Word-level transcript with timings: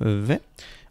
ו... 0.00 0.34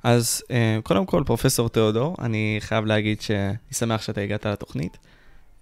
אז 0.03 0.43
אה, 0.51 0.79
קודם 0.83 1.05
כל, 1.05 1.23
פרופסור 1.25 1.69
תיאודור, 1.69 2.15
אני 2.19 2.57
חייב 2.59 2.85
להגיד 2.85 3.21
שאני 3.21 3.55
שמח 3.71 4.01
שאתה 4.01 4.21
הגעת 4.21 4.45
לתוכנית. 4.45 4.97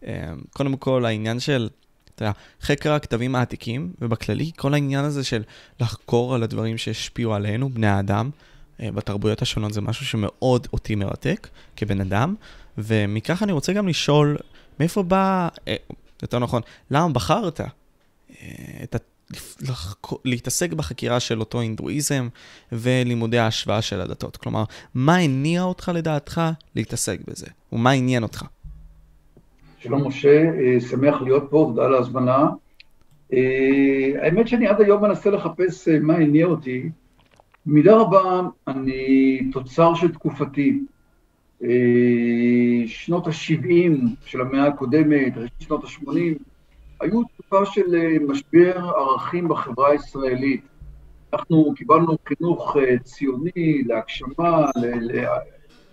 אה, 0.05 0.33
קודם 0.54 0.78
כל, 0.78 1.05
העניין 1.05 1.39
של, 1.39 1.69
אתה 2.15 2.24
יודע, 2.24 2.31
חקר 2.62 2.94
הכתבים 2.94 3.35
העתיקים, 3.35 3.94
ובכללי, 4.01 4.51
כל 4.58 4.74
העניין 4.74 5.06
הזה 5.06 5.24
של 5.24 5.44
לחקור 5.79 6.35
על 6.35 6.44
הדברים 6.44 6.78
שהשפיעו 6.78 7.33
עלינו, 7.33 7.69
בני 7.69 7.87
האדם, 7.87 8.29
אה, 8.79 8.92
בתרבויות 8.92 9.42
השונות, 9.42 9.73
זה 9.73 9.81
משהו 9.81 10.05
שמאוד 10.05 10.67
אותי 10.73 10.96
מרתק 10.96 11.47
כבן 11.75 12.01
אדם, 12.01 12.35
ומכך 12.78 13.44
אני 13.44 13.51
רוצה 13.51 13.73
גם 13.73 13.87
לשאול, 13.87 14.37
מאיפה 14.79 15.03
בא, 15.03 15.47
יותר 16.21 16.39
נכון, 16.39 16.62
למה 16.91 17.09
בחרת 17.09 17.62
את 18.84 18.95
להתעסק 20.26 20.73
בחקירה 20.73 21.20
של 21.20 21.40
אותו 21.40 21.59
הינדואיזם 21.59 22.27
ולימודי 22.72 23.38
ההשוואה 23.38 23.82
של 23.82 24.02
הדתות. 24.02 24.38
כלומר, 24.38 24.64
מה 24.96 25.16
הניע 25.16 25.64
אותך 25.64 25.91
לדעתך 25.96 26.41
להתעסק 26.76 27.20
בזה? 27.28 27.48
ומה 27.72 27.91
עניין 27.91 28.24
אותך? 28.24 28.44
שלום 29.80 30.08
משה, 30.08 30.44
אה, 30.60 30.80
שמח 30.90 31.22
להיות 31.22 31.48
פה, 31.50 31.66
תודה 31.70 31.86
על 31.86 31.96
ההזמנה. 31.96 32.48
אה, 33.34 34.12
האמת 34.22 34.48
שאני 34.48 34.68
עד 34.68 34.82
היום 34.82 35.04
מנסה 35.04 35.30
לחפש 35.30 35.88
אה, 35.88 36.00
מה 36.00 36.16
הניע 36.16 36.46
אותי. 36.46 36.90
במידה 37.66 37.96
רבה 37.96 38.41
אני 38.68 39.40
תוצר 39.52 39.96
של 39.96 40.12
תקופתי. 40.12 40.80
שנות 42.86 43.27
ה-70 43.27 43.91
של 44.26 44.41
המאה 44.41 44.68
הקודמת, 44.68 45.34
שנות 45.60 45.84
ה-80, 45.84 46.44
היו 47.03 47.23
תקופה 47.23 47.66
של 47.66 47.95
אה, 47.95 48.17
משבר 48.27 48.77
ערכים 48.77 49.48
בחברה 49.48 49.91
הישראלית. 49.91 50.62
אנחנו 51.34 51.73
קיבלנו 51.76 52.17
חינוך 52.27 52.77
אה, 52.77 52.99
ציוני, 52.99 53.84
להגשמה, 53.85 54.66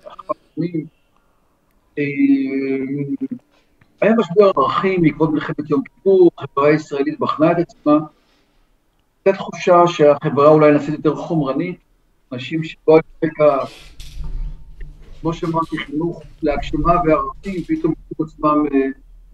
לאחוות 0.05 0.37
פנים. 0.55 0.87
אה, 1.99 2.05
היה 4.01 4.15
משבר 4.15 4.51
ערכים 4.57 5.03
בעקבות 5.03 5.33
מלחמת 5.33 5.71
יום 5.71 5.83
כיפור, 5.83 6.31
החברה 6.39 6.69
הישראלית 6.69 7.21
בחנה 7.21 7.53
את 7.53 7.57
עצמה. 7.59 7.99
הייתה 9.25 9.39
תחושה 9.39 9.83
שהחברה 9.87 10.49
אולי 10.49 10.73
נעשית 10.73 10.95
יותר 10.95 11.15
חומרנית, 11.15 11.79
אנשים 12.33 12.65
שבו 12.65 12.97
רקע, 13.25 13.59
כמו 15.21 15.33
שאמרתי, 15.33 15.79
חינוך 15.79 16.23
להגשמה 16.43 16.93
וערכים, 17.07 17.63
פתאום 17.63 17.95
מצאו 18.11 18.25
עצמם 18.25 18.65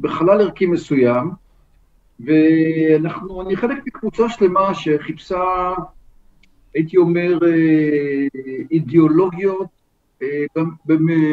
בחלל 0.01 0.41
ערכי 0.41 0.67
מסוים. 0.67 1.46
ואנחנו, 2.21 3.43
אני 3.43 3.57
חלק 3.57 3.87
מקבוצה 3.87 4.29
שלמה 4.29 4.75
שחיפשה, 4.75 5.75
הייתי 6.75 6.97
אומר, 6.97 7.39
אה, 7.47 8.27
אידיאולוגיות 8.71 9.69
אה, 10.23 10.45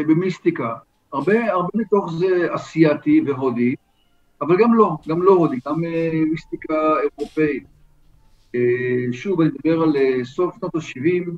במיסטיקה. 0.07 0.75
הרבה, 1.13 1.51
הרבה 1.51 1.69
מתוך 1.75 2.13
זה 2.13 2.55
אסייתי 2.55 3.21
והודי, 3.25 3.75
אבל 4.41 4.57
גם 4.59 4.73
לא, 4.73 4.97
גם 5.07 5.21
לא 5.21 5.31
הודי, 5.31 5.57
גם 5.67 5.83
אה, 5.83 6.11
מיסטיקה 6.31 6.93
אירופאית. 7.03 7.63
שוב, 9.11 9.41
אני 9.41 9.49
מדבר 9.49 9.81
על 9.81 9.93
סוף 10.23 10.55
שנות 10.59 10.75
ה-70, 10.75 11.31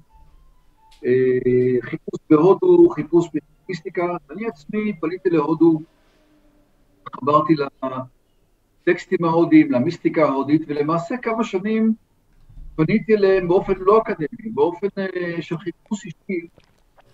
חיפוש 1.82 2.20
בהודו, 2.30 2.90
חיפוש 2.90 3.28
במיסטיקה. 3.68 4.18
אני 4.32 4.48
עצמי 4.48 4.94
פניתי 5.00 5.30
להודו, 5.30 5.82
חברתי 7.16 7.56
לטקסטים 8.88 9.25
ההודיים, 9.25 9.72
למיסטיקה 9.72 10.25
ההודית, 10.25 10.61
ולמעשה 10.67 11.17
כמה 11.17 11.44
שנים 11.44 11.94
פניתי 12.75 13.16
אליהם 13.16 13.47
באופן 13.47 13.73
לא 13.78 14.02
אקדמי, 14.02 14.52
באופן 14.53 14.88
uh, 14.88 15.41
של 15.41 15.58
חיפוש 15.58 16.05
אישי, 16.05 16.47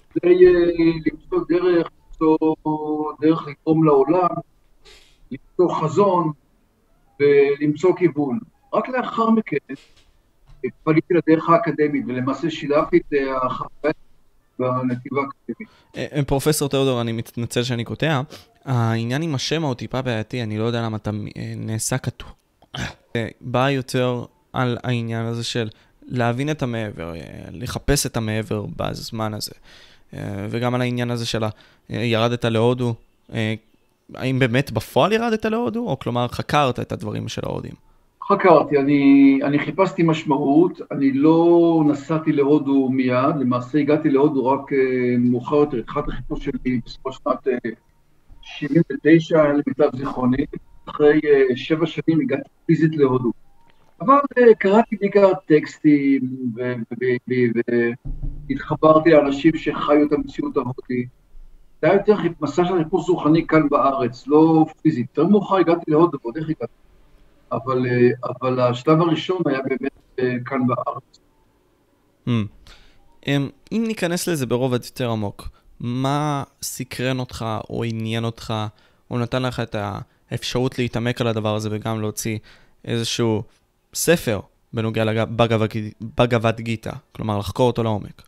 כדי 0.10 0.36
uh, 0.36 1.10
למצוא 1.12 1.40
דרך, 1.50 1.90
למצוא 2.12 2.38
דרך 3.22 3.48
לתרום 3.48 3.84
לעולם, 3.84 4.28
למצוא 5.32 5.74
חזון 5.74 6.32
ולמצוא 7.20 7.96
כיוון. 7.96 8.40
רק 8.74 8.90
לאחר 8.90 9.30
מכן 9.30 9.74
פניתי 10.84 11.14
לדרך 11.14 11.50
האקדמית, 11.50 12.06
ולמעשה 12.08 12.50
שילבתי 12.50 12.98
את 12.98 13.14
החוויה 13.44 13.94
בנתיבה 14.60 15.22
האקדמית. 15.22 16.28
פרופסור 16.28 16.70
תיאודור, 16.70 17.02
אני 17.02 17.12
מתנצל 17.12 17.64
שאני 17.64 17.84
קוטע. 17.84 18.22
העניין 18.66 19.22
עם 19.22 19.36
השם 19.36 19.64
הוא 19.64 19.74
טיפה 19.74 20.02
בעייתי, 20.02 20.44
אני 20.44 20.58
לא 20.58 20.64
יודע 20.64 20.82
למה 20.82 20.98
אתה 20.98 21.12
אה, 21.38 21.54
נעשה 21.58 21.98
כתוב. 21.98 22.30
בא 23.42 23.70
יותר 23.70 24.26
על 24.54 24.78
העניין 24.84 25.26
הזה 25.26 25.44
של 25.44 25.70
להבין 26.08 26.50
את 26.50 26.64
המעבר, 26.64 27.16
אה, 27.16 27.22
לחפש 27.52 28.06
את 28.06 28.18
המעבר 28.18 28.66
בזמן 28.78 29.34
הזה. 29.34 29.52
אה, 30.14 30.48
וגם 30.50 30.76
על 30.76 30.82
העניין 30.82 31.12
הזה 31.12 31.26
של 31.26 31.44
ירדת 31.90 32.46
להודו, 32.46 32.94
האם 34.16 34.40
באמת 34.40 34.72
בפועל 34.72 35.12
ירדת 35.12 35.46
להודו, 35.46 35.90
או 35.90 36.00
כלומר 36.00 36.28
חקרת 36.28 36.80
את 36.80 36.92
הדברים 36.92 37.28
של 37.28 37.42
ההודים? 37.46 37.72
חקרתי, 38.30 38.78
אני, 38.78 39.40
אני 39.44 39.60
חיפשתי 39.60 40.04
משמעות, 40.04 40.82
אני 40.92 41.12
לא 41.14 41.84
נסעתי 41.88 42.32
להודו 42.32 42.90
מיד, 42.90 43.36
למעשה 43.40 43.80
הגעתי 43.80 44.10
להודו 44.10 44.48
רק 44.48 44.62
מאוחר 45.20 45.56
יותר, 45.56 45.78
התחלת 45.78 46.08
החיפוש 46.08 46.46
שלי 46.46 46.80
בסופו 46.86 47.12
שנת 47.12 47.48
79 48.60 49.44
למיטב 49.48 49.98
זיכרוני, 49.98 50.46
אחרי 50.86 51.22
שבע 51.56 51.86
שנים 51.86 52.22
הגעתי 52.22 52.50
פיזית 52.66 52.96
להודו. 52.96 53.32
אבל 54.02 54.20
uh, 54.40 54.56
קראתי 54.60 54.96
בעיקר 54.96 55.32
טקסטים 55.46 56.22
והתחברתי 58.50 59.10
לאנשים 59.10 59.58
שחיו 59.58 60.08
את 60.08 60.14
המציאות 60.14 60.58
ההודית. 60.58 61.10
זה 61.82 61.88
היה 61.88 61.94
יותר 61.94 62.16
מסע 62.42 62.66
של 62.66 62.84
חיפוש 62.84 63.10
רוחני 63.10 63.48
כאן 63.48 63.70
בארץ, 63.70 64.28
לא 64.28 64.66
פיזית. 64.82 65.08
יותר 65.18 65.30
מאוחר 65.30 65.56
הגעתי 65.56 65.92
להודו, 65.92 66.18
ועוד 66.24 66.38
איך 66.38 66.50
הגעתי. 66.50 66.74
אבל, 67.52 67.86
uh, 67.86 68.30
אבל 68.30 68.60
השלב 68.60 69.02
הראשון 69.02 69.42
היה 69.46 69.60
באמת 69.62 69.92
uh, 70.20 70.24
כאן 70.46 70.68
בארץ. 70.68 71.20
Hmm. 72.28 72.30
Um, 73.26 73.28
אם 73.72 73.84
ניכנס 73.88 74.28
לזה 74.28 74.46
ברובד 74.46 74.84
יותר 74.86 75.12
עמוק, 75.12 75.50
מה 75.82 76.44
סקרן 76.62 77.20
אותך, 77.20 77.46
או 77.70 77.84
עניין 77.84 78.24
אותך, 78.24 78.54
או 79.12 79.20
נתן 79.20 79.44
לך 79.44 79.60
את 79.60 79.76
האפשרות 80.32 80.80
להתעמק 80.80 81.22
על 81.22 81.28
הדבר 81.28 81.56
הזה 81.56 81.70
וגם 81.72 82.02
להוציא 82.02 82.38
איזשהו 82.86 83.44
ספר 83.94 84.40
בנוגע 84.74 85.06
לבגבד 85.06 86.60
גיטה, 86.60 86.92
כלומר 87.12 87.38
לחקור 87.38 87.68
אותו 87.68 87.84
לעומק? 87.84 88.22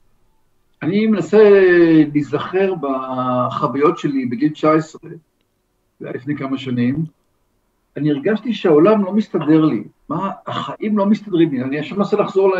אני 0.82 1.08
מנסה 1.08 1.50
להיזכר 2.14 2.74
בחוויות 2.82 3.98
שלי 3.98 4.26
בגיל 4.26 4.50
19, 4.50 5.02
זה 6.00 6.08
היה 6.08 6.16
לפני 6.16 6.38
כמה 6.38 6.58
שנים, 6.58 7.06
אני 7.98 8.12
הרגשתי 8.12 8.54
שהעולם 8.54 9.06
לא 9.06 9.14
מסתדר 9.14 9.66
לי, 9.66 9.84
מה, 10.10 10.32
החיים 10.48 10.98
לא 10.98 11.06
מסתדרים 11.06 11.52
לי, 11.52 11.62
אני 11.62 11.80
עכשיו 11.80 11.98
מנסה 11.98 12.18
לחזור 12.18 12.54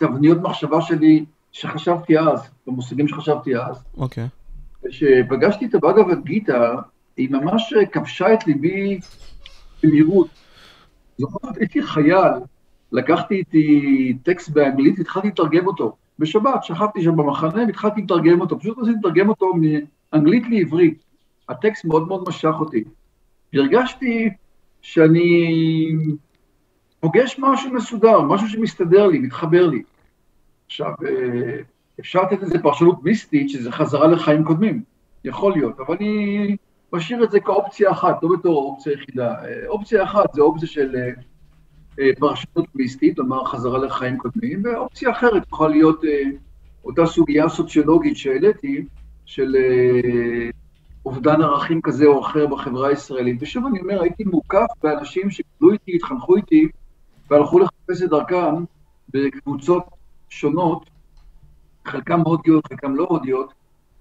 לתבניות 0.00 0.38
מחשבה 0.42 0.82
שלי 0.82 1.24
שחשבתי 1.60 2.18
אז, 2.18 2.50
במושגים 2.66 3.08
שחשבתי 3.08 3.56
אז. 3.56 3.84
אוקיי. 3.96 4.24
Okay. 4.24 4.88
כשפגשתי 4.88 5.66
את 5.66 5.74
הבאגה 5.74 6.02
גיטה, 6.24 6.74
היא 7.16 7.30
ממש 7.30 7.74
כבשה 7.92 8.34
את 8.34 8.46
ליבי 8.46 8.98
במהירות. 9.82 10.28
זוכרת, 11.18 11.56
הייתי 11.56 11.82
חייל, 11.82 12.32
לקחתי 12.92 13.34
איתי 13.34 14.18
טקסט 14.22 14.48
באנגלית, 14.48 14.98
התחלתי 14.98 15.28
לתרגם 15.28 15.66
אותו. 15.66 15.96
בשבת, 16.18 16.64
שכבתי 16.64 17.02
שם 17.02 17.16
במחנה 17.16 17.62
והתחלתי 17.66 18.02
לתרגם 18.02 18.40
אותו, 18.40 18.58
פשוט 18.60 18.78
רציתי 18.78 18.98
לתרגם 18.98 19.28
אותו 19.28 19.52
מאנגלית 20.12 20.42
לעברית. 20.50 21.02
הטקסט 21.48 21.84
מאוד 21.84 22.08
מאוד 22.08 22.24
משך 22.28 22.54
אותי. 22.60 22.84
והרגשתי 23.52 24.30
שאני 24.82 25.50
פוגש 27.00 27.36
משהו 27.38 27.70
מסודר, 27.74 28.20
משהו 28.20 28.48
שמסתדר 28.48 29.06
לי, 29.06 29.18
מתחבר 29.18 29.66
לי. 29.66 29.82
עכשיו, 30.68 30.92
אה, 31.06 31.60
אפשר 32.00 32.22
לתת 32.22 32.42
לזה 32.42 32.58
פרשנות 32.58 33.04
מיסטית, 33.04 33.50
שזה 33.50 33.72
חזרה 33.72 34.06
לחיים 34.06 34.44
קודמים, 34.44 34.82
יכול 35.24 35.52
להיות, 35.52 35.80
אבל 35.80 35.96
אני 36.00 36.56
משאיר 36.92 37.24
את 37.24 37.30
זה 37.30 37.40
כאופציה 37.40 37.90
אחת, 37.90 38.22
לא 38.22 38.28
בתור 38.38 38.64
אופציה 38.64 38.92
יחידה. 38.92 39.34
אה, 39.44 39.66
אופציה 39.66 40.04
אחת 40.04 40.32
זה 40.34 40.42
אופציה 40.42 40.68
של 40.68 40.96
אה, 42.00 42.10
פרשנות 42.18 42.66
מיסטית, 42.74 43.16
כלומר 43.16 43.44
חזרה 43.44 43.78
לחיים 43.78 44.18
קודמים, 44.18 44.62
ואופציה 44.64 45.10
אחרת 45.10 45.42
יכולה 45.46 45.70
להיות 45.70 46.02
אותה 46.84 47.06
סוגיה 47.06 47.48
סוציולוגית 47.48 48.16
שהעליתי, 48.16 48.84
של 49.26 49.56
אובדן 51.06 51.42
ערכים 51.42 51.80
כזה 51.82 52.06
או 52.06 52.20
אחר 52.20 52.46
בחברה 52.46 52.88
הישראלית. 52.88 53.36
ושוב 53.40 53.66
אני 53.66 53.80
אומר, 53.80 54.02
הייתי 54.02 54.24
מוקף 54.24 54.66
באנשים 54.82 55.30
שגדלו 55.30 55.72
איתי, 55.72 55.96
התחנכו 55.96 56.36
איתי, 56.36 56.68
והלכו 57.30 57.58
לחפש 57.58 58.02
את 58.02 58.10
דרכם 58.10 58.64
בקבוצות 59.14 59.82
שונות, 60.28 60.90
חלקם 61.86 62.20
הודיות, 62.20 62.66
חלקם 62.66 62.96
לא 62.96 63.06
הודיות, 63.08 63.52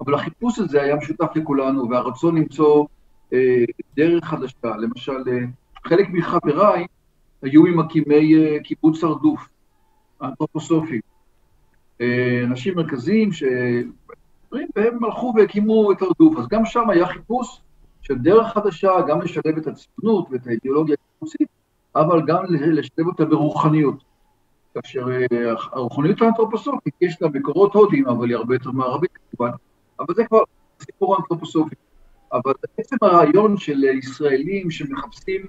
אבל 0.02 0.14
החיפוש 0.14 0.60
הזה 0.60 0.82
היה 0.82 0.96
משותף 0.96 1.28
לכולנו, 1.36 1.90
והרצון 1.90 2.38
למצוא 2.38 2.86
אה, 3.34 3.64
דרך 3.96 4.26
חדשה. 4.26 4.78
למשל, 4.78 5.24
אה, 5.28 5.46
חלק 5.86 6.08
מחבריי 6.10 6.86
היו 7.42 7.64
ממקימי 7.64 8.36
אה, 8.36 8.58
קיבוץ 8.64 9.04
הרדוף, 9.04 9.48
האנתרופוסופי, 10.22 11.00
אה, 12.02 12.42
אנשים 12.44 12.76
מרכזיים 12.76 13.32
ש... 13.32 13.44
והם 14.52 15.04
הלכו 15.04 15.34
והקימו 15.36 15.92
את 15.92 16.02
הרדוף. 16.02 16.38
אז 16.38 16.48
גם 16.48 16.66
שם 16.66 16.90
היה 16.90 17.08
חיפוש 17.08 17.62
של 18.02 18.18
דרך 18.18 18.54
חדשה, 18.54 18.92
גם 19.08 19.22
לשלב 19.22 19.58
את 19.58 19.68
הציונות 19.68 20.28
ואת 20.32 20.48
האידיאולוגיה 20.48 20.96
הקיבוצית, 21.14 21.48
אבל 21.96 22.22
גם 22.28 22.44
לשלב 22.50 23.08
אותה 23.08 23.26
ברוחניות. 23.26 24.04
כאשר 24.82 25.08
אה, 25.10 25.54
הרוחניות 25.72 26.22
האנתרופוסופית, 26.22 26.94
יש 27.02 27.22
לה 27.22 27.28
מקורות 27.30 27.74
הודיים, 27.74 28.08
אבל 28.08 28.30
היא 28.30 28.36
הרבה 28.36 28.56
יותר 28.56 28.72
מערבית 28.72 29.12
כמובן, 29.32 29.52
אבל 30.00 30.14
זה 30.16 30.26
כבר 30.26 30.40
סיפור 30.82 31.16
האנתרופוסופי. 31.16 31.76
אבל 32.34 32.54
בעצם 32.78 32.96
הרעיון 33.02 33.58
של 33.58 33.84
ישראלים 33.84 34.72
שמחפשים 34.72 35.46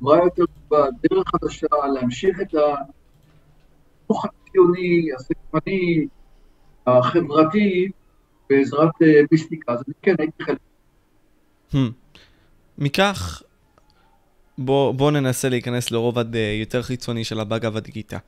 מה 0.00 0.16
יותר 0.16 0.44
טובה, 0.46 0.86
דרך 1.10 1.28
חדשה, 1.28 1.66
להמשיך 1.94 2.40
את 2.40 2.54
החינוך 2.54 4.24
הציוני, 4.24 5.08
הסקפני, 5.16 6.06
החברתי, 6.86 7.90
בעזרת 8.50 9.02
אה, 9.02 9.20
מיסטיקה, 9.32 9.72
אז 9.72 9.82
אני 9.86 9.94
כן 10.02 10.14
הייתי 10.18 10.44
חלק. 10.44 10.58
Hmm. 11.72 11.76
מכך, 12.78 13.42
בוא, 14.58 14.92
בוא 14.94 15.10
ננסה 15.10 15.48
להיכנס 15.48 15.90
לרובד 15.90 16.36
אה, 16.36 16.56
יותר 16.60 16.82
חיצוני 16.82 17.24
של 17.24 17.40
הבאגה 17.40 17.70
גיתא. 17.80 18.18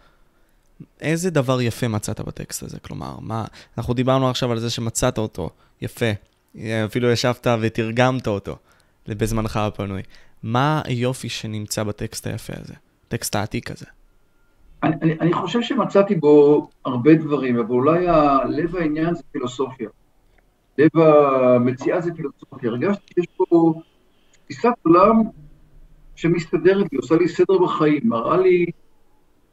איזה 1.00 1.30
דבר 1.30 1.60
יפה 1.60 1.88
מצאת 1.88 2.20
בטקסט 2.20 2.62
הזה? 2.62 2.78
כלומר, 2.80 3.16
מה... 3.20 3.44
אנחנו 3.78 3.94
דיברנו 3.94 4.30
עכשיו 4.30 4.52
על 4.52 4.58
זה 4.58 4.70
שמצאת 4.70 5.18
אותו, 5.18 5.50
יפה. 5.82 6.06
אפילו 6.86 7.10
ישבת 7.10 7.46
ותרגמת 7.60 8.26
אותו 8.26 8.56
בזמנך 9.08 9.56
הפנוי. 9.56 10.02
מה 10.42 10.82
היופי 10.84 11.28
שנמצא 11.28 11.82
בטקסט 11.82 12.26
היפה 12.26 12.52
הזה, 12.56 12.74
טקסט 13.08 13.36
העתיק 13.36 13.70
הזה? 13.70 13.86
אני, 14.82 14.96
אני, 15.02 15.18
אני 15.20 15.32
חושב 15.32 15.62
שמצאתי 15.62 16.14
בו 16.14 16.68
הרבה 16.84 17.14
דברים, 17.14 17.58
אבל 17.58 17.70
אולי 17.70 18.06
לב 18.48 18.76
העניין 18.76 19.14
זה 19.14 19.22
פילוסופיה. 19.32 19.88
לב 20.78 20.98
המציאה 20.98 22.00
זה 22.00 22.10
פילוסופיה. 22.14 22.70
הרגשתי 22.70 23.04
שיש 23.14 23.26
פה 23.36 23.74
תפיסת 24.44 24.72
עולם 24.82 25.22
שמסתדרת 26.16 26.92
לי, 26.92 26.98
עושה 26.98 27.16
לי 27.16 27.28
סדר 27.28 27.58
בחיים, 27.58 28.00
מראה 28.04 28.36
לי 28.36 28.66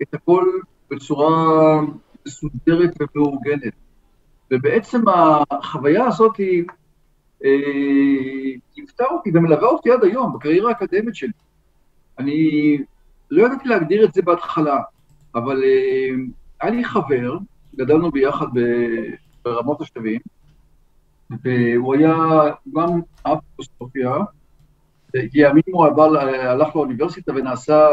את 0.02 0.14
הכל 0.14 0.44
בצורה 0.92 1.82
מסודרת 2.28 2.94
ומאורגנת. 3.00 3.74
ובעצם 4.52 5.02
החוויה 5.52 6.06
הזאת 6.06 6.38
היא 6.38 6.64
ליוותה 8.78 9.04
אה, 9.04 9.10
אותי 9.10 9.32
ומלווה 9.34 9.68
אותי 9.68 9.92
עד 9.92 10.04
היום, 10.04 10.34
בקריירה 10.34 10.70
האקדמית 10.70 11.16
שלי. 11.16 11.32
אני 12.20 12.78
לא 13.32 13.46
ידעתי 13.46 13.68
להגדיר 13.68 14.06
את 14.06 14.14
זה 14.14 14.22
בהתחלה, 14.22 14.78
אבל 15.36 15.64
אה, 15.64 16.10
היה 16.62 16.72
לי 16.72 16.84
חבר, 16.84 17.38
גדלנו 17.76 18.12
ביחד 18.12 18.48
ברמות 19.46 19.82
השבים, 19.82 20.20
והוא 21.44 21.96
היה 21.96 22.16
גם 22.76 23.02
אב 23.26 23.38
פילוסופיה, 23.56 24.12
לימים 25.14 25.64
הוא 25.72 25.86
עבר, 25.86 26.18
הלך 26.20 26.76
לאוניברסיטה 26.76 27.32
ונעשה 27.36 27.88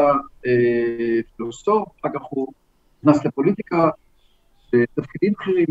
אה, 0.46 1.20
פילוסוף, 1.36 1.88
אחר 2.00 2.08
כך 2.14 2.20
הוא 2.30 2.52
נכנס 3.06 3.24
לפוליטיקה, 3.24 3.88
בתפקידים 4.72 5.32
בכירים, 5.32 5.66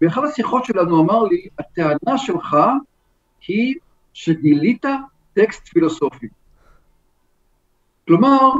באחת 0.00 0.22
השיחות 0.24 0.64
שלנו 0.64 1.02
אמר 1.02 1.22
לי, 1.22 1.48
הטענה 1.58 2.18
שלך 2.18 2.56
היא 3.48 3.74
שגילית 4.12 4.84
טקסט 5.34 5.68
פילוסופי. 5.68 6.28
כלומר, 8.06 8.50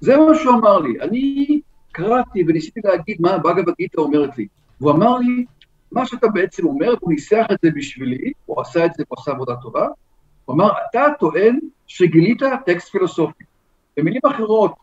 זה 0.00 0.16
מה 0.16 0.34
שהוא 0.34 0.54
אמר 0.54 0.78
לי. 0.78 1.00
אני 1.00 1.60
קראתי 1.92 2.44
וניסיתי 2.48 2.80
להגיד 2.84 3.16
מה 3.20 3.30
הבאגה 3.30 3.72
גיתא 3.78 4.00
אומרת 4.00 4.38
לי. 4.38 4.46
הוא 4.78 4.90
אמר 4.90 5.18
לי, 5.18 5.44
מה 5.92 6.06
שאתה 6.06 6.28
בעצם 6.28 6.66
אומר, 6.66 6.94
הוא 7.00 7.12
ניסח 7.12 7.46
את 7.52 7.58
זה 7.62 7.70
בשבילי, 7.74 8.32
הוא 8.46 8.60
עשה 8.60 8.86
את 8.86 8.94
זה, 8.94 9.04
הוא 9.08 9.16
עשה 9.20 9.30
עבודה 9.30 9.56
טובה, 9.56 9.86
הוא 10.44 10.54
אמר, 10.54 10.70
אתה 10.90 11.04
טוען 11.18 11.58
שגילית 11.86 12.42
טקסט 12.66 12.88
פילוסופי. 12.88 13.44
במילים 13.96 14.20
אחרות, 14.26 14.74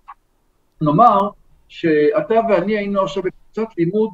נאמר 0.81 1.29
שאתה 1.67 2.35
ואני 2.49 2.77
היינו 2.77 3.01
עכשיו 3.01 3.23
בקבוצת 3.23 3.77
לימוד 3.77 4.09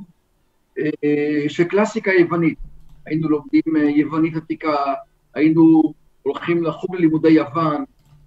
אה, 0.80 1.50
של 1.50 1.64
קלאסיקה 1.64 2.12
יוונית. 2.12 2.58
היינו 3.06 3.30
לומדים 3.30 3.76
אה, 3.78 3.82
יוונית 3.82 4.36
עתיקה, 4.36 4.94
היינו 5.34 5.94
הולכים 6.24 6.64
לחוג 6.64 6.96
ללימודי 6.96 7.30
יוון, 7.30 7.84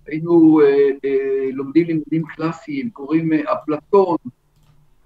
היינו 0.07 0.61
אה, 0.61 1.49
לומדים 1.53 1.87
לימודים 1.87 2.23
קלאסיים, 2.27 2.91
קוראים 2.91 3.33
אפלטון, 3.33 4.17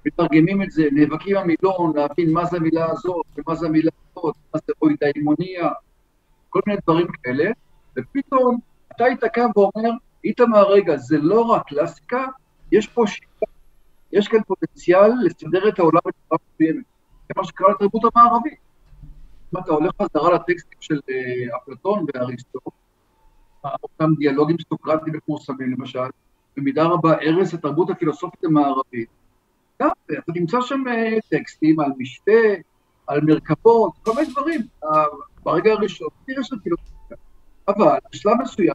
מתרגמים 0.06 0.62
את 0.62 0.70
זה, 0.70 0.88
נאבקים 0.92 1.36
במילון, 1.36 1.96
להבין 1.96 2.32
מה 2.32 2.44
זה 2.44 2.56
המילה 2.56 2.86
הזאת 2.90 3.26
ומה 3.36 3.54
זה 3.54 3.66
המילה 3.66 3.90
הזאת, 4.16 4.34
מה 4.54 4.60
זה 4.66 4.72
אוידאימוניה, 4.82 5.68
כל 6.48 6.60
מיני 6.66 6.78
דברים 6.82 7.06
כאלה, 7.22 7.50
ופתאום 7.96 8.58
אתה 8.92 9.04
היית 9.04 9.24
קם 9.24 9.48
ואומר, 9.56 9.90
איתמר, 10.24 10.70
רגע, 10.70 10.96
זה 10.96 11.18
לא 11.18 11.40
רק 11.40 11.68
קלאסיקה, 11.68 12.26
יש 12.72 12.86
פה 12.86 13.06
שיטה, 13.06 13.46
יש 14.16 14.28
כאן 14.28 14.42
פוטנציאל 14.46 15.10
לסדר 15.24 15.68
את 15.68 15.78
העולם 15.78 16.00
בצורה 16.06 16.38
מסוימת. 16.52 16.84
זה 17.28 17.34
מה 17.36 17.44
שקרה 17.44 17.70
לתרבות 17.70 18.02
המערבית. 18.14 18.58
אם 19.54 19.60
אתה 19.60 19.72
הולך 19.72 19.92
חזרה 20.02 20.34
לטקסטים 20.34 20.78
של 20.80 21.00
אה, 21.10 21.56
אפלטון 21.56 22.06
ואריסטו, 22.14 22.58
אותם 23.82 24.14
דיאלוגים 24.18 24.56
סוקרטיים 24.68 25.16
מפורסמים 25.16 25.72
למשל, 25.72 26.08
במידה 26.56 26.84
רבה 26.84 27.14
הרס 27.22 27.54
התרבות 27.54 27.90
הפילוסופית 27.90 28.44
המערבית. 28.44 29.08
אתה 29.76 30.32
תמצא 30.34 30.60
שם 30.60 30.82
אה, 30.88 31.18
טקסטים 31.30 31.80
על 31.80 31.90
משתה, 31.98 32.32
על 33.06 33.20
מרכבות, 33.20 33.92
כל 34.02 34.12
מיני 34.14 34.32
דברים. 34.32 34.60
אה, 34.84 35.04
ברגע 35.42 35.72
הראשון, 35.72 36.08
תראה 36.26 36.44
של 36.44 36.56
פילוסופיה. 36.62 37.16
אבל 37.68 37.98
בשלב 38.12 38.32
מסוים, 38.42 38.74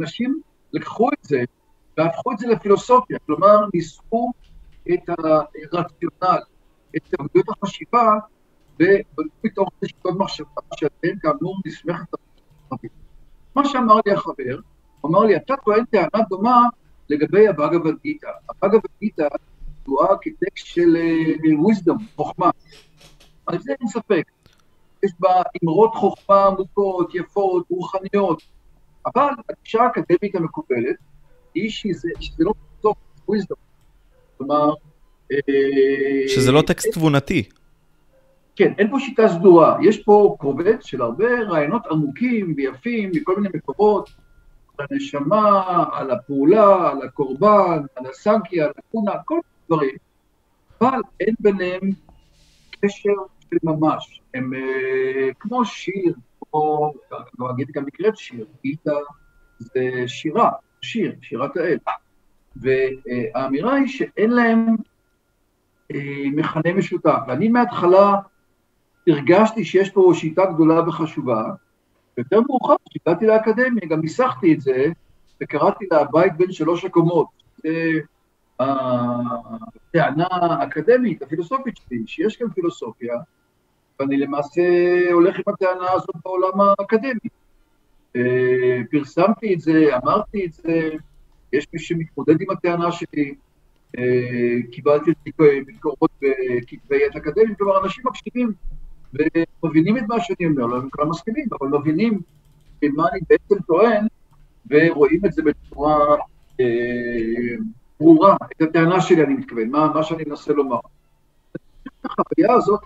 אנשים 0.00 0.40
לקחו 0.72 1.08
את 1.12 1.24
זה 1.24 1.44
והפכו 1.98 2.32
את 2.32 2.38
זה 2.38 2.46
לפילוסופיה, 2.48 3.18
כלומר, 3.26 3.56
ניסחו 3.74 4.32
את 4.92 5.08
הרציונל, 5.72 6.42
את 6.96 7.02
תרבויות 7.10 7.46
החשיבה 7.48 8.18
ובתוך 8.74 9.68
שיטות 9.84 10.14
מחשבה 10.16 10.60
שעליהן 10.76 11.18
כאמור 11.22 11.56
נסמכת 11.66 12.06
הרבית. 12.70 12.92
מה 13.56 13.64
שאמר 13.64 14.00
לי 14.06 14.12
החבר, 14.12 14.58
הוא 15.00 15.10
אמר 15.10 15.20
לי, 15.20 15.36
אתה 15.36 15.54
טוען 15.64 15.84
טענה 15.84 16.24
דומה 16.28 16.68
לגבי 17.08 17.48
הבאגבד 17.48 17.92
גיתא. 18.02 18.28
הבאגבד 18.48 18.88
גיתא 19.00 19.28
תואר 19.84 20.16
כטקסט 20.20 20.66
של 20.66 20.96
wisdom, 21.42 22.00
אה, 22.00 22.06
חוכמה. 22.16 22.50
על 23.46 23.58
זה 23.58 23.72
אין 23.80 23.88
ספק. 23.88 24.30
יש 25.04 25.12
בה 25.18 25.42
אמרות 25.64 25.94
חוכמה 25.94 26.44
עמוקות, 26.44 27.14
יפות, 27.14 27.66
רוחניות, 27.70 28.42
אבל 29.06 29.28
הגישה 29.48 29.82
האקדמית 29.82 30.34
המקובלת 30.34 30.96
היא 31.54 31.70
שזה, 31.70 32.08
שזה 32.20 32.44
לא 32.44 32.52
בסוף 32.78 32.96
wisdom. 33.30 33.63
כלומר, 34.38 34.74
שזה 36.28 36.52
לא 36.52 36.62
טקסט 36.62 36.92
תבונתי. 36.92 37.48
כן, 38.56 38.72
אין 38.78 38.90
פה 38.90 39.00
שיטה 39.00 39.28
סדורה, 39.28 39.78
יש 39.82 40.02
פה 40.02 40.36
קובץ 40.38 40.84
של 40.84 41.02
הרבה 41.02 41.40
רעיונות 41.48 41.86
עמוקים 41.90 42.54
ויפים 42.56 43.10
מכל 43.14 43.36
מיני 43.36 43.48
מקומות, 43.54 44.10
על 44.78 44.86
הנשמה, 44.90 45.84
על 45.92 46.10
הפעולה, 46.10 46.90
על 46.90 47.02
הקורבן, 47.02 47.82
על 47.96 48.06
הסנקיה, 48.10 48.64
על 48.64 48.72
הקונה, 48.78 49.12
כל 49.24 49.34
מיני 49.34 49.66
דברים, 49.66 49.96
אבל 50.80 50.98
אין 51.20 51.34
ביניהם 51.40 51.90
קשר 52.80 53.12
של 53.50 53.56
ממש. 53.62 54.20
הם 54.34 54.50
uh, 54.52 55.34
כמו 55.40 55.64
שיר, 55.64 56.14
כמו, 56.40 56.92
לא 57.38 57.50
אגיד 57.50 57.70
גם 57.74 57.84
נקראת 57.86 58.16
שיר, 58.16 58.46
גיטה 58.62 58.92
זה 59.58 59.90
שירה, 60.06 60.50
שיר, 60.82 61.14
שירת 61.22 61.56
האל. 61.56 61.78
והאמירה 62.56 63.74
היא 63.74 63.88
שאין 63.88 64.30
להם 64.30 64.66
אה, 65.94 66.24
מכנה 66.32 66.72
משותף. 66.74 67.18
ואני 67.28 67.48
מההתחלה 67.48 68.14
הרגשתי 69.08 69.64
שיש 69.64 69.90
פה 69.90 70.12
שיטה 70.14 70.46
גדולה 70.46 70.88
וחשובה, 70.88 71.44
ויותר 72.16 72.40
מאוחר, 72.40 72.74
כשהגעתי 72.90 73.26
לאקדמיה, 73.26 73.88
גם 73.88 74.00
ניסחתי 74.00 74.54
את 74.54 74.60
זה, 74.60 74.86
וקראתי 75.42 75.84
לה 75.92 76.04
בית 76.04 76.36
בין 76.36 76.52
שלוש 76.52 76.84
הקומות. 76.84 77.26
זה 77.56 77.70
הטענה 78.58 80.26
האקדמית, 80.30 81.22
הפילוסופית 81.22 81.76
שלי, 81.76 82.02
שיש 82.06 82.36
כאן 82.36 82.48
פילוסופיה, 82.50 83.14
ואני 84.00 84.16
למעשה 84.16 84.62
הולך 85.12 85.36
עם 85.36 85.54
הטענה 85.54 85.92
הזאת 85.92 86.16
בעולם 86.24 86.60
האקדמי. 86.60 87.28
אה, 88.16 88.80
פרסמתי 88.90 89.54
את 89.54 89.60
זה, 89.60 89.96
אמרתי 90.02 90.46
את 90.46 90.52
זה, 90.52 90.90
יש 91.54 91.66
מי 91.72 91.78
שמתמודד 91.78 92.40
עם 92.40 92.50
הטענה 92.50 92.92
שלי, 92.92 93.34
אה, 93.98 94.58
קיבלתי 94.72 95.10
ביקורות 95.66 96.10
בכתבי 96.22 97.04
עת 97.06 97.16
אקדמיים, 97.16 97.54
כלומר 97.54 97.84
אנשים 97.84 98.04
מקשיבים 98.06 98.52
ומבינים 99.62 99.98
את 99.98 100.02
מה 100.08 100.20
שאני 100.20 100.46
אומר, 100.46 100.66
לא 100.66 100.80
כולם 100.90 101.10
מסכימים, 101.10 101.46
אבל 101.52 101.68
מבינים 101.68 102.20
מה 102.82 103.04
אני 103.12 103.20
בעצם 103.28 103.62
טוען, 103.66 104.06
ורואים 104.70 105.20
את 105.26 105.32
זה 105.32 105.42
בצורה 105.42 106.16
אה, 106.60 106.66
ברורה, 108.00 108.36
את 108.56 108.62
הטענה 108.62 109.00
שלי 109.00 109.24
אני 109.24 109.34
מתכוון, 109.34 109.70
מה, 109.70 109.92
מה 109.94 110.02
שאני 110.02 110.24
מנסה 110.26 110.52
לומר. 110.52 110.78
שהחוויה 112.02 112.52
הזאת 112.52 112.80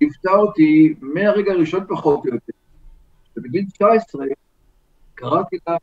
ליוותה 0.00 0.30
אותי 0.30 0.94
מהרגע 1.00 1.52
הראשון 1.52 1.84
פחות 1.88 2.26
או 2.26 2.34
יותר. 2.34 2.52
ובגיל 3.36 3.64
19 3.72 4.24
קראתי 5.14 5.56
לה, 5.68 5.76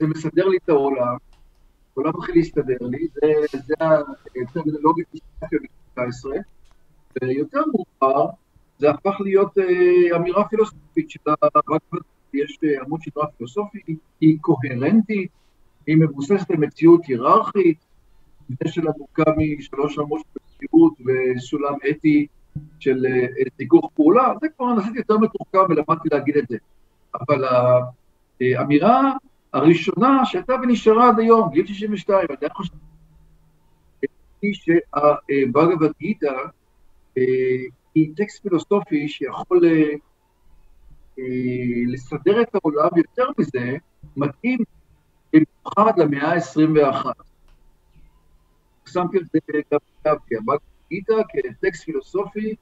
זה 0.00 0.06
מסדר 0.06 0.48
לי 0.48 0.56
את 0.64 0.68
העולם, 0.68 1.16
העולם 1.96 2.12
מתחיל 2.18 2.34
להסתדר 2.34 2.76
לי, 2.80 3.06
זה, 3.14 3.32
זה 3.66 3.74
הטרמינולוגיה 4.42 5.04
של 5.50 5.56
בגיל 5.56 5.68
19, 5.94 6.36
ויותר 7.22 7.60
מאוחר 7.72 8.26
זה 8.78 8.90
הפך 8.90 9.20
להיות 9.20 9.58
אה, 9.58 10.16
אמירה 10.16 10.48
פילוסופית 10.48 11.10
של 11.10 11.20
הרב 11.26 11.80
יש 12.34 12.58
אה, 12.64 12.82
עמוד 12.82 13.00
שדרה 13.02 13.26
פילוסופי, 13.26 13.78
היא 14.20 14.38
קוהרנטית, 14.40 15.30
היא 15.86 15.96
מבוססת 15.96 16.50
על 16.50 16.56
מציאות 16.56 17.04
היררכית, 17.04 17.78
מבנה 18.50 18.72
שלה 18.72 18.90
מורכב 18.98 19.32
משלוש 19.58 19.98
רמות 19.98 20.20
של 20.20 20.40
מציאות 20.46 20.92
וסולם 21.36 21.74
אתי 21.90 22.26
של 22.80 23.04
זיכוך 23.58 23.84
אה, 23.84 23.90
פעולה, 23.94 24.32
זה 24.40 24.48
כבר 24.48 24.74
נעשיתי 24.74 24.98
יותר 24.98 25.18
מתוחכם 25.18 25.58
ולמדתי 25.68 26.08
להגיד 26.12 26.36
את 26.36 26.44
זה. 26.48 26.56
אבל 27.14 27.44
האמירה 28.40 29.12
הראשונה 29.52 30.24
שהייתה 30.24 30.54
ונשארה 30.62 31.08
עד 31.08 31.18
היום, 31.18 31.50
גיל 31.50 31.66
62, 31.66 32.26
אני 32.42 32.48
חושב 32.50 32.74
שהבאגבד 34.52 35.90
גיתא 35.98 36.34
היא 37.94 38.12
טקסט 38.16 38.42
פילוסופי 38.42 39.08
שיכול 39.08 39.64
אה, 41.18 41.24
לסדר 41.86 42.42
את 42.42 42.54
העולם, 42.54 42.88
יותר 42.96 43.24
מזה, 43.38 43.76
מתאים 44.16 44.58
במיוחד 45.32 45.98
למאה 45.98 46.32
ה-21. 46.32 47.06
שמתי 48.88 49.18
את 49.18 49.22
זה 49.32 49.38
גם 49.72 49.78
כתבתי, 50.00 50.34
גיתא 50.90 51.14
כטקסט 51.28 51.84
פילוסופי 51.84 52.54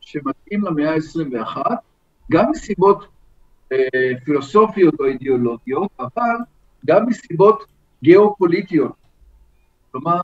שמתאים 0.00 0.64
למאה 0.64 0.94
ה-21, 0.94 1.56
גם 2.32 2.50
מסיבות 2.50 3.02
אה, 3.02 3.08
פילוסופיות 4.24 4.94
או 5.00 5.04
אידיאולוגיות, 5.06 5.90
אבל 6.00 6.36
גם 6.86 7.06
מסיבות 7.06 7.64
גיאופוליטיות. 8.02 8.92
כלומר, 9.90 10.20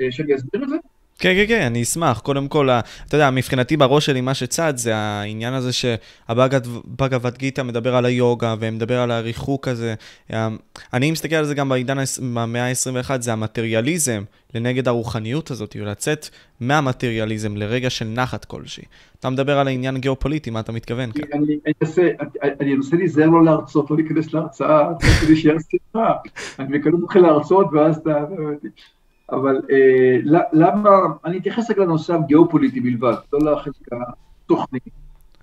אה, 0.00 0.12
שאני 0.12 0.34
אסביר 0.34 0.64
את 0.64 0.68
זה? 0.68 0.76
כן, 1.20 1.34
כן, 1.36 1.44
כן, 1.48 1.62
אני 1.62 1.82
אשמח. 1.82 2.20
קודם 2.20 2.48
כל, 2.48 2.68
אתה 3.08 3.16
יודע, 3.16 3.30
מבחינתי 3.30 3.76
בראש 3.76 4.06
שלי 4.06 4.20
מה 4.20 4.34
שצד 4.34 4.72
זה 4.76 4.96
העניין 4.96 5.54
הזה 5.54 5.72
שהבאגavad 5.72 7.38
גיתא 7.38 7.62
מדבר 7.62 7.96
על 7.96 8.04
היוגה 8.04 8.54
ומדבר 8.60 9.00
על 9.00 9.10
הריחוק 9.10 9.68
הזה. 9.68 9.94
אמ, 10.32 10.56
אני 10.94 11.10
מסתכל 11.10 11.36
על 11.36 11.44
זה 11.44 11.54
גם 11.54 11.68
בעידן 11.68 11.98
המאה 12.36 12.68
ה-21, 12.68 13.10
זה 13.20 13.32
המטריאליזם 13.32 14.22
לנגד 14.54 14.88
הרוחניות 14.88 15.50
הזאת, 15.50 15.76
לצאת 15.76 16.28
מהמטריאליזם 16.60 17.56
לרגע 17.56 17.90
של 17.90 18.04
נחת 18.04 18.44
כלשהי. 18.44 18.84
אתה 19.20 19.30
מדבר 19.30 19.58
על 19.58 19.68
העניין 19.68 19.98
גיאופוליטי, 19.98 20.50
מה 20.50 20.60
אתה 20.60 20.72
מתכוון 20.72 21.12
כאן? 21.12 21.40
אני 22.60 22.74
אנסה 22.74 22.96
להיזהר 22.96 23.26
לא 23.26 23.44
להרצות, 23.44 23.90
לא 23.90 23.96
להיכנס 23.96 24.34
להרצאה, 24.34 24.88
כדי 25.20 25.36
שיהיה 25.36 25.56
שיחה. 25.70 26.12
אני 26.58 26.78
מקדם 26.78 27.02
אותך 27.02 27.16
להרצות 27.16 27.66
ואז 27.72 27.96
אתה... 27.96 28.24
אבל 29.32 29.60
אה, 29.70 30.16
למה, 30.52 30.90
אני 31.24 31.38
אתייחס 31.38 31.70
רק 31.70 31.78
לנושא 31.78 32.14
הגיאופוליטי 32.14 32.80
בלבד, 32.80 33.14
לא 33.32 33.52
לחלק 33.52 33.74
התוכני. 34.44 34.78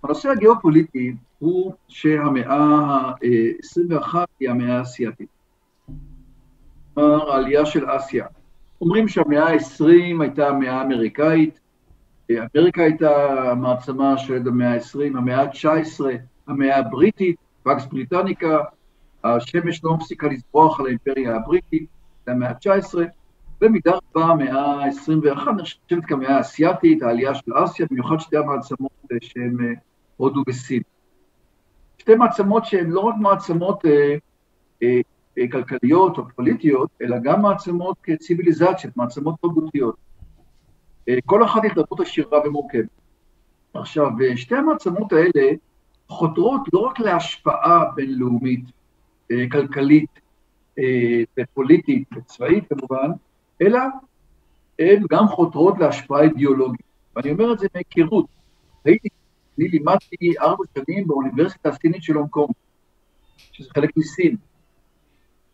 הנושא 0.03 0.29
הגיאופוליטי 0.29 1.15
הוא 1.39 1.73
שהמאה 1.87 2.55
ה-21 2.55 4.15
היא 4.39 4.49
המאה 4.49 4.77
האסייתית. 4.77 5.29
כלומר, 6.93 7.31
העלייה 7.31 7.65
של 7.65 7.85
אסיה. 7.87 8.25
אומרים 8.81 9.07
שהמאה 9.07 9.43
ה-20 9.43 10.21
הייתה 10.21 10.47
המאה 10.47 10.73
האמריקאית, 10.73 11.59
אמריקה 12.31 12.81
הייתה 12.83 13.41
המעצמה 13.51 14.17
של 14.17 14.47
המאה 14.47 14.73
ה-20, 14.73 15.17
המאה 15.17 15.41
ה-19, 15.41 16.05
המאה 16.47 16.77
הבריטית, 16.77 17.35
וקס 17.67 17.85
בריטניקה, 17.85 18.59
השמש 19.23 19.83
לא 19.83 19.93
מפסיקה 19.93 20.27
לזרוח 20.27 20.79
על 20.79 20.85
האימפריה 20.85 21.35
הבריטית, 21.35 21.85
המאה 22.27 22.49
ה-19, 22.49 22.97
במידה 23.61 23.91
רבה 23.91 24.25
המאה 24.25 24.85
ה-21 24.85 25.51
נחשבת 25.51 26.05
כמאה 26.05 26.37
האסייתית, 26.37 27.03
העלייה 27.03 27.35
של 27.35 27.51
אסיה, 27.55 27.85
במיוחד 27.91 28.19
שתי 28.19 28.37
המעצמות 28.37 28.91
אה, 29.11 29.17
שהן 29.21 29.57
אה, 29.61 29.73
הודו 30.17 30.41
וסין. 30.47 30.81
שתי 31.97 32.15
מעצמות 32.15 32.65
שהן 32.65 32.89
לא 32.89 32.99
רק 32.99 33.15
מעצמות 33.19 33.85
אה, 33.85 34.15
אה, 34.83 35.01
אה, 35.37 35.43
כלכליות 35.51 36.17
או 36.17 36.23
פוליטיות, 36.35 36.89
אלא 37.01 37.17
גם 37.23 37.41
מעצמות 37.41 37.97
כציוויליזציות, 38.03 38.97
מעצמות 38.97 39.35
תרבותיות. 39.41 39.95
אה, 41.09 41.17
כל 41.25 41.43
אחת 41.43 41.63
היא 41.63 41.71
תרבות 41.71 41.99
עשירה 41.99 42.47
ומורכבת. 42.47 42.89
עכשיו, 43.73 44.09
שתי 44.35 44.55
המעצמות 44.55 45.13
האלה 45.13 45.51
חותרות 46.09 46.61
לא 46.73 46.79
רק 46.79 46.99
להשפעה 46.99 47.91
בינלאומית, 47.95 48.65
אה, 49.31 49.45
כלכלית 49.51 50.09
אה, 50.79 51.23
ופוליטית 51.39 52.09
וצבאית 52.17 52.63
כמובן, 52.69 53.11
אלא 53.61 53.79
הן 54.79 55.03
גם 55.09 55.27
חותרות 55.27 55.79
להשפעה 55.79 56.21
אידיאולוגית. 56.21 56.85
ואני 57.15 57.31
אומר 57.31 57.53
את 57.53 57.59
זה 57.59 57.67
מהיכרות. 57.75 58.25
הייתי, 58.85 59.07
אני 59.59 59.67
לימדתי 59.67 60.33
ארבע 60.41 60.63
שנים 60.77 61.07
באוניברסיטה 61.07 61.69
הסינית 61.69 62.03
של 62.03 62.15
הונג 62.15 62.29
קונג, 62.29 62.51
שזה 63.51 63.69
חלק 63.73 63.97
מסין, 63.97 64.35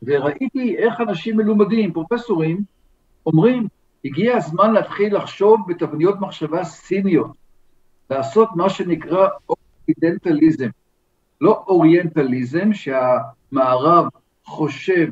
וראיתי 0.04 0.78
איך 0.78 1.02
אנשים 1.02 1.38
מלומדים, 1.38 1.94
פרופסורים, 1.94 2.64
אומרים, 3.26 3.68
הגיע 4.06 4.38
הזמן 4.38 4.74
להתחיל 4.74 5.18
לחשוב 5.18 5.60
בתבניות 5.68 6.20
מחשבה 6.20 6.64
סיניות, 6.64 7.32
לעשות 8.10 8.50
מה 8.56 8.70
שנקרא 8.70 9.28
אוריינטליזם, 9.50 10.70
לא 11.42 11.64
אוריינטליזם 11.68 12.74
שהמערב 12.74 14.06
חושב 14.46 15.08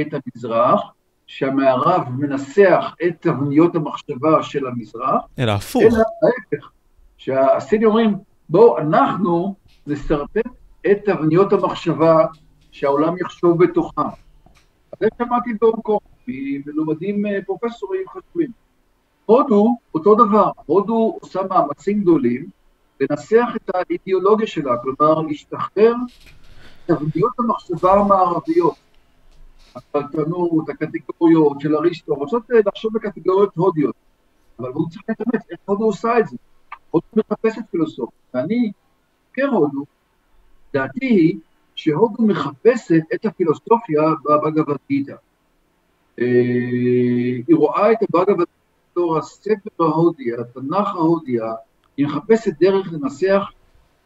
את 0.00 0.06
המזרח, 0.14 0.80
שהמערב 1.26 2.08
מנסח 2.08 2.94
את 3.06 3.14
תבניות 3.20 3.74
המחשבה 3.74 4.42
של 4.42 4.66
המזרח, 4.66 5.22
אלא 5.38 5.52
הפוך. 5.52 5.82
אלא 5.82 5.92
ההפך, 6.22 6.70
שהסינים 7.16 7.88
אומרים, 7.88 8.14
בואו 8.48 8.78
אנחנו 8.78 9.54
נסרטט 9.86 10.46
את 10.90 10.98
תבניות 11.04 11.52
המחשבה 11.52 12.26
שהעולם 12.70 13.18
יחשוב 13.18 13.64
בתוכם. 13.64 14.02
זה 15.00 15.06
שמעתי 15.18 15.50
קונג, 15.58 16.00
מלומדים 16.66 17.26
אה, 17.26 17.38
פרופסורים 17.46 18.02
חשובים. 18.08 18.50
הודו, 19.26 19.76
אותו 19.94 20.14
דבר, 20.14 20.50
הודו 20.66 21.18
עושה 21.20 21.40
מאמצים 21.50 22.00
גדולים 22.00 22.46
לנסח 23.00 23.48
את 23.56 23.70
האידיאולוגיה 23.74 24.46
שלה, 24.46 24.72
כלומר 24.82 25.20
להשתחרר 25.20 25.94
תבניות 26.86 27.32
המחשבה 27.38 27.92
המערביות. 27.92 28.83
הפלטנות, 29.76 30.68
הקטגוריות 30.68 31.60
של 31.60 31.76
אריסטו, 31.76 32.14
רוצות 32.14 32.50
אה, 32.50 32.56
לחשוב 32.66 32.92
בקטגוריות 32.94 33.56
הודיות, 33.56 33.94
אבל 34.58 34.70
הוא 34.72 34.88
צריך 34.90 35.02
להתאמץ, 35.08 35.42
איך 35.50 35.58
הודו 35.64 35.84
עושה 35.84 36.18
את 36.18 36.28
זה? 36.28 36.36
הודו 36.90 37.06
מחפשת 37.16 37.62
פילוסופיה, 37.70 38.18
ואני, 38.34 38.72
כהודו, 39.32 39.84
דעתי 40.72 41.06
היא 41.06 41.38
שהודו 41.74 42.22
מחפשת 42.22 43.02
את 43.14 43.26
הפילוסופיה 43.26 44.02
בבגבד 44.24 44.76
גיתא. 44.88 45.14
אה, 46.20 46.24
היא 47.48 47.56
רואה 47.56 47.92
את 47.92 47.98
הבגבד 48.02 48.44
בתור 48.90 49.18
הספר 49.18 49.70
ההודי, 49.84 50.24
התנ"ך 50.40 50.88
ההודי, 50.88 51.38
היא 51.96 52.06
מחפשת 52.06 52.52
דרך 52.60 52.92
לנסח 52.92 53.50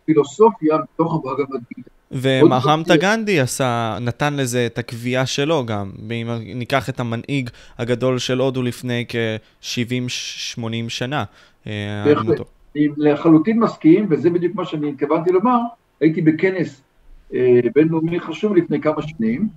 פילוסופיה 0.05 0.79
מתוך 0.79 1.15
הבגבד 1.15 1.61
גיתא. 1.75 1.98
ומהמטה 2.13 2.97
גנדי 2.97 3.41
עשה, 3.41 3.99
נתן 4.01 4.35
לזה 4.35 4.67
את 4.67 4.79
הקביעה 4.79 5.27
שלו 5.27 5.67
גם. 5.67 5.91
ואם 6.09 6.29
ניקח 6.55 6.89
את 6.89 7.01
המנהיג 7.01 7.51
הגדול 7.79 8.19
של 8.19 8.39
הודו 8.39 8.63
לפני 8.63 9.05
כ-70-80 9.09 10.61
שנה. 10.89 11.25
אה, 11.67 12.05
בהחלט. 12.05 12.41
אני 12.77 12.89
לחלוטין 12.97 13.61
מסכים, 13.61 14.07
וזה 14.11 14.31
בדיוק 14.31 14.55
מה 14.55 14.65
שאני 14.65 14.91
התכוונתי 14.91 15.33
לומר. 15.33 15.59
הייתי 16.01 16.23
בכנס 16.23 16.83
אה, 17.35 17.61
בינלאומי 17.75 18.21
חשוב 18.21 18.57
לפני 18.57 18.81
כמה 18.81 19.03
שנים 19.03 19.49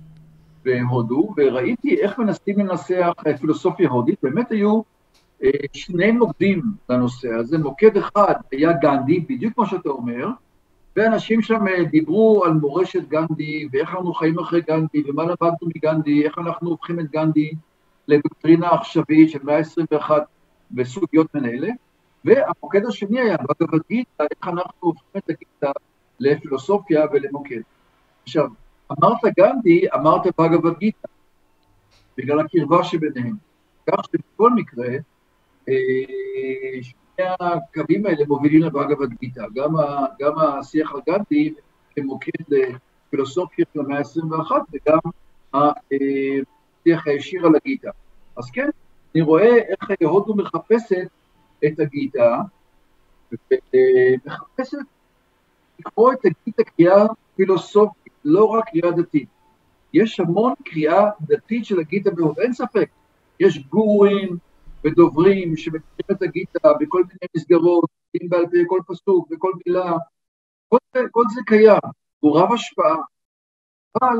בהודו, 0.64 1.34
וראיתי 1.36 1.96
איך 2.00 2.18
מנסים 2.18 2.58
לנסח 2.58 3.12
פילוסופיה 3.40 3.88
הודית. 3.88 4.18
באמת 4.22 4.50
היו 4.50 4.82
אה, 5.44 5.50
שני 5.72 6.12
מוקדים 6.12 6.62
לנושא 6.88 7.28
הזה. 7.28 7.58
מוקד 7.58 7.96
אחד 7.96 8.34
היה 8.52 8.72
גנדי, 8.72 9.20
בדיוק 9.20 9.54
כמו 9.54 9.66
שאתה 9.66 9.88
אומר, 9.88 10.26
ואנשים 10.96 11.42
שם 11.42 11.68
אה, 11.68 11.84
דיברו 11.84 12.44
על 12.44 12.52
מורשת 12.52 13.08
גנדי, 13.08 13.68
ואיך 13.72 13.90
אנחנו 13.90 14.14
חיים 14.14 14.38
אחרי 14.38 14.60
גנדי, 14.60 15.02
ומה 15.08 15.22
למדנו 15.22 15.68
מגנדי, 15.76 16.24
איך 16.24 16.38
אנחנו 16.38 16.70
הופכים 16.70 17.00
את 17.00 17.10
גנדי 17.10 17.50
לדוקטרינה 18.08 18.68
עכשווית 18.68 19.30
של 19.30 19.38
מאה 19.42 19.58
ה-21 19.58 20.10
וסוגיות 20.76 21.34
מן 21.34 21.44
אלה. 21.44 21.68
והמוקד 22.24 22.86
השני 22.86 23.20
היה 23.20 23.36
בגבד 23.36 23.78
גיתא, 23.88 24.22
איך 24.30 24.48
אנחנו 24.48 24.78
הופכים 24.80 25.22
את 25.24 25.30
הגיתא 25.30 25.70
לפילוסופיה 26.20 27.06
ולמוקד. 27.12 27.60
עכשיו, 28.22 28.46
אמרת 28.92 29.18
גנדי, 29.38 29.86
אמרת 29.94 30.22
בגבד 30.40 30.78
גיתא, 30.78 31.08
בגלל 32.18 32.40
הקרבה 32.40 32.84
שביניהם. 32.84 33.36
כך 33.90 34.04
שבכל 34.04 34.50
מקרה, 34.50 34.88
אה, 35.68 35.74
הקווים 37.18 38.06
האלה 38.06 38.24
מובילים 38.28 38.62
לבאגבד 38.62 39.08
גיטה, 39.20 39.44
גם, 39.54 39.76
ה, 39.76 40.06
גם 40.20 40.38
השיח 40.38 40.92
הגנדי 40.94 41.54
כמוקד 41.96 42.30
לפילוסופיה 42.48 43.64
של 43.74 43.80
המאה 43.80 43.98
ה-21 43.98 44.52
וגם 44.72 44.98
השיח 45.54 47.06
הישיר 47.06 47.46
על 47.46 47.56
הגיטה. 47.56 47.90
אז 48.36 48.50
כן, 48.50 48.68
אני 49.14 49.22
רואה 49.22 49.56
איך 49.56 49.90
הודו 50.02 50.34
מחפשת 50.34 51.08
את 51.66 51.80
הגיטה, 51.80 52.38
ומחפשת 53.32 54.78
לקרוא 55.78 56.12
את 56.12 56.18
הגיטה 56.24 56.64
קריאה 56.64 57.06
פילוסופית, 57.36 58.12
לא 58.24 58.44
רק 58.44 58.64
קריאה 58.68 58.90
דתית. 58.90 59.28
יש 59.92 60.20
המון 60.20 60.52
קריאה 60.64 61.10
דתית 61.20 61.64
של 61.64 61.80
הגיטה 61.80 62.10
בהודו, 62.10 62.40
אין 62.40 62.52
ספק. 62.52 62.88
יש 63.40 63.58
גורים 63.58 64.36
ודוברים 64.84 65.56
שמכירים 65.56 66.10
את 66.12 66.22
הגיטה 66.22 66.72
בכל 66.80 67.02
מיני 67.02 67.26
מסגרות, 67.36 67.90
אם 68.14 68.28
בעל 68.28 68.46
פה 68.46 68.56
כל 68.66 68.80
פסוק 68.86 69.28
וכל 69.30 69.52
מילה, 69.66 69.92
כל 70.68 70.78
זה, 70.94 71.00
כל 71.10 71.24
זה 71.34 71.40
קיים, 71.46 71.78
הוא 72.20 72.38
רב 72.38 72.52
השפעה. 72.52 72.96
אבל 74.00 74.16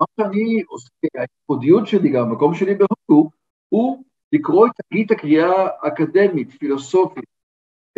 מה 0.00 0.06
שאני 0.16 0.62
עושה, 0.68 0.90
הייחודיות 1.14 1.86
שלי 1.86 2.08
גם, 2.08 2.28
המקום 2.28 2.54
שלי 2.54 2.74
בהודו, 2.74 3.30
הוא 3.68 4.02
לקרוא 4.32 4.66
את 4.66 4.72
הגיטה 4.92 5.14
קריאה 5.14 5.68
אקדמית, 5.80 6.52
פילוסופית, 6.52 7.24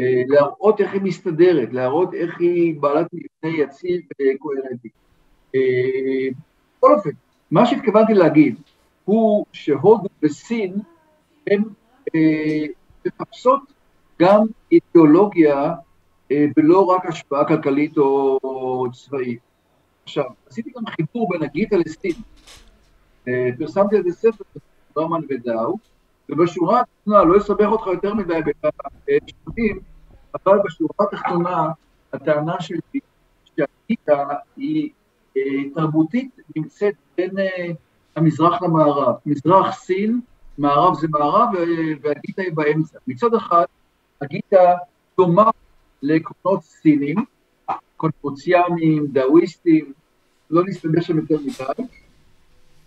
אה, 0.00 0.22
להראות 0.28 0.80
איך 0.80 0.92
היא 0.92 1.02
מסתדרת, 1.02 1.72
להראות 1.72 2.14
איך 2.14 2.40
היא 2.40 2.80
בעלת 2.80 3.06
מבנה 3.12 3.56
יציב 3.56 4.00
וקוהרנטי. 4.12 4.88
אה, 5.54 6.28
בכל 6.78 6.94
אופן, 6.94 7.10
מה 7.50 7.66
שהתכוונתי 7.66 8.14
להגיד 8.14 8.56
הוא 9.04 9.46
שהודו 9.52 10.08
וסין 10.22 10.76
הן 11.46 11.62
אה, 12.14 12.66
מחפשות 13.06 13.60
גם 14.22 14.46
אידיאולוגיה 14.72 15.74
ולא 16.56 16.80
רק 16.84 17.06
השפעה 17.06 17.48
כלכלית 17.48 17.98
או 17.98 18.86
צבאית. 18.92 19.38
עכשיו, 20.04 20.24
עשיתי 20.46 20.70
גם 20.76 20.86
חיבור 20.86 21.28
בין 21.30 21.42
הגיטה 21.42 21.76
לסין. 21.76 22.12
פרסמתי 23.58 23.96
על 23.96 24.02
זה 24.02 24.12
ספר, 24.12 24.44
רמן 24.98 25.20
ודאו, 25.30 25.76
ובשורה 26.28 26.80
התחתונה, 26.80 27.24
לא 27.24 27.38
אסבך 27.38 27.66
אותך 27.66 27.86
יותר 27.86 28.14
מדי 28.14 28.40
בשלבים, 29.06 29.80
אבל 30.34 30.58
בשורה 30.64 30.94
התחתונה, 31.00 31.68
הטענה 32.12 32.60
שלי 32.60 33.00
שהגיטה 33.44 34.28
היא 34.56 34.90
אה, 35.36 35.42
תרבותית 35.74 36.36
נמצאת 36.56 36.94
בין 37.16 37.38
אה, 37.38 37.66
המזרח 38.16 38.62
למערב. 38.62 39.14
מזרח 39.26 39.74
סין, 39.74 40.20
מערב 40.58 40.94
זה 41.00 41.08
מערב 41.10 41.48
והגיטה 42.02 42.42
היא 42.42 42.52
באמצע. 42.52 42.98
מצד 43.06 43.34
אחד, 43.34 43.64
הגיטה 44.20 44.74
דומה 45.16 45.50
לעקרונות 46.02 46.62
סינים, 46.62 47.16
קונפוציאנים, 47.96 49.06
דאוויסטים, 49.06 49.92
לא 50.50 50.64
נסתבר 50.66 51.00
שם 51.00 51.16
יותר 51.16 51.36
מדי. 51.40 51.82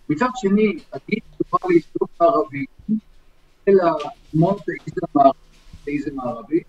מצד 0.09 0.29
שני, 0.35 0.77
הגיטה 0.93 1.27
דומה 1.38 1.73
להסתובב 1.73 2.09
הערבים, 2.19 2.65
אלא 3.67 3.91
מונטאיזם 4.33 6.15
מערבי, 6.15 6.59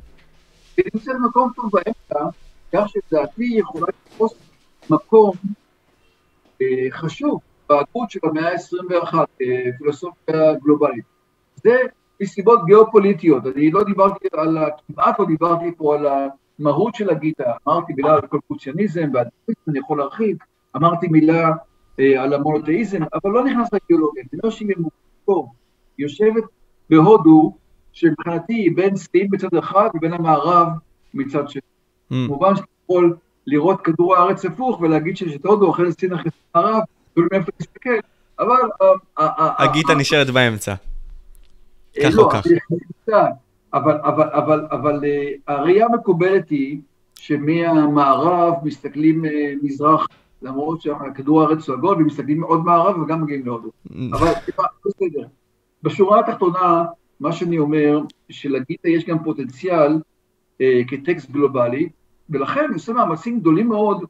ונמצא 0.78 1.12
במקום 1.12 1.52
טוב 1.56 1.70
באמצע, 1.72 2.30
כך 2.72 2.86
שלדעתי 2.88 3.44
יכולה 3.44 3.86
לתפוס 3.88 4.34
מקום 4.90 5.36
אה, 6.62 6.66
חשוב 6.90 7.40
בהגות 7.70 8.10
של 8.10 8.20
המאה 8.22 8.48
ה-21, 8.48 9.14
אה, 9.14 9.24
פילוסופיה 9.78 10.54
גלובלית. 10.62 11.04
זה 11.64 11.76
מסיבות 12.22 12.64
גיאופוליטיות, 12.66 13.46
אני 13.46 13.70
לא 13.70 13.84
דיברתי 13.84 14.28
על, 14.32 14.58
כמעט 14.86 15.18
לא 15.18 15.26
דיברתי 15.26 15.70
פה 15.76 15.94
על 15.94 16.06
המהות 16.58 16.94
של 16.94 17.10
הגיטה, 17.10 17.52
אמרתי 17.68 17.92
מילה 17.96 18.14
על 18.14 18.20
קולקוציוניזם 18.20 19.10
והדפיסט, 19.14 19.68
אני 19.68 19.78
יכול 19.78 19.98
להרחיב, 19.98 20.36
אמרתי 20.76 21.08
מילה 21.08 21.50
אה, 22.00 22.22
על 22.22 22.32
המונותאיזם, 22.32 23.02
אבל 23.14 23.30
לא 23.30 23.44
נכנס 23.44 23.68
לאידיאולוגיה, 23.72 24.22
אני 24.32 24.40
אומר 24.42 24.50
שהיא 24.50 24.68
ממוקמת 24.76 25.48
יושבת 25.98 26.44
בהודו, 26.90 27.56
שמבחינתי 27.92 28.54
היא 28.54 28.76
בין 28.76 28.96
סין 28.96 29.28
מצד 29.30 29.54
אחד 29.58 29.88
ובין 29.94 30.12
המערב 30.12 30.68
מצד 31.14 31.48
שני. 31.48 31.60
Mm. 31.62 32.14
כמובן 32.26 32.56
שאתה 32.56 32.66
יכול 32.84 33.16
לראות 33.46 33.80
כדור 33.80 34.16
הארץ 34.16 34.44
הפוך 34.44 34.80
ולהגיד 34.80 35.16
שיש 35.16 35.36
את 35.36 35.44
הודו 35.46 35.70
אחרי 35.70 35.92
סין 35.92 36.12
אחרי 36.12 36.30
המערב, 36.54 36.82
ולא 37.20 37.28
מאיפה 37.32 37.52
להסתכל, 37.60 38.08
אבל... 38.38 38.54
אה, 38.82 38.86
אה, 39.18 39.28
אה, 39.38 39.64
הגיטה 39.64 39.94
נשארת 39.94 40.30
באמצע. 40.30 40.74
כך 42.02 42.10
לא, 42.14 42.22
או 42.22 42.30
כך. 42.30 42.46
אבל, 43.74 43.98
אבל, 44.04 44.28
אבל, 44.32 44.66
אבל 44.70 45.04
הראייה 45.46 45.86
המקובלת 45.86 46.50
היא 46.50 46.78
שמהמערב 47.14 48.54
מסתכלים 48.62 49.24
מזרח, 49.62 50.06
למרות 50.42 50.80
שכדור 50.82 51.42
הארץ 51.42 51.68
הוא 51.68 51.76
עגול, 51.76 51.96
ומסתכלים 51.96 52.42
עוד 52.42 52.64
מערב 52.64 52.98
וגם 52.98 53.22
מגיעים 53.22 53.46
להודו. 53.46 53.70
אבל 54.14 54.32
בסדר. 54.86 55.26
בשורה 55.82 56.20
התחתונה, 56.20 56.84
מה 57.20 57.32
שאני 57.32 57.58
אומר, 57.58 58.00
שלגיטה 58.30 58.88
יש 58.88 59.04
גם 59.04 59.24
פוטנציאל 59.24 59.98
אה, 60.60 60.80
כטקסט 60.88 61.30
גלובלי, 61.30 61.88
ולכן 62.30 62.64
אני 62.64 62.74
עושה 62.74 62.92
מאמצים 62.92 63.40
גדולים 63.40 63.68
מאוד 63.68 64.04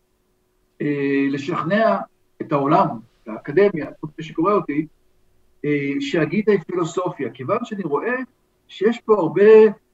אה, 0.83 1.27
לשכנע 1.31 1.97
את 2.43 2.53
העולם, 2.53 2.87
את 3.23 3.29
האקדמיה, 3.29 3.87
כל 4.01 4.07
מי 4.19 4.25
שקורא 4.25 4.53
אותי, 4.53 4.87
אה, 5.65 5.71
שהגיטה 6.01 6.53
היא 6.53 6.61
פילוסופיה, 6.67 7.31
כיוון 7.31 7.59
שאני 7.65 7.83
רואה 7.83 8.15
שיש 8.69 9.01
פה 9.05 9.15
הרבה 9.15 9.43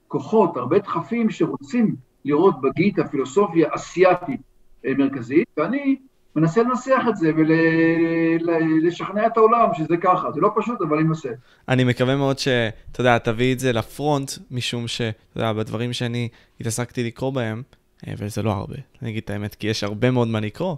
כוחות, 0.07 0.57
הרבה 0.57 0.79
דחפים 0.79 1.29
שרוצים 1.29 1.95
לראות 2.25 2.61
בגיטה 2.61 3.07
פילוסופיה 3.07 3.67
אסיאתית 3.71 4.41
אה, 4.85 4.93
מרכזית, 4.97 5.47
ואני 5.57 5.95
מנסה 6.35 6.63
לנסח 6.63 7.01
את 7.09 7.15
זה 7.15 7.31
ולשכנע 7.35 9.27
את 9.27 9.37
העולם 9.37 9.73
שזה 9.73 9.97
ככה. 9.97 10.31
זה 10.31 10.41
לא 10.41 10.51
פשוט, 10.55 10.81
אבל 10.81 10.97
אני 10.97 11.07
מנסה. 11.07 11.29
אני 11.69 11.83
מקווה 11.83 12.15
מאוד 12.15 12.39
שאתה 12.39 13.01
יודע, 13.01 13.17
תביא 13.17 13.53
את 13.53 13.59
זה 13.59 13.73
לפרונט, 13.73 14.31
משום 14.51 14.87
שאתה 14.87 15.17
יודע, 15.35 15.53
בדברים 15.53 15.93
שאני 15.93 16.29
התעסקתי 16.61 17.03
לקרוא 17.03 17.33
בהם, 17.33 17.61
אה, 18.07 18.13
וזה 18.17 18.43
לא 18.43 18.51
הרבה, 18.51 18.75
אני 19.01 19.09
אגיד 19.09 19.23
את 19.23 19.29
האמת, 19.29 19.55
כי 19.55 19.67
יש 19.67 19.83
הרבה 19.83 20.11
מאוד 20.11 20.27
מה 20.27 20.39
לקרוא, 20.39 20.75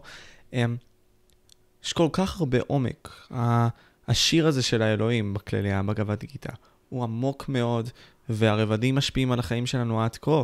יש 1.84 1.94
כל 1.94 2.08
כך 2.12 2.40
הרבה 2.40 2.58
עומק. 2.68 3.30
השיר 4.08 4.48
הזה 4.48 4.64
של 4.64 4.82
האלוהים 4.82 5.34
בכללי, 5.34 5.70
בגבת 5.86 6.24
גיטה, 6.24 6.54
הוא 6.90 7.04
עמוק 7.04 7.50
מאוד, 7.50 7.90
והרבדים 8.30 8.96
משפיעים 8.96 9.32
על 9.32 9.40
החיים 9.40 9.66
שלנו 9.66 10.04
עד 10.04 10.18
כה, 10.22 10.42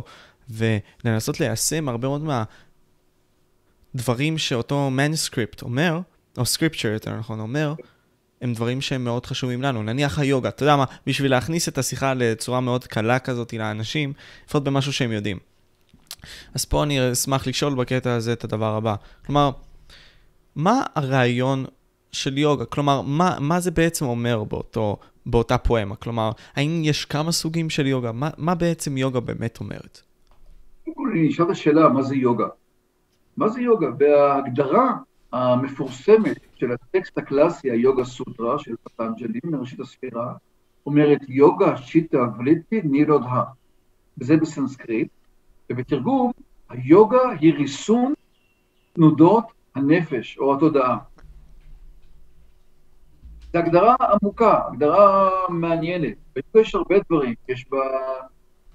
ולנסות 0.50 1.40
ליישם 1.40 1.88
הרבה 1.88 2.08
מאוד 2.08 2.22
מה... 2.22 2.44
דברים 3.94 4.38
שאותו 4.38 4.90
מנוסקריפט 4.90 5.62
אומר, 5.62 6.00
או 6.38 6.46
סקריפצ'ר 6.46 6.88
יותר 6.88 7.16
נכון 7.16 7.40
אומר, 7.40 7.74
הם 8.42 8.54
דברים 8.54 8.80
שהם 8.80 9.04
מאוד 9.04 9.26
חשובים 9.26 9.62
לנו. 9.62 9.82
נניח 9.82 10.18
היוגה, 10.18 10.48
אתה 10.48 10.62
יודע 10.62 10.76
מה, 10.76 10.84
בשביל 11.06 11.30
להכניס 11.30 11.68
את 11.68 11.78
השיחה 11.78 12.14
לצורה 12.14 12.60
מאוד 12.60 12.84
קלה 12.84 13.18
כזאת 13.18 13.52
לאנשים, 13.52 14.12
לפחות 14.46 14.64
במשהו 14.64 14.92
שהם 14.92 15.12
יודעים. 15.12 15.38
אז 16.54 16.64
פה 16.64 16.82
אני 16.82 17.12
אשמח 17.12 17.46
לשאול 17.46 17.74
בקטע 17.74 18.14
הזה 18.14 18.32
את 18.32 18.44
הדבר 18.44 18.76
הבא. 18.76 18.94
כלומר, 19.26 19.50
מה 20.56 20.82
הרעיון 20.94 21.64
של 22.12 22.38
יוגה? 22.38 22.64
כלומר, 22.64 23.00
מה, 23.00 23.36
מה 23.40 23.60
זה 23.60 23.70
בעצם 23.70 24.04
אומר 24.04 24.44
באותו, 24.44 24.96
באותה 25.26 25.58
פואמה? 25.58 25.96
כלומר, 25.96 26.30
האם 26.54 26.80
יש 26.84 27.04
כמה 27.04 27.32
סוגים 27.32 27.70
של 27.70 27.86
יוגה? 27.86 28.12
מה, 28.12 28.30
מה 28.38 28.54
בעצם 28.54 28.96
יוגה 28.96 29.20
באמת 29.20 29.60
אומרת? 29.60 30.00
את 31.42 31.50
השאלה, 31.50 31.88
מה 31.88 32.02
זה 32.02 32.16
יוגה? 32.16 32.46
מה 33.36 33.48
זה 33.48 33.60
יוגה? 33.60 33.90
בהגדרה 33.90 34.96
המפורסמת 35.32 36.38
של 36.54 36.72
הטקסט 36.72 37.18
הקלאסי, 37.18 37.70
היוגה 37.70 38.04
סוטרה 38.04 38.58
של 38.58 38.74
פטנג'לי, 38.84 39.40
מראשית 39.44 39.80
הספירה, 39.80 40.34
אומרת 40.86 41.20
יוגה 41.28 41.76
שיטה 41.76 42.18
וליטי 42.38 42.80
נירודה. 42.84 43.42
וזה 44.18 44.36
בסנסקריט, 44.36 45.08
ובתרגום, 45.70 46.32
היוגה 46.68 47.30
היא 47.40 47.54
ריסון 47.54 48.14
תנודות 48.92 49.44
הנפש 49.76 50.38
או 50.38 50.54
התודעה. 50.54 50.98
זו 53.52 53.58
הגדרה 53.58 53.94
עמוקה, 54.00 54.60
הגדרה 54.68 55.30
מעניינת. 55.48 56.14
ויש 56.54 56.74
הרבה 56.74 56.96
דברים, 57.10 57.34
יש 57.48 57.66
בה 57.70 57.78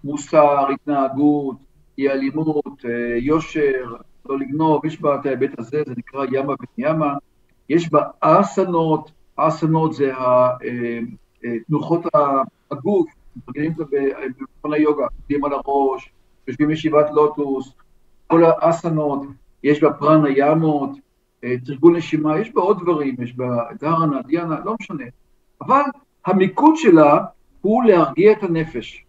מוסר, 0.04 0.68
התנהגות, 0.74 1.58
אי 1.98 2.10
אלימות, 2.10 2.86
אה, 2.86 3.18
יושר, 3.18 3.96
לא 4.26 4.40
לגנוב, 4.40 4.86
יש 4.86 5.02
בה 5.02 5.16
את 5.16 5.26
ההיבט 5.26 5.60
הזה, 5.60 5.84
זה 5.86 5.94
נקרא 5.98 6.26
ימה 6.32 6.54
וניאמה, 6.78 7.14
יש 7.70 7.92
בה 7.92 8.02
אסנות, 8.20 9.12
אסנות 9.36 9.94
זה 9.94 10.16
אה, 10.16 10.50
אה, 11.46 11.60
תנוחות 11.68 12.02
הגוף, 12.72 13.10
מתרגלים 13.36 13.72
את 13.72 13.78
זה 13.78 13.84
במכון 14.40 14.74
היוגה, 14.74 15.06
עומדים 15.18 15.46
על 15.46 15.54
הראש, 15.54 16.12
יושבים 16.48 16.68
בישיבת 16.68 17.10
לוטוס, 17.12 17.74
כל 18.28 18.44
האסנות, 18.46 19.22
יש 19.63 19.84
בה 19.84 19.93
פרנה 19.93 20.30
ימות, 20.36 20.89
אה, 21.43 21.56
תרגול 21.65 21.97
נשימה, 21.97 22.39
יש 22.39 22.54
בה 22.54 22.62
עוד 22.62 22.82
דברים, 22.82 23.15
יש 23.24 23.36
בה 23.36 23.58
דרנה, 23.80 24.21
דיאנה, 24.21 24.60
לא 24.65 24.76
משנה. 24.80 25.06
אבל 25.62 25.82
המיקוד 26.26 26.74
שלה 26.76 27.17
הוא 27.62 27.84
להרגיע 27.84 28.32
את 28.32 28.43
הנפש. 28.43 29.06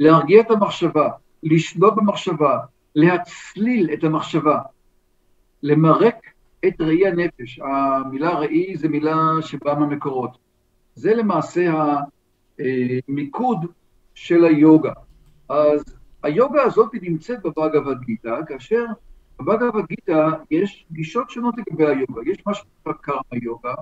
להרגיע 0.00 0.40
את 0.40 0.50
המחשבה, 0.50 1.10
לשלוט 1.42 1.94
במחשבה, 1.94 2.58
להצליל 2.94 3.90
את 3.92 4.04
המחשבה, 4.04 4.58
למרק 5.62 6.16
את 6.66 6.80
ראי 6.80 7.06
הנפש. 7.06 7.60
המילה 7.62 8.38
ראי 8.38 8.76
זה 8.76 8.88
מילה 8.88 9.16
שבאה 9.40 9.74
מהמקורות. 9.74 10.38
זה 10.94 11.14
למעשה 11.14 11.72
המיקוד 13.08 13.66
של 14.14 14.44
היוגה. 14.44 14.92
אז 15.48 15.84
היוגה 16.22 16.62
הזאת 16.62 16.90
נמצאת 17.02 17.38
בבאגavad 17.46 18.04
גיתא, 18.04 18.34
כאשר 18.46 18.84
בבאגavad 19.42 19.86
גיתא 19.88 20.28
יש 20.50 20.86
גישות 20.92 21.30
שונות 21.30 21.54
לגבי 21.58 21.86
היוגה. 21.86 22.20
יש 22.26 22.46
מה 22.46 22.54
שנקרא 22.54 22.92
קרמה 22.92 23.42
יוגה, 23.42 23.74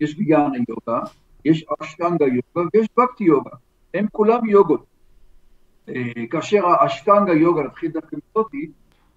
יש 0.00 0.14
גיאנה 0.14 0.58
יוגה, 0.68 1.00
יש 1.44 1.64
אשטנגה 1.80 2.26
יוגה 2.26 2.68
ויש 2.74 2.88
בקטי 2.98 3.24
יוגה. 3.24 3.50
הם 3.94 4.06
כולם 4.12 4.46
יוגות. 4.46 4.86
אה, 5.88 6.26
כאשר 6.30 6.66
האשטנגה 6.66 7.32
יוגה, 7.32 7.62
נתחיל 7.62 7.90
דווקא 7.90 8.16
מזאתי, 8.16 8.70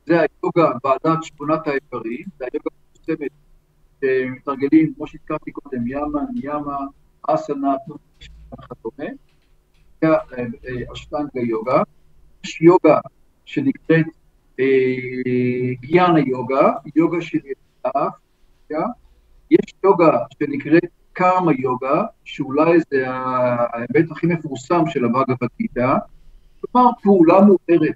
זה 0.06 0.20
היוגה 0.20 0.72
בעלת 0.84 1.24
שמונת 1.24 1.68
האיברים, 1.68 2.26
זה 2.40 2.46
היוגה 2.54 2.70
מוסכמת 2.92 3.32
שמתרגלים, 4.02 4.94
כמו 4.94 5.08
שהזכרתי 5.08 5.52
קודם, 5.52 5.88
ימה, 5.88 6.22
ניאמה, 6.34 6.78
אסנה, 7.28 7.76
וכדומה, 8.54 9.10
זה 10.02 10.08
אה, 10.08 10.94
אשטנגה 10.94 11.42
יוגה. 11.42 11.84
יש 12.44 12.62
יוגה 12.62 13.00
שנקראת 13.46 14.06
אה, 14.06 14.12
גיאנה 15.82 16.20
יוגה, 16.20 16.72
יוגה 16.96 17.22
של 17.22 17.38
ידעה, 17.38 18.10
יש 19.52 19.74
יוגה 19.84 20.18
שנקראת 20.40 20.84
קרמה 21.14 21.52
יוגה, 21.54 22.04
שאולי 22.24 22.80
זה 22.90 23.10
ההיבט 23.10 24.12
הכי 24.12 24.28
מפורסם 24.28 24.84
של 24.88 25.06
הבאגה 25.06 25.34
גיתא, 25.58 25.94
כלומר 26.62 26.90
פעולה 27.04 27.42
מוארת, 27.42 27.96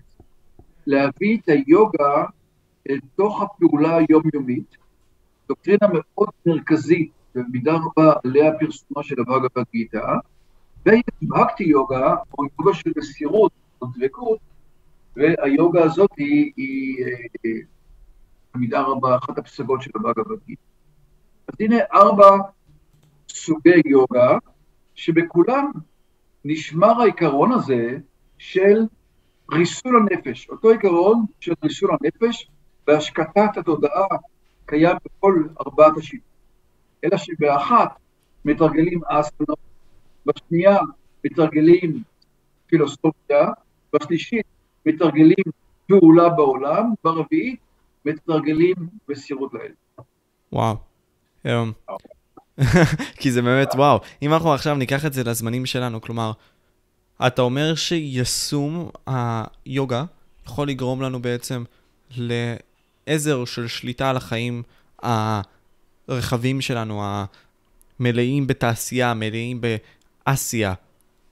להביא 0.88 1.38
את 1.38 1.50
היוגה 1.50 2.26
אל 2.89 3.00
תוך 3.15 3.41
הפעולה 3.41 3.97
היומיומית, 3.97 4.78
דוקטרינה 5.47 5.88
מאוד 5.93 6.30
מרכזית, 6.45 7.12
ובמידה 7.36 7.74
רבה 7.74 8.13
עליה 8.24 8.52
פרסומה 8.60 9.04
של 9.04 9.15
הבאגה 9.21 9.47
גיתא, 9.71 10.13
ויש 10.86 11.04
בהקטי 11.21 11.63
יוגה, 11.63 12.15
או 12.38 12.43
יוגה 12.60 12.74
של 12.74 12.91
מסירות, 12.97 13.52
או 13.82 13.88
דבקות, 13.88 14.39
והיוגה 15.15 15.84
הזאת 15.84 16.10
היא, 16.17 16.52
היא 16.58 17.06
אה, 17.06 17.52
במידה 18.54 18.82
רבה 18.82 19.17
אחת 19.17 19.38
הפסגות 19.38 19.82
של 19.82 19.91
הבאגה 19.95 20.21
גיתא. 20.45 20.62
אז 21.47 21.56
הנה 21.60 21.76
ארבע 21.93 22.38
סוגי 23.30 23.82
יוגה, 23.86 24.38
שבכולם 24.95 25.71
נשמר 26.45 27.02
העיקרון 27.02 27.52
הזה 27.52 27.97
של 28.38 28.86
ריסול 29.52 29.97
הנפש. 29.97 30.50
אותו 30.50 30.69
עיקרון 30.69 31.26
של 31.39 31.54
ריסול 31.63 31.91
הנפש 31.91 32.47
והשקטת 32.88 33.58
התודעה 33.58 34.08
קיים 34.65 34.97
בכל 35.06 35.43
ארבעת 35.62 35.97
השיטות. 35.97 36.32
אלא 37.04 37.17
שבאחת 37.17 38.00
מתרגלים 38.45 39.02
אסנות, 39.06 39.60
בשנייה 40.26 40.78
מתרגלים 41.26 42.04
פילוסופיה, 42.67 43.50
בשלישית 43.93 44.45
מתרגלים 44.86 45.44
פעולה 45.88 46.30
בעולם, 46.30 46.94
ברביעית 47.04 47.60
מתרגלים 48.06 48.76
מסירות 49.10 49.54
לאל. 49.54 49.72
וואו. 50.54 50.76
כי 53.20 53.32
זה 53.32 53.41
באמת, 53.41 53.70
וואו. 53.76 54.00
אם 54.22 54.34
אנחנו 54.34 54.54
עכשיו 54.54 54.76
ניקח 54.76 55.06
את 55.06 55.13
זה 55.13 55.24
לזמנים 55.24 55.65
שלנו, 55.65 56.02
כלומר, 56.02 56.32
אתה 57.28 57.41
אומר 57.41 57.76
שיישום 57.76 58.89
היוגה 59.08 60.04
יכול 60.46 60.67
לגרום 60.67 61.02
לנו 61.02 61.22
בעצם 61.22 61.63
לעזר 62.17 63.46
של 63.46 63.67
שליטה 63.67 64.10
על 64.10 64.17
החיים 64.17 64.63
הרחבים 66.08 66.62
שלנו, 66.62 67.04
המלאים 68.00 68.48
בתעשייה, 68.48 69.13
מלאים 69.13 69.62
באסיה. 69.62 70.74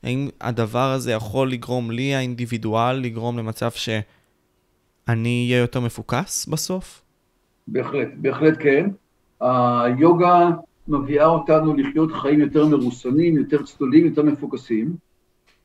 האם 0.03 0.29
הדבר 0.41 0.91
הזה 0.91 1.12
יכול 1.12 1.51
לגרום 1.51 1.91
לי, 1.91 2.15
האינדיבידואל, 2.15 2.95
לגרום 2.95 3.38
למצב 3.38 3.71
שאני 3.71 5.45
אהיה 5.47 5.62
יותר 5.62 5.79
מפוקס 5.79 6.45
בסוף? 6.45 7.01
בהחלט, 7.67 8.07
בהחלט 8.15 8.57
כן. 8.59 8.89
היוגה 9.41 10.49
מביאה 10.88 11.25
אותנו 11.25 11.73
לחיות 11.73 12.12
חיים 12.12 12.39
יותר 12.39 12.67
מרוסנים, 12.67 13.38
יותר 13.38 13.63
צלולים, 13.63 14.05
יותר 14.05 14.23
מפוקסים. 14.23 14.95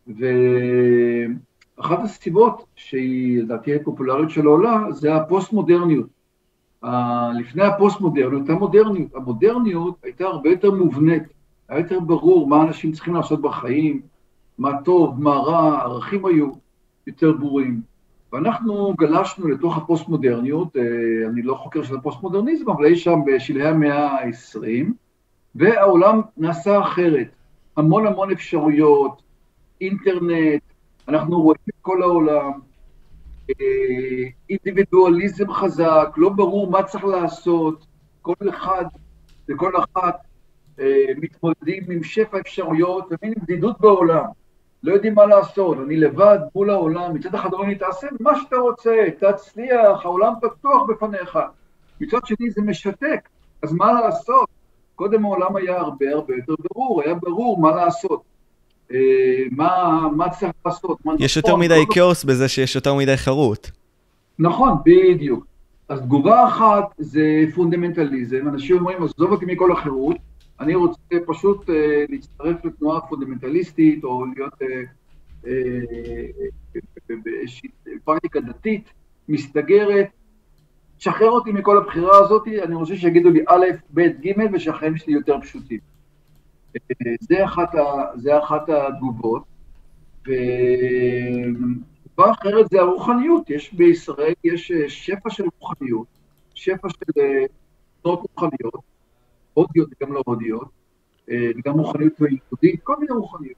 ואחת 0.06 1.98
הסיבות 2.02 2.64
שהיא, 2.76 3.42
לדעתי, 3.42 3.74
הפופולריות 3.74 4.30
של 4.30 4.46
העולה, 4.46 4.78
זה 4.90 5.14
הפוסט-מודרניות. 5.14 6.06
לפני 7.38 7.64
הפוסט-מודרניות, 7.64 8.48
המודרניות. 8.50 9.14
המודרניות 9.14 9.94
הייתה 10.02 10.24
הרבה 10.24 10.50
יותר 10.50 10.70
מובנית, 10.70 11.22
היה 11.68 11.78
יותר 11.78 12.00
ברור 12.00 12.48
מה 12.48 12.62
אנשים 12.62 12.92
צריכים 12.92 13.14
לעשות 13.14 13.42
בחיים, 13.42 14.00
מה 14.58 14.82
טוב, 14.84 15.22
מה 15.22 15.30
רע, 15.30 15.82
ערכים 15.82 16.26
היו 16.26 16.50
יותר 17.06 17.32
ברורים. 17.32 17.80
ואנחנו 18.32 18.94
גלשנו 18.98 19.48
לתוך 19.48 19.76
הפוסט-מודרניות, 19.76 20.76
אה, 20.76 20.82
אני 21.28 21.42
לא 21.42 21.54
חוקר 21.54 21.82
של 21.82 21.96
הפוסט-מודרניזם, 21.96 22.70
אבל 22.70 22.84
אי 22.84 22.96
שם 22.96 23.18
בשלהי 23.26 23.68
המאה 23.68 24.06
ה-20, 24.06 24.92
והעולם 25.54 26.20
נעשה 26.36 26.80
אחרת. 26.80 27.28
המון 27.76 28.06
המון 28.06 28.30
אפשרויות, 28.30 29.22
אינטרנט, 29.80 30.62
אנחנו 31.08 31.42
רואים 31.42 31.60
את 31.68 31.74
כל 31.82 32.02
העולם, 32.02 32.52
אה, 33.50 34.26
אינדיבידואליזם 34.50 35.52
חזק, 35.52 36.08
לא 36.16 36.28
ברור 36.28 36.70
מה 36.70 36.82
צריך 36.82 37.04
לעשות, 37.04 37.86
כל 38.22 38.48
אחד 38.48 38.84
וכל 39.48 39.72
אחת 39.76 40.16
אה, 40.80 41.06
מתמודדים 41.16 41.82
עם 41.90 42.02
שפע 42.02 42.40
אפשרויות 42.40 43.08
ומין 43.10 43.34
בדידות 43.42 43.80
בעולם. 43.80 44.24
לא 44.84 44.92
יודעים 44.92 45.14
מה 45.14 45.26
לעשות, 45.26 45.78
אני 45.86 45.96
לבד 45.96 46.38
מול 46.54 46.70
העולם, 46.70 47.14
מצד 47.14 47.34
אחד 47.34 47.52
אומרים 47.52 47.70
לי, 47.70 47.74
תעשה 47.74 48.06
מה 48.20 48.40
שאתה 48.40 48.56
רוצה, 48.56 49.04
תצליח, 49.18 50.04
העולם 50.04 50.32
פתוח 50.42 50.82
בפניך. 50.88 51.38
מצד 52.00 52.18
שני 52.24 52.50
זה 52.50 52.62
משתק, 52.62 53.28
אז 53.62 53.72
מה 53.72 53.92
לעשות? 53.92 54.48
קודם 54.94 55.24
העולם 55.24 55.56
היה 55.56 55.76
הרבה 55.76 56.10
הרבה 56.10 56.34
יותר 56.34 56.54
ברור, 56.70 57.02
היה 57.02 57.14
ברור 57.14 57.60
מה 57.60 57.70
לעשות. 57.70 58.22
אה, 58.92 58.98
מה, 59.50 60.00
מה 60.16 60.28
צריך 60.30 60.52
לעשות. 60.66 60.98
מה 61.04 61.12
יש 61.18 61.38
נכון, 61.38 61.50
יותר 61.50 61.64
מדי 61.64 61.84
לא... 61.88 61.94
כאוס 61.94 62.24
בזה 62.24 62.48
שיש 62.48 62.74
יותר 62.74 62.94
מדי 62.94 63.16
חירות. 63.16 63.70
נכון, 64.38 64.72
בדיוק. 64.84 65.46
אז 65.88 66.00
תגובה 66.00 66.48
אחת 66.48 66.84
זה 66.98 67.44
פונדמנטליזם, 67.54 68.48
אנשים 68.48 68.76
אומרים, 68.76 69.02
עזוב 69.02 69.32
אותי 69.32 69.46
מכל 69.46 69.72
החירות, 69.72 70.16
אני 70.60 70.74
רוצה 70.74 71.00
פשוט 71.26 71.70
אה, 71.70 72.04
להצטרף 72.08 72.64
לתנועה 72.64 73.00
פונדמנטליסטית, 73.00 74.04
או 74.04 74.24
להיות 74.36 74.62
אה, 74.62 74.82
אה, 75.46 77.16
באיזושהי 77.24 77.68
פרקטיקה 78.04 78.40
דתית, 78.40 78.92
מסתגרת, 79.28 80.08
שחרר 80.98 81.30
אותי 81.30 81.52
מכל 81.52 81.78
הבחירה 81.78 82.18
הזאת, 82.18 82.42
אני 82.62 82.74
רוצה 82.74 82.96
שיגידו 82.96 83.30
לי 83.30 83.44
א', 83.48 83.64
ב', 83.94 84.00
ג', 84.00 84.32
ושהחיים 84.52 84.96
שלי 84.96 85.12
יותר 85.12 85.40
פשוטים. 85.40 85.78
זה 87.20 87.44
אחת, 87.44 87.74
ה, 87.74 87.82
זה 88.16 88.38
אחת 88.38 88.68
התגובות. 88.68 89.42
ותגובה 90.22 92.32
אחרת 92.32 92.66
זה 92.70 92.80
הרוחניות. 92.80 93.50
יש 93.50 93.74
בישראל, 93.74 94.32
יש 94.44 94.72
שפע 94.72 95.30
של 95.30 95.44
רוחניות, 95.60 96.06
שפע 96.54 96.88
של 96.88 97.20
תנועות 98.02 98.26
רוחניות, 98.30 98.93
הודיות 99.54 99.88
וגם 99.92 100.12
לא 100.12 100.22
הודיות, 100.26 100.68
וגם 101.28 101.80
רוחניות 101.80 102.12
יהודית, 102.20 102.80
כל 102.82 102.96
מיני 103.00 103.12
רוחניות. 103.12 103.56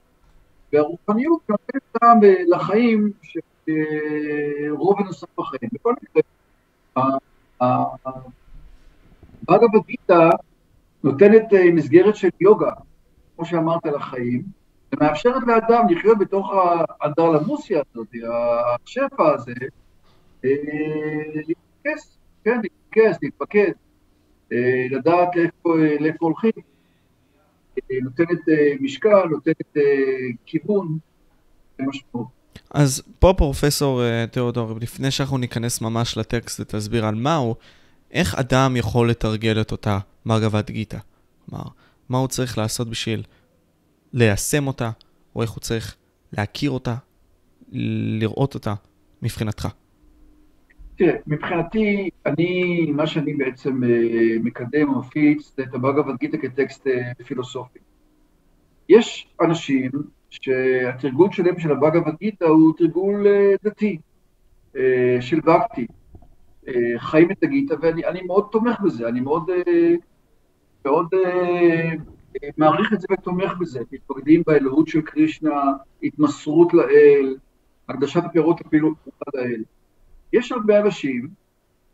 והרוחניות 0.73 1.41
נותנת 1.49 1.81
טעם 1.91 2.19
לחיים 2.47 3.11
של 3.21 3.39
רוב 4.69 4.99
הנוסף 4.99 5.27
בחיים. 5.37 5.69
בכל 5.73 5.93
מקרה, 6.03 6.21
בגבד 9.43 9.85
גיתא 9.87 10.29
נותנת 11.03 11.53
אה, 11.53 11.71
מסגרת 11.71 12.15
של 12.15 12.29
יוגה, 12.41 12.71
כמו 13.35 13.45
שאמרת, 13.45 13.85
לחיים, 13.85 14.43
ומאפשרת 14.95 15.43
לאדם 15.47 15.85
לחיות 15.89 16.17
בתוך 16.17 16.51
האנדרלמוסיה 17.01 17.81
הזאת, 17.91 18.07
השפע 18.85 19.33
הזה, 19.33 19.53
אה, 20.45 20.49
להתפקס, 21.35 22.17
כן, 22.43 22.61
להתפקס, 22.63 23.17
להתפקד, 23.21 23.67
אה, 23.67 23.86
לדעת 24.91 25.29
לאיפה 25.99 26.19
הולכים, 26.19 26.51
נותנת 28.03 28.39
משקל, 28.79 29.23
נותנת 29.29 29.77
כיוון 30.45 30.97
ומשמעות. 31.79 32.27
אז 32.71 33.03
פה 33.19 33.33
פרופסור 33.37 34.01
תיאודור, 34.31 34.77
לפני 34.81 35.11
שאנחנו 35.11 35.37
ניכנס 35.37 35.81
ממש 35.81 36.17
לטקסט 36.17 36.59
ותסביר 36.59 37.05
על 37.05 37.15
מה 37.15 37.35
הוא, 37.35 37.55
איך 38.11 38.35
אדם 38.35 38.75
יכול 38.75 39.09
לתרגל 39.09 39.61
את 39.61 39.71
אותה 39.71 39.99
מרגבת 40.25 40.71
גיתא? 40.71 40.97
כלומר, 41.49 41.63
מה 42.09 42.17
הוא 42.17 42.27
צריך 42.27 42.57
לעשות 42.57 42.89
בשביל 42.89 43.23
ליישם 44.13 44.67
אותה, 44.67 44.91
או 45.35 45.41
איך 45.41 45.51
הוא 45.51 45.61
צריך 45.61 45.95
להכיר 46.33 46.71
אותה, 46.71 46.95
לראות 47.71 48.53
אותה 48.53 48.73
מבחינתך? 49.21 49.67
תראה, 50.97 51.15
מבחינתי, 51.27 52.09
אני, 52.25 52.85
מה 52.91 53.07
שאני 53.07 53.33
בעצם 53.33 53.83
uh, 53.83 53.87
מקדם 54.43 54.89
או 54.89 54.99
מפיץ, 54.99 55.51
זה 55.57 55.63
את 55.63 55.73
הבאגה 55.73 56.01
גיתא 56.19 56.37
כטקסט 56.37 56.87
uh, 56.87 57.23
פילוסופי. 57.23 57.79
יש 58.89 59.27
אנשים 59.41 59.91
שהתרגול 60.29 61.31
שלהם 61.31 61.59
של 61.59 61.71
הבאגה 61.71 61.99
גיתא 62.19 62.45
הוא 62.45 62.73
תרגול 62.77 63.27
uh, 63.27 63.63
דתי, 63.63 63.97
של 65.19 65.39
וקטי, 65.39 65.87
uh, 66.65 66.69
חיים 66.97 67.31
את 67.31 67.43
הגיתא, 67.43 67.75
ואני 67.81 68.21
מאוד 68.21 68.47
תומך 68.51 68.79
בזה, 68.79 69.07
אני 69.07 69.19
מאוד, 69.19 69.49
מאוד 70.85 71.07
מעריך 72.57 72.93
את 72.93 73.01
זה 73.01 73.07
ותומך 73.11 73.53
בזה, 73.59 73.79
מתפקדים 73.91 74.43
באלוהות 74.47 74.87
של 74.87 75.01
קרישנה, 75.01 75.61
התמסרות 76.03 76.73
לאל, 76.73 77.35
הקדשת 77.89 78.23
הפירות 78.25 78.61
לפעילות 78.61 78.93
לאל. 79.35 79.63
יש 80.33 80.51
הרבה 80.51 80.79
אנשים, 80.79 81.27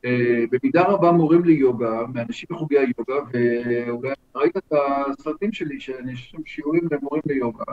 אה, 0.06 0.44
במידה 0.52 0.84
רבה 0.84 1.12
מורים 1.12 1.44
ליוגה, 1.44 2.02
מאנשים 2.14 2.48
מחוגי 2.52 2.78
היוגה, 2.78 3.16
ואולי 3.32 4.14
ראית 4.36 4.58
את 4.58 4.74
הסרטים 5.10 5.54
שלי, 5.54 5.80
שיש 5.80 6.32
שם 6.32 6.38
שיעורים 6.46 6.88
למורים 6.92 7.22
ליוגה, 7.26 7.64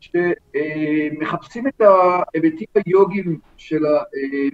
שמחפשים 0.00 1.66
את 1.66 1.80
ההיבטים 1.80 2.66
היוגיים 2.86 3.38
של 3.56 3.82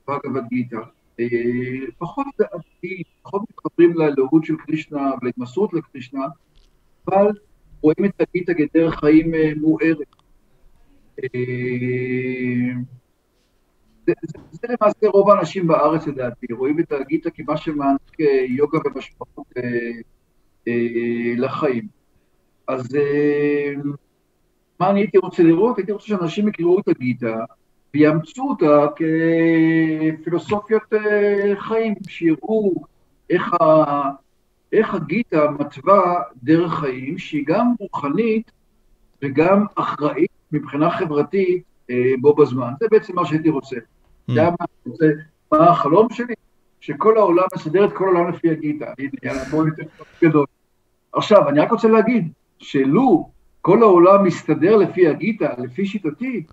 הבאגבד. 0.09 0.74
אה, 1.20 1.26
פחות 1.98 2.26
דעתי, 2.38 3.02
פחות 3.22 3.42
מתחברים 3.50 3.94
לאלוהות 3.94 4.44
של 4.44 4.57
קרישנה 4.57 5.11
ולהתמסרות 5.22 5.74
לקרישנה, 5.74 6.26
אבל 7.09 7.26
רואים 7.81 8.04
את 8.04 8.20
הגיתא 8.20 8.52
כדרך 8.54 9.00
חיים 9.00 9.35
אה, 9.35 9.52
מוארת. 9.61 9.98
זה, 14.09 14.14
זה, 14.23 14.38
זה 14.53 14.68
למעשה 14.68 15.09
רוב 15.09 15.31
האנשים 15.31 15.66
בארץ 15.66 16.07
לדעתי, 16.07 16.47
רואים 16.53 16.81
את 16.81 16.92
הגיטה 16.92 17.31
כמה 17.31 17.57
שמעניק 17.57 18.21
אה, 18.21 18.44
יוגה 18.49 18.79
ומשמעות 18.85 19.47
אה, 19.57 19.62
אה, 20.68 21.35
לחיים. 21.37 21.88
אז 22.66 22.97
אה, 22.97 23.73
מה 24.81 24.90
אני 24.90 25.01
הייתי 25.01 25.18
רוצה 25.18 25.42
לראות? 25.42 25.79
הייתי 25.79 25.92
רוצה 25.92 26.07
שאנשים 26.07 26.49
יקראו 26.49 26.81
את 26.81 26.88
הגיטה 26.88 27.37
ויאמצו 27.94 28.42
אותה 28.42 28.87
כפילוסופיות 28.97 30.83
אה, 30.92 31.53
חיים, 31.57 31.94
שיראו 32.09 32.75
איך, 33.31 33.55
ה, 33.55 33.85
איך 34.73 34.94
הגיטה 34.94 35.51
מתווה 35.51 36.23
דרך 36.42 36.75
חיים 36.75 37.18
שהיא 37.18 37.44
גם 37.47 37.75
רוחנית 37.81 38.51
וגם 39.23 39.64
אחראית 39.75 40.31
מבחינה 40.53 40.90
חברתית 40.90 41.62
אה, 41.90 42.12
בו 42.21 42.35
בזמן. 42.35 42.73
זה 42.81 42.87
בעצם 42.90 43.14
מה 43.14 43.27
שהייתי 43.27 43.51
רוצה. 43.51 43.77
יודע 44.29 44.51
מה, 44.61 44.67
מה 45.53 45.71
החלום 45.71 46.11
שלי? 46.11 46.35
שכל 46.81 47.17
העולם 47.17 47.45
מסדר 47.55 47.85
את 47.85 47.93
כל 47.93 48.05
העולם 48.05 48.31
לפי 48.31 48.51
הגיטה. 48.51 48.87
יאללה, 49.23 49.45
בואו 49.51 49.64
ניתן 49.64 49.83
גדול. 50.23 50.47
עכשיו, 51.12 51.49
אני 51.49 51.61
רק 51.61 51.71
רוצה 51.71 51.88
להגיד, 51.88 52.33
שלו 52.59 53.31
כל 53.61 53.83
העולם 53.83 54.25
מסתדר 54.25 54.77
לפי 54.77 55.09
הגיטה, 55.09 55.49
לפי 55.59 55.87
שיטתי, 55.87 56.45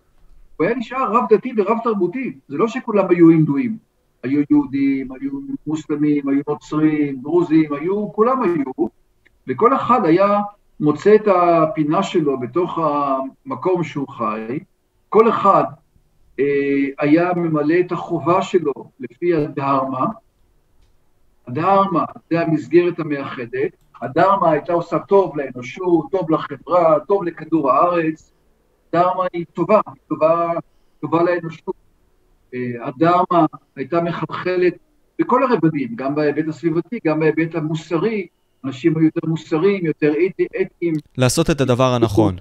הוא 0.57 0.65
היה 0.65 0.75
נשאר 0.75 1.11
רב 1.11 1.23
דתי 1.29 1.53
ורב 1.57 1.77
תרבותי. 1.83 2.37
זה 2.47 2.57
לא 2.57 2.67
שכולם 2.67 3.05
היו 3.09 3.29
הינדואים. 3.29 3.77
היו 4.23 4.41
יהודים, 4.49 5.11
היו 5.11 5.31
מוסלמים, 5.67 6.29
היו 6.29 6.41
נוצרים, 6.47 7.15
דרוזים, 7.21 7.73
היו, 7.73 8.13
כולם 8.13 8.41
היו, 8.43 8.87
וכל 9.47 9.75
אחד 9.75 10.05
היה 10.05 10.39
מוצא 10.79 11.15
את 11.15 11.27
הפינה 11.27 12.03
שלו 12.03 12.39
בתוך 12.39 12.79
המקום 12.79 13.83
שהוא 13.83 14.07
חי, 14.07 14.59
כל 15.09 15.29
אחד 15.29 15.63
היה 16.99 17.33
ממלא 17.35 17.75
את 17.79 17.91
החובה 17.91 18.41
שלו 18.41 18.73
לפי 18.99 19.33
הדהרמה. 19.33 20.05
הדהרמה 21.47 22.03
זה 22.29 22.41
המסגרת 22.41 22.99
המאחדת, 22.99 23.71
הדהרמה 24.01 24.51
הייתה 24.51 24.73
עושה 24.73 24.99
טוב 24.99 25.37
לאנושות, 25.37 26.05
טוב 26.11 26.31
לחברה, 26.31 26.99
טוב 27.07 27.23
לכדור 27.23 27.71
הארץ, 27.71 28.31
הדהרמה 28.89 29.23
היא 29.33 29.45
טובה, 29.53 29.81
היא 29.87 30.01
טובה, 30.07 30.51
טובה 31.01 31.23
לאנושות. 31.23 31.75
אה, 32.53 32.59
הדהרמה 32.87 33.45
הייתה 33.75 34.01
מחלחלת 34.01 34.73
בכל 35.19 35.43
הרבדים, 35.43 35.95
גם 35.95 36.15
בהיבט 36.15 36.47
הסביבתי, 36.47 36.99
גם 37.05 37.19
בהיבט 37.19 37.55
המוסרי, 37.55 38.27
אנשים 38.65 38.97
היו 38.97 39.05
יותר 39.05 39.27
מוסריים, 39.27 39.85
יותר 39.85 40.13
אתיים. 40.61 40.93
לעשות 41.17 41.49
את 41.49 41.61
הדבר 41.61 41.93
הנכון. 41.93 42.35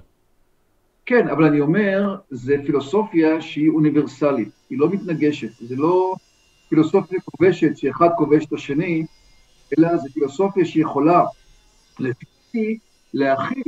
כן, 1.05 1.27
אבל 1.27 1.43
אני 1.43 1.59
אומר, 1.59 2.15
זה 2.29 2.55
פילוסופיה 2.65 3.41
שהיא 3.41 3.69
אוניברסלית, 3.69 4.49
היא 4.69 4.79
לא 4.79 4.89
מתנגשת, 4.89 5.49
זה 5.59 5.75
לא 5.75 6.15
פילוסופיה 6.69 7.19
כובשת 7.25 7.77
שאחד 7.77 8.09
כובש 8.17 8.45
את 8.45 8.53
השני, 8.53 9.05
אלא 9.77 9.97
זו 9.97 10.07
פילוסופיה 10.13 10.65
שיכולה, 10.65 11.23
לפי 11.99 12.77
להכיל 13.13 13.63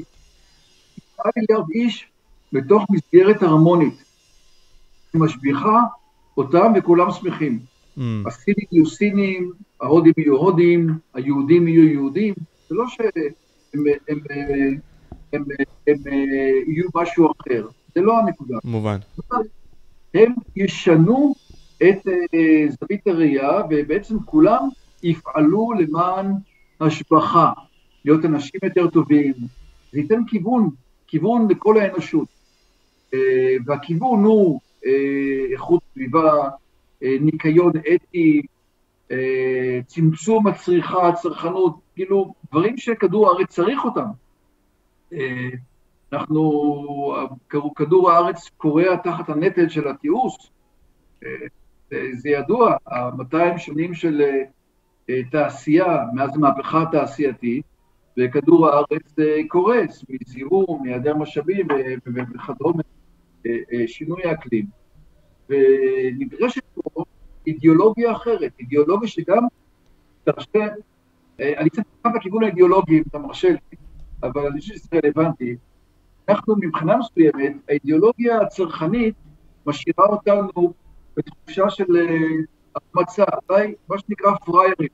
שבעה 0.96 1.32
מיליארד 1.38 1.66
איש 1.76 2.08
בתוך 2.54 2.84
מסגרת 2.90 3.44
הרמונית, 3.44 4.04
שמשביחה 5.14 5.80
אותם 6.38 6.74
וכולם 6.78 7.12
שמחים. 7.12 7.60
Mm. 7.98 8.02
הסינים 8.26 8.66
יהיו 8.72 8.86
סינים, 8.86 9.52
ההודים 9.82 10.14
יהיו 10.18 10.36
הודים, 10.36 10.90
היהודים 11.14 11.68
יהיו 11.68 11.84
יהודים, 11.84 12.34
זה 12.70 12.76
לא 12.76 12.86
שהם 12.88 13.12
הם, 13.74 13.84
הם, 14.10 14.80
הם, 15.34 15.44
הם, 15.60 15.66
הם 15.88 15.98
אה, 16.08 16.14
יהיו 16.68 16.86
משהו 16.96 17.32
אחר. 17.40 17.68
זה 17.96 18.02
לא 18.02 18.20
הנקודה. 18.20 18.58
מובן. 18.64 18.98
הם 20.14 20.34
ישנו 20.56 21.36
את 21.78 22.08
אה, 22.08 22.66
זווית 22.70 23.08
הראייה, 23.08 23.62
ובעצם 23.70 24.20
כולם 24.26 24.68
יפעלו 25.04 25.72
למען 25.80 26.32
השבחה, 26.82 27.52
להיות 28.06 28.26
אנשים 28.26 28.60
יותר 28.64 28.90
טובים. 28.90 29.34
זה 29.92 30.00
ייתן 30.00 30.22
כיוון, 30.28 30.70
כיוון 31.08 31.48
לכל 31.52 31.78
האנושות. 31.78 32.28
אה, 33.14 33.56
והכיוון 33.66 34.24
הוא 34.24 34.60
איכות 35.52 35.82
סביבה, 35.94 36.50
ניקיון 37.02 37.72
אתי, 37.78 38.42
צמצום 39.88 40.48
הצריכה, 40.48 41.08
הצרכנות, 41.08 41.76
כאילו 41.96 42.34
דברים 42.52 42.78
שכדור 42.78 43.30
הארץ 43.30 43.50
צריך 43.50 43.86
אותם. 43.86 44.06
אה, 45.14 45.50
אנחנו, 46.14 47.16
כדור 47.76 48.12
הארץ 48.12 48.50
קורע 48.58 48.96
תחת 48.96 49.30
הנטל 49.30 49.70
של 49.70 49.88
התיעוש. 49.88 50.52
אה, 51.26 51.30
זה 52.14 52.30
ידוע, 52.30 52.76
ה-200 52.88 53.58
שנים 53.58 53.94
של 53.94 54.22
אה, 55.10 55.24
תעשייה, 55.32 55.98
מאז 56.14 56.36
המהפכה 56.36 56.82
התעשייתית, 56.82 57.66
וכדור 58.18 58.68
הארץ 58.68 59.16
קורס 59.48 60.06
מזיהום, 60.10 60.82
מהיעדר 60.84 61.16
משאבים 61.16 61.68
וכדומה, 62.06 62.84
שינוי 63.88 64.24
האקלים. 64.26 64.66
ונדרשת 65.50 66.62
פה 66.74 67.04
אידיאולוגיה 67.48 68.12
אחרת, 68.12 68.52
אידיאולוגיה 68.60 69.08
שגם 69.10 69.44
תרשה, 70.24 70.68
אני 71.40 71.70
קצת 71.70 71.84
בכיוון 72.16 72.44
האידיאולוגי, 72.44 72.98
אם 72.98 73.04
אתה 73.10 73.20
מרשה 73.20 73.50
לי, 73.50 73.78
אבל 74.24 74.48
אני 74.48 74.60
חושב 74.60 74.74
שזה 74.74 74.88
רלוונטי. 75.04 75.56
אנחנו 76.30 76.56
מבחינה 76.60 76.98
מסוימת, 76.98 77.54
האידיאולוגיה 77.70 78.42
הצרכנית 78.42 79.16
משאירה 79.66 80.06
אותנו 80.06 80.74
בתחושה 81.18 81.70
של 81.70 81.86
החמצה, 82.76 83.24
אולי 83.50 83.76
מה 83.90 84.00
שנקרא 84.00 84.32
פריירים. 84.46 84.90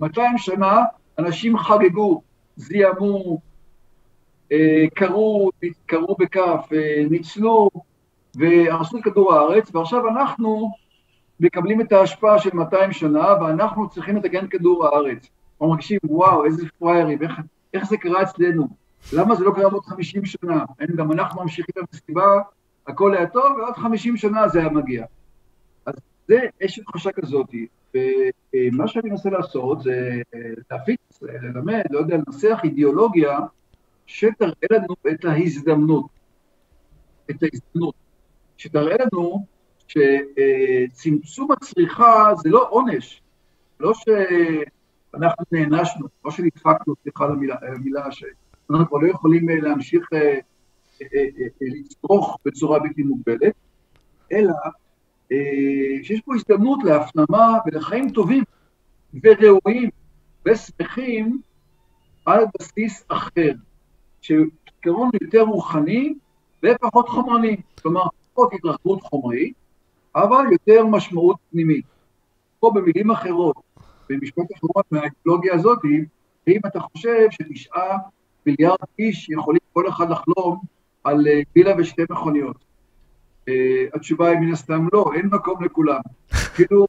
200 0.00 0.38
שנה 0.38 0.84
אנשים 1.18 1.58
חגגו, 1.58 2.22
זיהמו, 2.56 3.38
אה, 4.52 4.84
קראו, 4.94 5.50
קראו 5.86 6.16
בכף, 6.18 6.68
אה, 6.72 7.02
ניצלו 7.10 7.70
והרסו 8.34 8.98
את 8.98 9.04
כדור 9.04 9.34
הארץ, 9.34 9.74
ועכשיו 9.74 10.08
אנחנו 10.08 10.70
מקבלים 11.40 11.80
את 11.80 11.92
ההשפעה 11.92 12.38
של 12.38 12.50
200 12.54 12.92
שנה, 12.92 13.34
ואנחנו 13.40 13.88
צריכים 13.88 14.16
לתקן 14.16 14.44
את 14.44 14.50
כדור 14.50 14.86
הארץ. 14.86 15.30
או 15.60 15.70
מרגישים, 15.70 15.98
וואו, 16.04 16.44
איזה 16.44 16.66
פריירים, 16.78 17.22
איך, 17.22 17.32
איך 17.74 17.84
זה 17.88 17.96
קרה 17.96 18.22
אצלנו? 18.22 18.68
למה 19.12 19.34
זה 19.34 19.44
לא 19.44 19.52
קרה 19.54 19.70
בעוד 19.70 19.84
50 19.84 20.24
שנה? 20.24 20.64
אין, 20.80 20.96
גם 20.96 21.12
אנחנו 21.12 21.42
ממשיכים 21.42 21.74
במסיבה, 21.76 22.24
הכל 22.86 23.14
היה 23.14 23.26
טוב, 23.26 23.56
ועוד 23.58 23.74
50 23.76 24.16
שנה 24.16 24.48
זה 24.48 24.58
היה 24.58 24.68
מגיע. 24.68 25.04
אז 25.86 25.94
זה 26.28 26.40
אשת 26.64 26.82
חשה 26.86 27.12
כזאת, 27.12 27.46
ומה 27.94 28.88
שאני 28.88 29.10
מנסה 29.10 29.30
לעשות 29.30 29.82
זה 29.82 30.20
להפיץ, 30.70 30.98
ללמד, 31.22 31.82
לא 31.90 31.98
יודע, 31.98 32.16
לנסח 32.16 32.58
אידיאולוגיה 32.64 33.38
שתראה 34.06 34.50
לנו 34.70 34.94
את 35.10 35.24
ההזדמנות. 35.24 36.06
את 37.30 37.42
ההזדמנות. 37.42 37.94
שתראה 38.56 38.96
לנו 39.00 39.46
שצמצום 39.88 41.52
הצריכה 41.52 42.32
זה 42.36 42.50
לא 42.50 42.66
עונש, 42.70 43.22
לא 43.80 43.94
ש... 43.94 44.08
אנחנו 45.16 45.44
נענשנו, 45.52 46.06
לא 46.24 46.30
שנדפקנו, 46.30 46.94
סליחה 47.02 47.24
על 47.24 47.32
המילה, 47.76 48.12
שאנחנו 48.12 48.88
כבר 48.88 48.98
לא 48.98 49.10
יכולים 49.10 49.50
אה, 49.50 49.54
להמשיך 49.60 50.08
אה, 50.12 50.38
לצרוך 51.60 52.38
בצורה 52.44 52.78
בלתי 52.78 53.02
מוגבלת, 53.02 53.54
אלא 54.32 54.52
שיש 56.02 56.20
פה 56.20 56.34
הזדמנות 56.34 56.84
להפנמה 56.84 57.58
ולחיים 57.66 58.10
טובים 58.10 58.44
וראויים 59.22 59.90
ושמחים 60.46 61.40
על 62.26 62.44
בסיס 62.58 63.04
אחר, 63.08 63.52
שעיקרון 64.20 65.10
יותר 65.22 65.40
רוחני 65.40 66.14
ופחות 66.62 67.08
חומרני, 67.08 67.56
כלומר 67.82 68.02
פחות 68.34 68.52
התרחבות 68.54 69.02
חומרית, 69.02 69.54
אבל 70.14 70.44
יותר 70.52 70.86
משמעות 70.86 71.36
פנימית. 71.50 71.84
פה 72.60 72.70
במילים 72.74 73.10
אחרות, 73.10 73.56
במשפט 74.10 74.44
אחרון 74.56 74.82
מהאידיאולוגיה 74.90 75.54
הזאת, 75.54 75.78
האם 76.46 76.60
אתה 76.66 76.80
חושב 76.80 77.26
שתשעה 77.30 77.96
מיליארד 78.46 78.76
איש 78.98 79.28
יכולים 79.28 79.60
כל 79.72 79.88
אחד 79.88 80.10
לחלום 80.10 80.60
על 81.04 81.26
אה, 81.28 81.40
וילה 81.56 81.74
ושתי 81.78 82.02
מכוניות? 82.10 82.56
Uh, 83.50 83.50
התשובה 83.94 84.28
היא 84.28 84.38
מן 84.38 84.52
הסתם 84.52 84.86
לא, 84.92 85.10
אין 85.14 85.26
מקום 85.26 85.64
לכולם. 85.64 86.00
כאילו, 86.54 86.86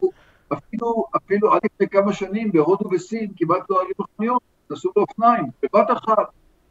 אפילו, 0.53 1.05
אפילו 1.15 1.53
עד 1.53 1.61
לפני 1.65 1.89
כמה 1.89 2.13
שנים 2.13 2.51
בהודו 2.51 2.89
וסין 2.91 3.31
כמעט 3.37 3.69
לא 3.69 3.81
היו 3.81 3.89
מכוניות, 3.99 4.41
נסעו 4.71 4.91
באופניים, 4.95 5.45
בבת 5.63 5.87
אחת 5.91 6.27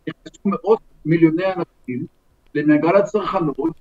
נכנסו 0.08 0.40
מאות 0.44 0.80
מיליוני 1.04 1.44
אנשים 1.46 2.06
למעגל 2.54 2.96
הצרכנות, 2.96 3.74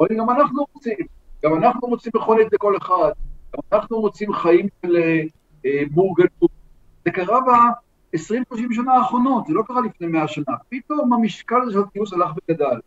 אבל 0.00 0.08
גם 0.18 0.30
אנחנו 0.30 0.64
רוצים, 0.74 0.96
גם 1.44 1.54
אנחנו 1.54 1.88
רוצים 1.88 2.12
מכונית 2.14 2.52
לכל 2.52 2.76
אחד, 2.76 3.10
גם 3.54 3.60
אנחנו 3.72 4.00
רוצים 4.00 4.32
חיים 4.32 4.68
של 4.82 4.96
אה, 4.96 5.22
בורגנות. 5.90 6.50
זה 7.04 7.10
קרה 7.10 7.40
ב-20-30 7.40 8.74
שנה 8.74 8.92
האחרונות, 8.92 9.46
זה 9.46 9.54
לא 9.54 9.62
קרה 9.66 9.80
לפני 9.80 10.06
100 10.06 10.28
שנה. 10.28 10.54
פתאום 10.68 11.12
המשקל 11.12 11.56
הזה 11.62 11.72
של 11.72 11.78
הגיוס 11.78 12.12
הלך 12.12 12.30
וגדל. 12.36 12.80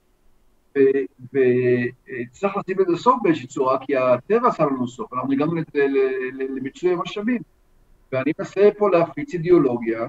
וצריך 1.33 2.57
לשים 2.57 2.77
לזה 2.79 2.97
סוף 2.97 3.19
באיזושהי 3.23 3.47
צורה, 3.47 3.77
כי 3.81 3.97
הטבע 3.97 4.47
עשה 4.47 4.65
לנו 4.65 4.88
סוף, 4.88 5.13
אנחנו 5.13 5.33
הגענו 5.33 5.53
למיצוי 6.55 6.91
המשאבים. 6.91 7.41
ואני 8.11 8.31
מנסה 8.39 8.69
פה 8.77 8.89
להפיץ 8.89 9.33
אידיאולוגיה 9.33 10.05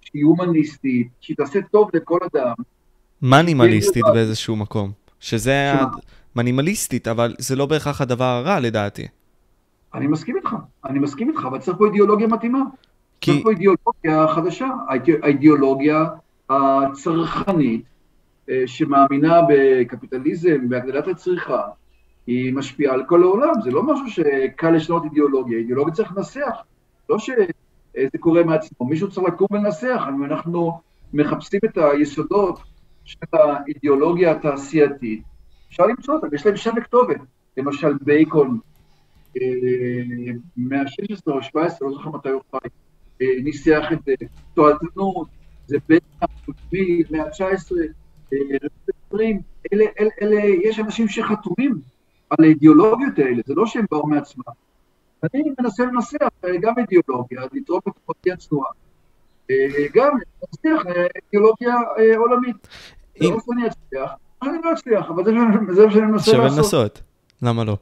שהיא 0.00 0.24
הומניסטית, 0.24 1.08
שהיא 1.20 1.36
תעשה 1.36 1.58
טוב 1.70 1.90
לכל 1.94 2.18
אדם. 2.32 2.52
מנימליסטית 3.22 4.04
באיזשהו 4.14 4.56
מקום. 4.56 4.92
שזה 5.20 5.72
מנימליסטית, 6.36 7.08
אבל 7.08 7.34
זה 7.38 7.56
לא 7.56 7.66
בהכרח 7.66 8.00
הדבר 8.00 8.24
הרע 8.24 8.60
לדעתי. 8.60 9.06
אני 9.94 10.06
מסכים 10.06 10.36
איתך, 10.36 10.56
אני 10.84 10.98
מסכים 10.98 11.28
איתך, 11.28 11.44
אבל 11.44 11.58
צריך 11.58 11.78
פה 11.78 11.86
אידיאולוגיה 11.86 12.26
מתאימה. 12.26 12.62
כי... 13.20 13.30
צריך 13.30 13.42
פה 13.42 13.50
אידיאולוגיה 13.50 14.34
חדשה, 14.34 14.68
האידיאולוגיה 15.22 16.04
הצרכנית, 16.50 17.84
אה, 18.50 18.62
שמאמינה 18.66 19.40
בקפיטליזם, 19.48 20.68
בהגדלת 20.68 21.08
הצריכה, 21.08 21.62
היא 22.26 22.54
משפיעה 22.54 22.94
על 22.94 23.04
כל 23.06 23.22
העולם, 23.22 23.52
זה 23.64 23.70
לא 23.70 23.82
משהו 23.82 24.10
שקל 24.10 24.70
לשנות 24.70 25.04
אידיאולוגיה, 25.04 25.58
אידיאולוגיה 25.58 25.94
צריך 25.94 26.16
לנסח, 26.16 26.56
לא 27.08 27.18
שזה 27.18 28.18
קורה 28.20 28.44
מעצמו, 28.44 28.86
מישהו 28.86 29.10
צריך 29.10 29.26
לקום 29.26 29.46
ולנסח, 29.50 30.02
אנחנו 30.24 30.80
מחפשים 31.12 31.60
את 31.64 31.78
היסודות 31.78 32.60
של 33.04 33.16
האידיאולוגיה 33.32 34.30
התעשייתית, 34.30 35.22
אפשר 35.68 35.86
למצוא 35.86 36.14
אותם, 36.14 36.34
יש 36.34 36.46
להם 36.46 36.56
שם 36.56 36.70
וכתובת, 36.76 37.20
למשל 37.56 37.94
בייקון, 38.00 38.58
אה, 39.36 40.32
מה-16 40.56 41.20
או 41.26 41.42
17, 41.42 41.88
לא 41.88 41.94
זוכר 41.94 42.10
מתי 42.10 42.28
הוא 42.28 42.42
חי, 42.50 42.68
אה, 43.22 43.26
ניסח 43.44 43.84
את 43.92 43.98
זה, 44.06 44.14
תועדנות, 44.54 45.28
זה 45.66 45.76
בין 45.88 45.98
המקביל, 46.20 47.06
מאה 47.10 47.22
ה-19, 47.22 47.72
אלה, 49.72 49.84
אלה, 50.00 50.10
אלה, 50.22 50.40
יש 50.64 50.78
אנשים 50.80 51.08
שחתומים 51.08 51.80
על 52.30 52.44
האידיאולוגיות 52.44 53.18
האלה, 53.18 53.42
זה 53.46 53.54
לא 53.54 53.66
שהם 53.66 53.84
באו 53.90 54.06
מעצמם. 54.06 54.44
אני 55.22 55.42
מנסה 55.60 55.84
לנסח 55.84 56.28
גם 56.60 56.72
אידיאולוגיה, 56.78 57.40
לתרום 57.52 57.80
את 57.88 57.92
תקופתי 57.94 58.32
הצנועה, 58.32 58.70
גם 59.94 60.16
לנסח 60.42 60.82
אידיאולוגיה 61.24 61.74
עולמית. 62.16 62.56
אם... 63.20 63.32
לא 63.32 63.38
שאני 63.46 63.66
אצליח, 63.66 64.10
אני 64.42 64.58
לא 64.64 64.72
אצליח, 64.72 65.06
אבל 65.08 65.24
זה 65.24 65.32
מה 65.32 65.92
שאני 65.92 66.06
מנסה 66.06 66.32
לעשות. 66.32 66.34
שווה 66.34 66.46
לנסות, 66.46 67.02
למה 67.42 67.64
לא? 67.64 67.76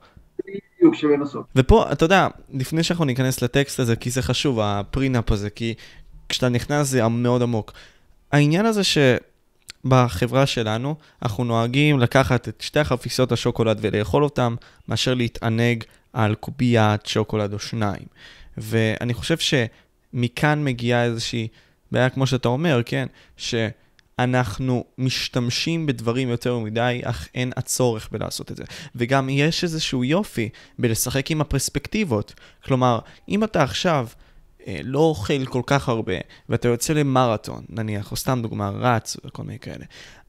בדיוק, 0.80 0.94
שווה 0.94 1.16
לנסות. 1.16 1.46
ופה, 1.56 1.92
אתה 1.92 2.04
יודע, 2.04 2.28
לפני 2.50 2.82
שאנחנו 2.82 3.04
ניכנס 3.04 3.42
לטקסט 3.42 3.80
הזה, 3.80 3.96
כי 3.96 4.10
זה 4.10 4.22
חשוב, 4.22 4.60
ה 4.60 4.70
prenup 4.70 5.32
הזה, 5.32 5.50
כי 5.50 5.74
כשאתה 6.28 6.48
נכנס 6.48 6.86
זה 6.86 7.08
מאוד 7.08 7.42
עמוק. 7.42 7.72
העניין 8.32 8.66
הזה 8.66 8.84
ש... 8.84 8.98
בחברה 9.84 10.46
שלנו, 10.46 10.94
אנחנו 11.22 11.44
נוהגים 11.44 11.98
לקחת 11.98 12.48
את 12.48 12.60
שתי 12.60 12.80
החפיסות 12.80 13.32
השוקולד 13.32 13.78
ולאכול 13.80 14.24
אותם, 14.24 14.54
מאשר 14.88 15.14
להתענג 15.14 15.84
על 16.12 16.34
קוביית 16.34 17.06
שוקולד 17.06 17.52
או 17.52 17.58
שניים. 17.58 18.04
ואני 18.56 19.14
חושב 19.14 19.36
שמכאן 19.38 20.64
מגיעה 20.64 21.04
איזושהי 21.04 21.48
בעיה, 21.92 22.10
כמו 22.10 22.26
שאתה 22.26 22.48
אומר, 22.48 22.80
כן? 22.86 23.06
שאנחנו 24.20 24.84
משתמשים 24.98 25.86
בדברים 25.86 26.28
יותר 26.28 26.58
מדי, 26.58 27.00
אך 27.04 27.28
אין 27.34 27.52
הצורך 27.56 28.08
בלעשות 28.12 28.50
את 28.50 28.56
זה. 28.56 28.64
וגם 28.94 29.28
יש 29.28 29.64
איזשהו 29.64 30.04
יופי 30.04 30.48
בלשחק 30.78 31.30
עם 31.30 31.40
הפרספקטיבות. 31.40 32.34
כלומר, 32.64 32.98
אם 33.28 33.44
אתה 33.44 33.62
עכשיו... 33.62 34.06
אה, 34.66 34.80
לא 34.84 34.98
אוכל 34.98 35.44
כל 35.44 35.62
כך 35.66 35.88
הרבה, 35.88 36.12
ואתה 36.48 36.68
יוצא 36.68 36.92
למרתון, 36.92 37.64
נניח, 37.68 38.10
או 38.10 38.16
סתם 38.16 38.38
דוגמה, 38.42 38.70
רץ 38.70 39.16
וכל 39.24 39.42
מיני 39.42 39.58
כאלה, 39.58 39.84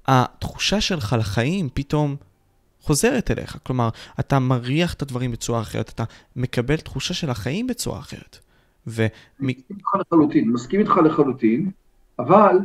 התחושה 0.08 0.82
שלך 0.82 1.16
לחיים 1.20 1.70
פתאום 1.74 2.16
חוזרת 2.82 3.32
אליך. 3.32 3.58
כלומר, 3.64 3.90
אתה 4.20 4.40
מריח 4.40 4.94
את 4.94 5.02
הדברים 5.02 5.32
בצורה 5.32 5.62
אחרת, 5.62 5.90
אתה 5.90 6.04
מקבל 6.36 6.78
תחושה 6.78 7.14
של 7.14 7.30
החיים 7.30 7.68
בצורה 7.68 8.00
אחרת. 8.00 8.38
ו... 8.88 9.08
מסכים 9.40 9.78
איתך 9.78 9.96
לחלוטין, 10.00 10.52
מסכים 10.52 10.80
איתך 10.80 10.98
לחלוטין, 11.06 11.72
אבל 12.20 12.58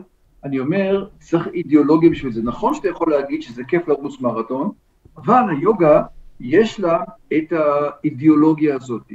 אני 0.47 0.59
אומר, 0.59 1.09
צריך 1.19 1.49
אידיאולוגיה 1.55 2.11
בשביל 2.11 2.33
זה. 2.33 2.43
נכון 2.43 2.75
שאתה 2.75 2.89
יכול 2.89 3.11
להגיד 3.11 3.43
שזה 3.43 3.65
כיף 3.65 3.89
לרוץ 3.89 4.21
מרתון, 4.21 4.71
אבל 5.17 5.43
היוגה, 5.51 6.03
יש 6.41 6.81
לה 6.81 6.99
את 7.37 7.53
האידיאולוגיה 7.53 8.75
הזאת. 8.75 9.13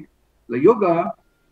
ליוגה 0.49 1.03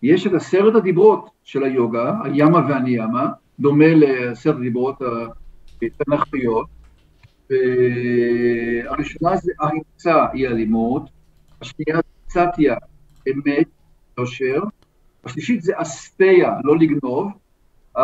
יש 0.03 0.27
את 0.27 0.33
עשרת 0.33 0.75
הדיברות 0.75 1.29
של 1.43 1.63
היוגה, 1.63 2.13
הימה 2.23 2.59
והניאמה, 2.69 3.27
דומה 3.59 3.93
לעשרת 3.93 4.55
הדיברות 4.55 5.01
התנ"כיות. 5.81 6.67
הראשונה 8.87 9.35
זה 9.35 9.51
אהיצה, 9.61 10.25
היא 10.33 10.47
אלימות, 10.47 11.09
השנייה 11.61 11.95
זה 11.97 12.01
צטיה, 12.27 12.75
אמת, 13.29 13.67
יושר, 14.17 14.61
השלישית 15.25 15.61
זה 15.61 15.73
אספיה, 15.75 16.53
לא 16.63 16.77
לגנוב, 16.77 17.31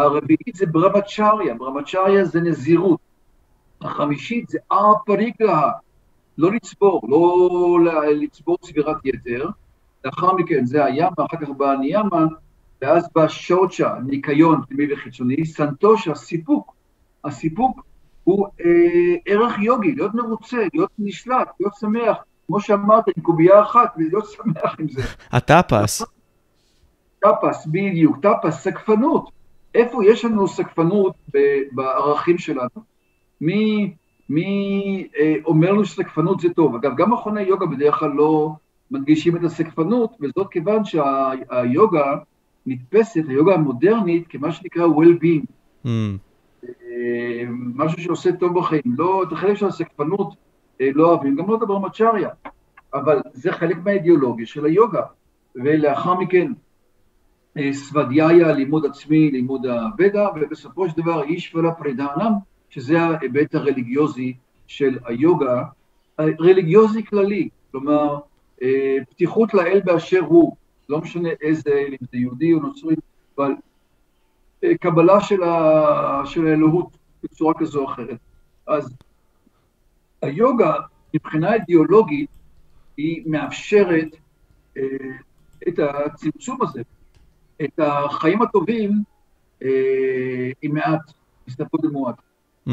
הרביעית 0.03 0.55
זה 0.55 0.65
ברמצ'ריה, 0.65 1.53
ברמצ'ריה 1.53 2.25
זה 2.25 2.41
נזירות, 2.41 2.99
החמישית 3.81 4.49
זה 4.49 4.58
ארפריקה, 4.71 5.71
לא 6.38 6.51
לצבור, 6.51 7.01
לא 7.10 7.79
לצבור 8.15 8.58
צבירת 8.62 8.97
יתר, 9.05 9.49
לאחר 10.05 10.34
מכן 10.34 10.65
זה 10.65 10.86
הים, 10.86 11.13
ואחר 11.17 11.38
כך 11.41 11.49
בא 11.49 11.71
הניאמה, 11.71 12.25
ואז 12.81 13.10
בא 13.15 13.27
שורצ'ה, 13.27 13.93
ניקיון 14.05 14.62
פנימי 14.67 14.93
וחיצוני, 14.93 15.45
סנטושה, 15.45 16.15
סיפוק. 16.15 16.75
הסיפוק 17.23 17.86
הוא 18.23 18.47
אה, 18.65 19.15
ערך 19.25 19.60
יוגי, 19.60 19.95
להיות 19.95 20.13
מרוצה, 20.13 20.58
להיות 20.73 20.91
נשלט, 20.99 21.47
להיות 21.60 21.73
שמח, 21.79 22.17
כמו 22.47 22.60
שאמרת, 22.60 23.03
עם 23.08 23.23
קובייה 23.23 23.62
אחת, 23.62 23.93
ולהיות 23.97 24.25
שמח 24.31 24.75
עם 24.79 24.89
זה. 24.89 25.01
ה 25.32 25.46
tapas. 25.46 26.04
Tapas, 27.19 27.65
בדיוק, 27.65 28.17
तपस्, 28.21 28.56
סגפנות. 28.56 29.30
איפה 29.76 30.06
יש 30.06 30.26
לנו 30.26 30.48
סגפנות 30.48 31.15
בערכים 31.71 32.38
שלנו? 32.38 32.96
מי, 33.42 33.94
מי 34.30 35.08
אה, 35.19 35.36
אומר 35.46 35.71
לנו 35.71 35.86
שסגפנות 35.86 36.40
זה 36.40 36.50
טוב? 36.50 36.76
אגב, 36.76 36.96
גם 36.98 37.13
מכוני 37.13 37.42
יוגה 37.42 37.65
בדרך 37.65 37.96
כלל 37.96 38.12
לא, 38.12 38.52
מדגישים 38.92 39.38
את 39.38 39.44
הסגפנות, 39.44 40.12
וזאת 40.21 40.48
כיוון 40.52 40.82
שהיוגה 40.86 42.15
נתפסת, 42.65 43.21
היוגה 43.28 43.54
המודרנית, 43.54 44.28
כמה 44.28 44.52
שנקרא 44.52 44.86
well-being. 44.88 45.46
Mm. 45.86 45.90
אה, 46.63 47.44
משהו 47.50 48.02
שעושה 48.02 48.32
טוב 48.32 48.60
בחיים. 48.60 48.84
לא, 48.98 49.23
את 49.23 49.32
החלק 49.32 49.58
של 49.58 49.65
הסקפנות 49.65 50.34
אה, 50.82 50.90
לא 50.94 51.10
אוהבים, 51.10 51.36
גם 51.36 51.50
לא 51.50 51.56
את 51.58 51.62
הברמצ'ריה, 51.62 52.30
אבל 52.94 53.21
זה 53.34 53.52
חלק 53.52 53.78
מהאידיאולוגיה 53.84 54.46
של 54.46 54.65
היוגה. 54.65 55.02
ולאחר 55.56 56.13
מכן, 56.13 56.52
סבדיהיה, 57.71 58.51
לימוד 58.51 58.85
עצמי, 58.85 59.31
לימוד 59.31 59.65
הוודה, 59.65 60.27
ובסופו 60.35 60.89
של 60.89 61.01
דבר 61.01 61.23
איש 61.23 61.56
ולפרידנם, 61.56 62.31
שזה 62.69 63.01
ההיבט 63.01 63.56
הרליגיוזי 63.56 64.33
של 64.67 64.97
היוגה, 65.06 65.63
רליגיוזי 66.19 67.06
כללי, 67.06 67.49
כלומר, 67.71 68.19
אה, 68.62 68.97
פתיחות 69.10 69.53
לאל 69.53 69.81
באשר 69.85 70.19
הוא, 70.19 70.56
לא 70.89 71.01
משנה 71.01 71.29
איזה 71.41 71.69
אל, 71.69 71.91
אם 71.91 72.08
זה 72.12 72.17
יהודי 72.17 72.53
או 72.53 72.60
נוצרי, 72.60 72.95
אבל 73.37 73.51
אה, 74.63 74.77
קבלה 74.77 75.21
של, 75.21 75.43
ה, 75.43 76.21
של 76.25 76.47
האלוהות 76.47 76.97
בצורה 77.23 77.53
כזו 77.53 77.79
או 77.79 77.91
אחרת. 77.91 78.17
אז 78.67 78.95
היוגה, 80.21 80.73
מבחינה 81.13 81.53
אידיאולוגית, 81.53 82.29
היא 82.97 83.23
מאפשרת 83.25 84.15
אה, 84.77 84.83
את 85.67 85.79
הצמצום 85.79 86.62
הזה, 86.62 86.81
את 87.63 87.79
החיים 87.79 88.41
הטובים 88.41 89.03
אה, 89.63 90.51
עם 90.62 90.73
מעט, 90.73 91.12
הסתפות 91.47 91.81
במועט. 91.81 92.15
Mm. 92.67 92.71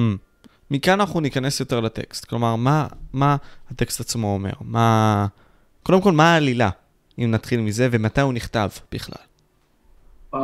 מכאן 0.71 1.01
אנחנו 1.01 1.21
ניכנס 1.21 1.61
יותר 1.61 1.81
לטקסט. 1.81 2.25
כלומר, 2.25 2.57
מה, 2.57 2.87
מה 3.13 3.37
הטקסט 3.71 4.01
עצמו 4.01 4.35
אומר? 4.35 4.53
מה... 4.61 5.27
קודם 5.83 6.03
כל, 6.03 6.13
מה 6.13 6.35
העלילה, 6.35 6.71
אם 7.19 7.31
נתחיל 7.31 7.61
מזה, 7.61 7.89
ומתי 7.93 8.21
הוא 8.21 8.33
נכתב 8.33 8.69
בכלל? 8.93 9.25
Uh, 10.35 10.39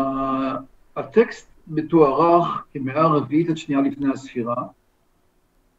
הטקסט 0.97 1.49
מתוארך 1.69 2.65
כמאה 2.73 3.07
רביעית 3.07 3.51
עד 3.51 3.57
שנייה 3.57 3.81
לפני 3.81 4.13
הספירה, 4.13 4.57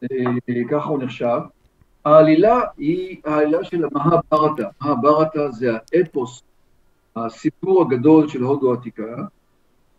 uh, 0.04 0.08
ככה 0.70 0.88
הוא 0.88 1.02
נחשב. 1.02 1.40
העלילה 2.04 2.60
היא 2.78 3.16
העלילה 3.24 3.64
של 3.64 3.84
המהברתה. 3.84 4.68
מהברתה 4.80 5.50
זה 5.50 5.70
האפוס, 5.94 6.42
הסיפור 7.26 7.82
הגדול 7.82 8.28
של 8.28 8.42
הודו 8.42 8.72
העתיקה, 8.72 9.16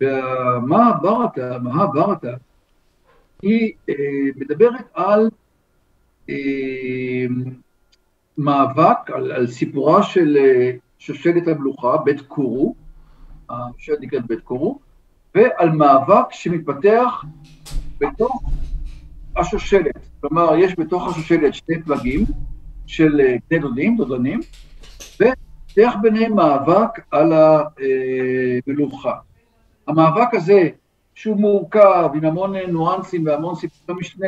והמהברתה, 0.01 1.57
מהברתה, 1.61 2.33
היא 3.41 3.73
אה, 3.89 3.95
מדברת 4.35 4.85
על 4.93 5.29
אה, 6.29 7.25
מאבק, 8.37 9.11
על, 9.13 9.31
על 9.31 9.47
סיפורה 9.47 10.03
של 10.03 10.37
אה, 10.37 10.71
שושלת 10.99 11.47
המלוכה, 11.47 11.97
בית 11.97 12.21
קורו, 12.21 12.75
השושלת 13.49 14.01
נקראת 14.01 14.25
בית 14.27 14.39
קורו, 14.39 14.79
ועל 15.35 15.69
מאבק 15.69 16.25
שמתפתח 16.31 17.23
בתוך 17.99 18.43
השושלת. 19.37 19.95
כלומר, 20.21 20.55
יש 20.55 20.79
בתוך 20.79 21.07
השושלת 21.07 21.53
שני 21.53 21.83
פלגים 21.83 22.25
של 22.87 23.21
אה, 23.21 23.35
בני 23.49 23.59
דודים, 23.59 23.97
דודנים, 23.97 24.39
ופתח 25.71 25.93
ביניהם 26.01 26.35
מאבק 26.35 26.99
על 27.11 27.33
המלוכה. 28.67 29.13
המאבק 29.87 30.33
הזה 30.33 30.69
שהוא 31.15 31.37
מורכב, 31.37 32.09
עם 32.15 32.25
המון 32.25 32.55
ניואנסים 32.55 33.25
והמון 33.25 33.55
סיפורי 33.55 33.99
משנה, 33.99 34.27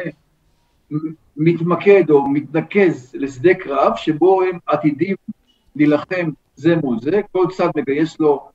מתמקד 1.37 2.09
או 2.09 2.27
מתנקז 2.27 3.11
לשדה 3.13 3.53
קרב, 3.53 3.93
שבו 3.95 4.41
הם 4.41 4.59
עתידים 4.65 5.15
להילחם 5.75 6.29
זה 6.55 6.75
מול 6.75 6.99
זה, 6.99 7.21
כל 7.31 7.45
צד 7.51 7.69
מגייס 7.75 8.19
לו 8.19 8.49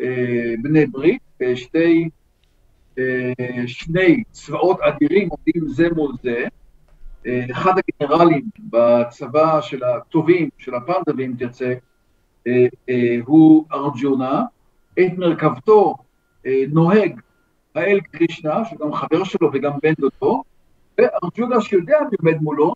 אה, 0.00 0.54
בני 0.62 0.86
ברית, 0.86 1.22
ושתי, 1.40 2.08
אה, 2.98 3.32
שני 3.66 4.22
צבאות 4.30 4.80
אדירים 4.80 5.28
עומדים 5.28 5.68
זה 5.68 5.88
מול 5.96 6.12
זה. 6.22 6.44
אה, 7.26 7.44
אחד 7.50 7.72
הגנרלים 7.78 8.48
בצבא 8.70 9.60
של 9.60 9.84
הטובים, 9.84 10.48
של 10.58 10.74
הפנדבים, 10.74 11.36
תרצה, 11.36 11.64
אה, 11.64 11.72
אה, 11.72 11.93
הוא 13.24 13.64
ארג'ונה, 13.72 14.42
את 15.00 15.18
מרכבתו 15.18 15.94
אה, 16.46 16.64
נוהג 16.72 17.20
האל 17.74 18.00
קרישנה, 18.00 18.64
שהוא 18.64 18.78
גם 18.80 18.92
חבר 18.92 19.24
שלו 19.24 19.50
וגם 19.52 19.72
בן 19.82 19.92
דודו, 19.98 20.42
וארג'ונה 20.98 21.60
שיודע 21.60 21.98
מי 22.00 22.16
עומד 22.20 22.42
מולו, 22.42 22.74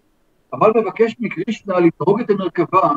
אבל 0.52 0.72
מבקש 0.76 1.16
מקרישנה 1.20 1.74
לנהוג 1.78 2.20
את 2.20 2.30
המרכבה 2.30 2.88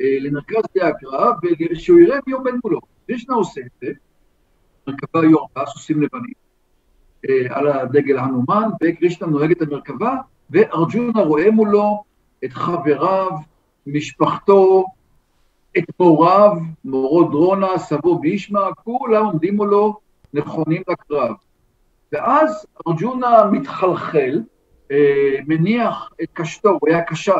אה, 0.00 0.16
למרכז 0.20 0.62
שדה 0.74 0.88
הקרב, 0.88 1.34
ושהוא 1.70 2.00
יראה 2.00 2.18
מי 2.26 2.32
עומד 2.32 2.52
מולו. 2.64 2.80
קרישנה 3.06 3.34
עושה 3.34 3.60
את 3.60 3.70
זה, 3.80 3.92
מרכבה 4.86 5.20
היו 5.20 5.38
ארבעה 5.38 5.66
סוסים 5.66 6.02
לבנים, 6.02 6.34
אה, 7.28 7.58
על 7.58 7.68
הדגל 7.68 8.18
הנומן, 8.18 8.68
וקרישנה 8.82 9.28
נוהג 9.28 9.50
את 9.50 9.62
המרכבה, 9.62 10.16
וארג'ונה 10.50 11.20
רואה 11.20 11.50
מולו 11.50 12.04
את 12.44 12.52
חבריו, 12.52 13.30
משפחתו, 13.86 14.84
את 15.78 15.84
מוריו, 16.00 16.50
מורו 16.84 17.24
דרונה, 17.24 17.78
סבו 17.78 18.18
בישמע, 18.18 18.60
כולם 18.84 19.24
עומדים 19.24 19.56
מולו 19.56 19.98
נכונים 20.34 20.82
לקרב. 20.88 21.34
ואז 22.12 22.66
ארג'ונה 22.88 23.44
מתחלחל, 23.52 24.42
אה, 24.90 25.34
מניח 25.46 26.10
את 26.22 26.28
קשתו, 26.32 26.70
הוא 26.70 26.88
היה 26.88 27.02
קשה 27.02 27.34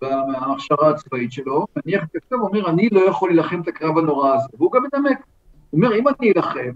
בהכשרה 0.00 0.88
הצבאית 0.90 1.32
שלו, 1.32 1.66
מניח 1.76 2.04
את 2.04 2.16
קשתו 2.16 2.36
ואומר, 2.36 2.70
אני 2.70 2.88
לא 2.92 3.00
יכול 3.00 3.30
להילחם 3.30 3.60
את 3.60 3.68
הקרב 3.68 3.98
הנורא 3.98 4.34
הזה. 4.34 4.48
והוא 4.58 4.72
גם 4.72 4.82
מנמק. 4.82 5.18
הוא 5.70 5.78
אומר, 5.80 5.94
אם 5.98 6.04
אני 6.08 6.32
אלחם, 6.36 6.70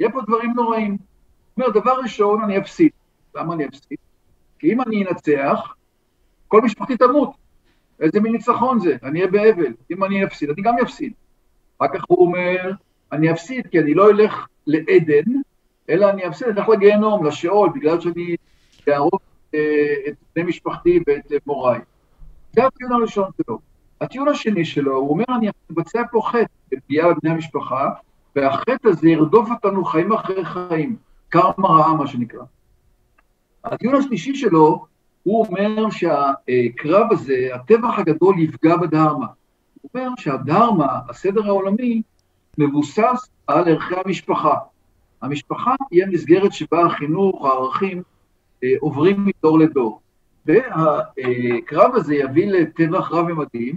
יהיה 0.00 0.12
פה 0.12 0.20
דברים 0.26 0.52
נוראים. 0.56 0.90
הוא 0.90 1.64
אומר, 1.64 1.80
דבר 1.80 2.00
ראשון, 2.02 2.42
אני 2.42 2.58
אפסיד. 2.58 2.90
למה 3.34 3.54
אני 3.54 3.66
אפסיד? 3.66 3.98
כי 4.58 4.72
אם 4.72 4.82
אני 4.82 5.04
אנצח, 5.06 5.74
כל 6.48 6.62
משפחתי 6.62 6.96
תמות. 6.96 7.30
איזה 8.00 8.20
מין 8.20 8.32
ניצחון 8.32 8.80
זה? 8.80 8.96
אני 9.02 9.18
אהיה 9.18 9.30
באבל. 9.30 9.72
אם 9.90 10.04
אני 10.04 10.24
אפסיד, 10.24 10.50
אני 10.50 10.62
גם 10.62 10.74
אפסיד. 10.82 11.12
אחר 11.78 11.88
כך 11.94 12.04
הוא 12.08 12.26
אומר, 12.26 12.72
אני 13.12 13.32
אפסיד 13.32 13.66
כי 13.66 13.80
אני 13.80 13.94
לא 13.94 14.10
אלך 14.10 14.46
לעדן, 14.66 15.32
אלא 15.90 16.10
אני 16.10 16.26
אפסיד, 16.26 16.48
אני 16.48 16.60
אלך 16.60 16.68
לגיהנום, 16.68 17.26
לשאול, 17.26 17.70
בגלל 17.74 18.00
שאני 18.00 18.36
אהרוג 18.88 19.20
אה, 19.54 19.94
את 20.08 20.14
בני 20.36 20.44
משפחתי 20.44 21.00
ואת 21.06 21.32
אה, 21.32 21.36
מוריי. 21.46 21.80
זה 22.52 22.66
הטיעון 22.66 22.92
הראשון 22.92 23.30
שלו. 23.42 23.58
הטיעון 24.00 24.28
השני 24.28 24.64
שלו, 24.64 24.96
הוא 24.96 25.10
אומר, 25.10 25.24
אני 25.38 25.48
מבצע 25.70 26.02
פה 26.10 26.20
חטא, 26.24 26.44
בפגיעה 26.72 27.14
בבני 27.14 27.30
המשפחה, 27.30 27.88
והחטא 28.36 28.88
הזה 28.88 29.08
ירדוף 29.08 29.48
אותנו 29.50 29.84
חיים 29.84 30.12
אחרי 30.12 30.44
חיים, 30.44 30.96
קרמה 31.28 31.68
רעה, 31.68 31.94
מה 31.94 32.06
שנקרא. 32.06 32.42
הטיעון 33.64 33.96
השלישי 33.96 34.34
שלו, 34.34 34.86
הוא 35.28 35.46
אומר 35.46 35.90
שהקרב 35.90 37.06
הזה, 37.12 37.48
הטבח 37.54 37.98
הגדול 37.98 38.38
יפגע 38.38 38.76
בדהרמה. 38.76 39.26
הוא 39.82 39.90
אומר 39.94 40.08
שהדהרמה, 40.18 40.98
הסדר 41.08 41.46
העולמי, 41.46 42.02
מבוסס 42.58 43.28
על 43.46 43.68
ערכי 43.68 43.94
המשפחה. 44.04 44.54
המשפחה 45.22 45.74
היא 45.90 46.04
המסגרת 46.04 46.52
שבה 46.52 46.86
החינוך, 46.86 47.44
הערכים, 47.44 48.02
אה, 48.64 48.68
עוברים 48.80 49.26
מדור 49.26 49.58
לדור. 49.58 50.00
והקרב 50.46 51.94
הזה 51.94 52.14
יביא 52.14 52.50
לטבח 52.52 53.12
רב-ממדים, 53.12 53.74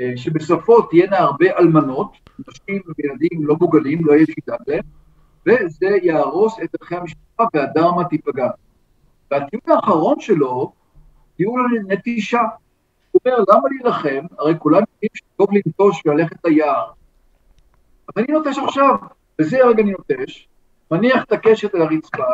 אה, 0.00 0.12
שבסופו 0.16 0.82
תהיינה 0.82 1.18
הרבה 1.18 1.46
אלמנות, 1.58 2.12
נשים 2.48 2.82
וילדים 2.98 3.46
לא 3.46 3.56
מוגלים, 3.60 4.06
לא 4.06 4.12
יהיה 4.12 4.26
שיטה 4.26 4.54
להם, 4.66 4.82
וזה 5.46 5.96
יהרוס 6.02 6.56
את 6.64 6.76
ערכי 6.80 6.96
המשפחה 6.96 7.44
והדרמה 7.54 8.04
תיפגע. 8.04 8.48
והטיעון 9.30 9.76
האחרון 9.76 10.20
שלו, 10.20 10.72
טיעון 11.36 11.66
נטישה. 11.86 12.42
הוא 13.12 13.20
אומר, 13.24 13.44
למה 13.48 13.68
להילחם? 13.70 14.26
הרי 14.38 14.54
כולם 14.58 14.82
יודעים 14.94 15.10
שטוב 15.14 15.48
לנטוש 15.52 16.02
וללכת 16.06 16.36
ליער. 16.44 16.90
אז 18.08 18.14
אני 18.16 18.26
נוטש 18.32 18.58
עכשיו, 18.58 18.94
בזה 19.38 19.64
הרגע 19.64 19.82
אני 19.82 19.92
נוטש, 19.92 20.48
מניח 20.90 21.24
את 21.24 21.32
הקשת 21.32 21.74
על 21.74 21.82
הרצפה, 21.82 22.24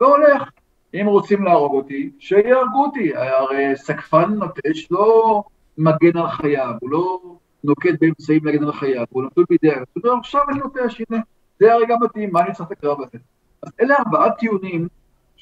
והולך. 0.00 0.50
אם 0.94 1.06
רוצים 1.06 1.44
להרוג 1.44 1.74
אותי, 1.74 2.10
שיהרגו 2.18 2.84
אותי. 2.84 3.16
הרי 3.16 3.76
סקפן 3.76 4.30
נוטש 4.30 4.90
לא 4.90 5.42
מגן 5.78 6.16
על 6.16 6.28
חייו, 6.28 6.74
הוא 6.80 6.90
לא 6.90 7.20
נוקט 7.64 8.00
באמצעים 8.00 8.44
להגן 8.44 8.64
על 8.64 8.72
חייו, 8.72 9.04
הוא 9.10 9.22
נטול 9.22 9.44
בידי... 9.50 9.68
הוא 9.68 10.02
אומר, 10.04 10.18
עכשיו 10.18 10.42
אני 10.50 10.58
נוטש, 10.58 11.00
הנה, 11.10 11.22
זה 11.60 11.72
הרגע 11.72 11.94
מתאים, 12.00 12.32
מה 12.32 12.40
אני 12.40 12.52
צריך 12.52 12.66
את 12.66 12.72
הקרב 12.72 13.00
הזה? 13.00 13.18
אז 13.62 13.72
אלה 13.80 13.96
ארבעה 13.98 14.30
טיעונים 14.30 14.88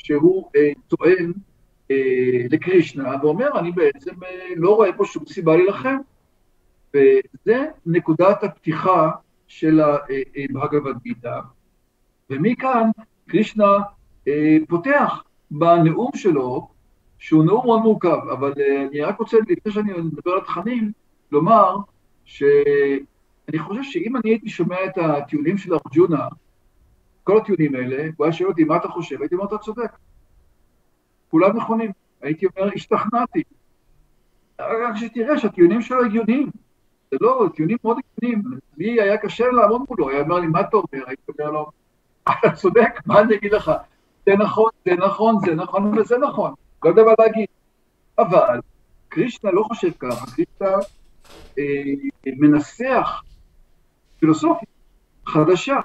שהוא 0.03 0.50
אה, 0.57 0.70
טוען 0.88 1.32
אה, 1.90 1.96
לקרישנה, 2.50 3.14
ואומר, 3.22 3.59
אני 3.59 3.72
בעצם 3.72 4.24
אה, 4.24 4.46
לא 4.57 4.76
רואה 4.76 4.92
פה 4.92 5.05
שום 5.05 5.26
סיבה 5.26 5.57
להילחם. 5.57 5.96
וזה 6.94 7.66
נקודת 7.86 8.44
הפתיחה 8.44 9.11
של 9.46 9.80
הבהגבד 9.80 11.03
גיתא. 11.03 11.40
ומכאן 12.30 12.90
קרישנה 13.28 13.78
אה, 14.28 14.57
פותח 14.68 15.22
בנאום 15.50 16.11
שלו, 16.14 16.68
שהוא 17.18 17.44
נאום 17.44 17.66
מאוד 17.66 17.80
מורכב, 17.82 18.18
אבל 18.32 18.53
אה, 18.61 18.86
אני 18.90 19.00
רק 19.00 19.18
רוצה, 19.18 19.36
לפני 19.48 19.72
שאני 19.72 19.92
מדבר 19.92 20.32
על 20.32 20.38
התכנים, 20.38 20.92
לומר 21.32 21.76
שאני 22.24 23.59
חושב 23.59 23.82
שאם 23.82 24.16
אני 24.16 24.30
הייתי 24.30 24.48
שומע 24.48 24.76
את 24.84 24.98
הטיעונים 24.98 25.59
של 25.59 25.74
ארג'ונה, 25.74 26.28
כל 27.25 27.37
הטיעונים 27.37 27.75
האלה, 27.75 28.09
הוא 28.16 28.25
היה 28.25 28.33
שואל 28.33 28.49
אותי, 28.49 28.64
מה 28.64 28.77
אתה 28.77 28.89
חושב? 28.89 29.20
הייתי 29.20 29.35
אומר, 29.35 29.47
אתה 29.47 29.59
צודק. 29.59 29.91
כולם 31.31 31.57
נכונים. 31.57 31.91
הייתי 32.23 32.47
אומר, 32.47 32.70
השתכנעתי. 32.75 33.43
רק 34.61 34.97
שתראה 34.97 35.39
שהטיעונים 35.39 35.83
שלו 35.83 36.05
הגיוניים. 36.05 36.51
זה 37.11 37.16
לא, 37.20 37.47
טיעונים 37.55 37.77
מאוד 37.85 37.97
הגיוניים. 38.18 38.43
לי 38.77 39.01
היה 39.01 39.16
קשה 39.16 39.45
לעמוד 39.51 39.83
מולו, 39.89 40.11
היה 40.11 40.20
אומר 40.20 40.39
לי, 40.39 40.47
מה 40.47 40.61
אתה 40.61 40.77
אומר? 40.77 41.05
הייתי 41.07 41.23
אומר 41.39 41.51
לו, 41.51 41.70
אתה 42.23 42.53
צודק, 42.55 42.91
מה 43.07 43.20
אני 43.20 43.35
אגיד 43.35 43.53
לך? 43.53 43.73
זה 44.27 44.33
נכון, 44.37 44.70
זה 44.85 44.95
נכון, 44.95 45.37
זה 45.47 45.55
נכון 45.55 45.99
וזה 45.99 46.18
נכון. 46.18 46.55
לא 46.85 46.93
דבר 46.93 47.14
להגיד. 47.18 47.47
אבל 48.18 48.61
קרישנה 49.09 49.51
לא 49.51 49.62
חושב 49.62 49.91
ככה, 49.99 50.27
קרישנה 50.27 50.77
אה, 51.59 51.64
מנסח 52.27 53.23
פילוסופיה 54.18 54.68
חדשה, 55.27 55.81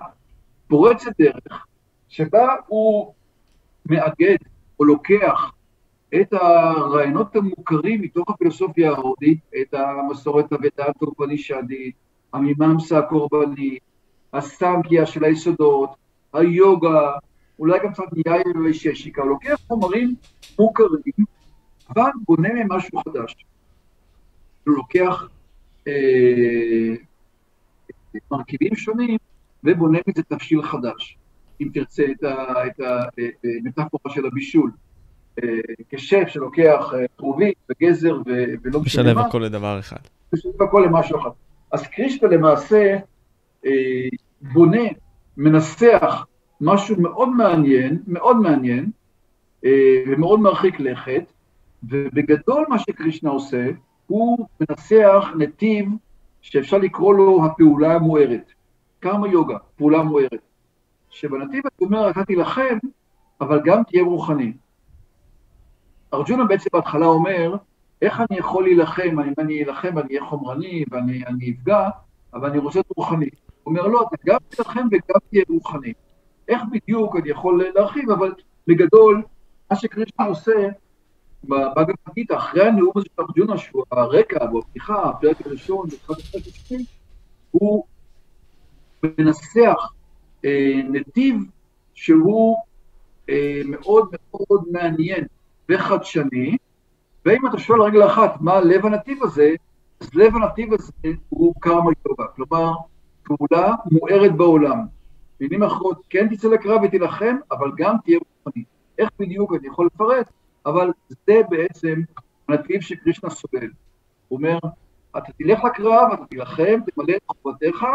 פורצת 0.68 1.12
דרך, 1.20 1.66
שבה 2.10 2.56
הוא 2.68 3.14
מאגד 3.86 4.38
או 4.80 4.86
לוקח 4.86 5.52
את 6.22 6.34
הרעיונות 6.34 7.36
המוכרים 7.36 8.02
מתוך 8.02 8.30
הפילוסופיה 8.30 8.92
ההודית, 8.92 9.40
את 9.62 9.74
המסורת 9.74 10.54
הוודעת 10.54 11.02
האופנישדית, 11.02 11.96
המיממסה 12.34 13.00
הקורבנית, 13.00 13.84
הסנקיה 14.34 15.06
של 15.06 15.24
היסודות, 15.24 15.90
היוגה, 16.34 17.12
אולי 17.60 17.80
גם 17.84 17.94
קצת 17.94 18.04
יאיר 18.26 18.58
וששיקה, 18.66 19.22
הוא 19.22 19.30
לוקח 19.30 19.56
חומרים 19.68 20.16
מוכרים, 20.60 21.26
אבל 21.90 22.12
בונה 22.26 22.54
מהם 22.54 22.68
משהו 22.72 23.00
חדש. 23.00 23.36
הוא 24.66 24.74
לוקח 24.76 25.28
אה, 25.88 26.96
מרכיבים 28.32 28.76
שונים 28.76 29.18
ובונה 29.68 30.00
מזה 30.08 30.24
תבשיל 30.24 30.62
חדש. 30.64 31.18
אם 31.62 31.70
תרצה 31.74 32.04
את 32.24 32.80
המטאפורה 33.64 34.16
של 34.16 34.26
הבישול. 34.26 34.72
אה, 35.44 35.50
כשף 35.90 36.28
שלוקח 36.28 36.92
כרובית 37.18 37.58
אה, 37.70 37.76
וגזר 37.82 38.18
ולא 38.64 38.82
משנה 38.82 39.04
מה. 39.04 39.12
משלב 39.12 39.28
הכל 39.28 39.40
לדבר 39.40 39.80
אחד. 39.80 39.98
משלב 40.34 40.62
הכל 40.62 40.84
למשהו 40.86 41.20
אחד. 41.22 41.30
אז 41.72 41.88
קרישטה 41.88 42.28
למעשה 42.28 42.98
אה, 43.66 43.72
בונה, 44.42 44.84
מנסח 45.38 46.26
משהו 46.62 47.02
מאוד 47.02 47.30
מעניין, 47.30 47.98
מאוד 48.08 48.38
מעניין, 48.38 48.92
ומאוד 50.08 50.40
מרחיק 50.40 50.80
לכת, 50.80 51.32
ובגדול 51.84 52.66
מה 52.70 52.80
שקרישנה 52.80 53.30
עושה, 53.30 53.68
הוא 54.08 54.48
מנסח 54.60 55.28
נתיב 55.38 55.90
שאפשר 56.42 56.78
לקרוא 56.78 57.14
לו 57.14 57.46
הפעולה 57.46 57.94
המוארת. 57.96 58.52
קרמה 59.00 59.28
יוגה, 59.28 59.58
פעולה 59.76 60.04
מוארת. 60.04 60.48
שבנתיב 61.10 61.64
הזה 61.66 61.76
אומר, 61.82 62.10
אתה 62.10 62.26
תילחם, 62.26 62.78
אבל 63.42 63.62
גם 63.66 63.84
תהיה 63.84 64.04
רוחני. 64.04 64.54
ארג'ונה 66.14 66.46
בעצם 66.46 66.70
בהתחלה 66.74 67.06
אומר, 67.06 67.56
איך 68.02 68.20
אני 68.20 68.40
יכול 68.40 68.64
להילחם, 68.64 69.20
אם 69.20 69.34
אני 69.38 69.64
אלחם 69.64 69.98
אני 69.98 70.08
אהיה 70.08 70.26
חומרני 70.26 70.86
ואני 70.92 71.52
אפגע, 71.52 71.90
אבל 72.34 72.50
אני 72.50 72.58
רוצה 72.58 72.80
להיות 72.80 72.98
רוחני. 72.98 73.30
הוא 73.64 73.72
אומר, 73.72 73.88
לא, 73.88 74.02
אתה 74.02 74.16
גם 74.26 74.38
תילחם 74.50 74.88
וגם 74.92 75.20
תהיה 75.30 75.44
רוחני. 75.50 75.94
איך 76.48 76.62
בדיוק 76.72 77.16
אני 77.16 77.30
יכול 77.30 77.64
להרחיב, 77.76 78.12
אבל 78.12 78.34
בגדול, 78.68 79.24
מה 79.72 79.78
שקרישנה 79.78 80.26
עושה, 80.26 80.70
פגיטה, 82.04 82.38
אחרי 82.38 82.68
הנאום 82.68 82.92
הזה 82.96 83.06
של 83.06 83.22
ארג'ונה, 83.22 83.58
שהוא 83.58 83.84
הרקע 83.92 84.46
והפתיחה, 84.54 85.10
הפרק 85.10 85.42
הראשון, 85.46 85.88
הוא 87.52 87.84
מנסח 89.04 89.92
אה, 90.46 90.82
נתיב 90.90 91.36
שהוא 91.94 92.58
אה, 93.30 93.62
מאוד 93.66 94.10
מאוד 94.32 94.64
מעניין 94.72 95.26
וחדשני, 95.70 96.58
ואם 97.26 97.48
אתה 97.48 97.58
שואל 97.58 97.82
רגל 97.82 98.06
אחת 98.06 98.42
מה 98.42 98.62
לב 98.62 98.86
הנתיב 98.86 99.24
הזה, 99.24 99.56
אז 100.00 100.10
לב 100.14 100.36
הנתיב 100.36 100.74
הזה 100.74 101.18
הוא 101.30 101.54
קרמה 101.60 101.92
יוגה, 102.06 102.24
כלומר 102.36 102.74
פעולה 103.24 103.74
מוארת 103.92 104.36
בעולם. 104.36 104.80
במילים 105.40 105.64
אחרות, 105.64 106.02
כן 106.10 106.36
תצא 106.36 106.48
לקרב 106.48 106.82
ותילחם, 106.84 107.36
אבל 107.52 107.72
גם 107.78 107.96
תהיה 108.04 108.20
רוחנית. 108.46 108.68
איך 108.98 109.10
בדיוק 109.20 109.54
אני 109.54 109.68
יכול 109.68 109.86
לפרט, 109.86 110.30
אבל 110.66 110.92
זה 111.10 111.42
בעצם 111.50 112.02
הנתיב 112.50 112.82
שקרישנה 112.82 113.30
סובל. 113.30 113.70
הוא 114.28 114.38
אומר, 114.38 114.58
אתה 115.18 115.32
תלך 115.38 115.64
לקרב, 115.64 116.12
אתה 116.14 116.26
תילחם, 116.26 116.80
תמלא 116.86 117.16
את 117.16 117.22
חובתך, 117.28 117.86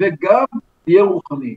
וגם 0.00 0.44
תהיה 0.84 1.02
רוחני. 1.02 1.56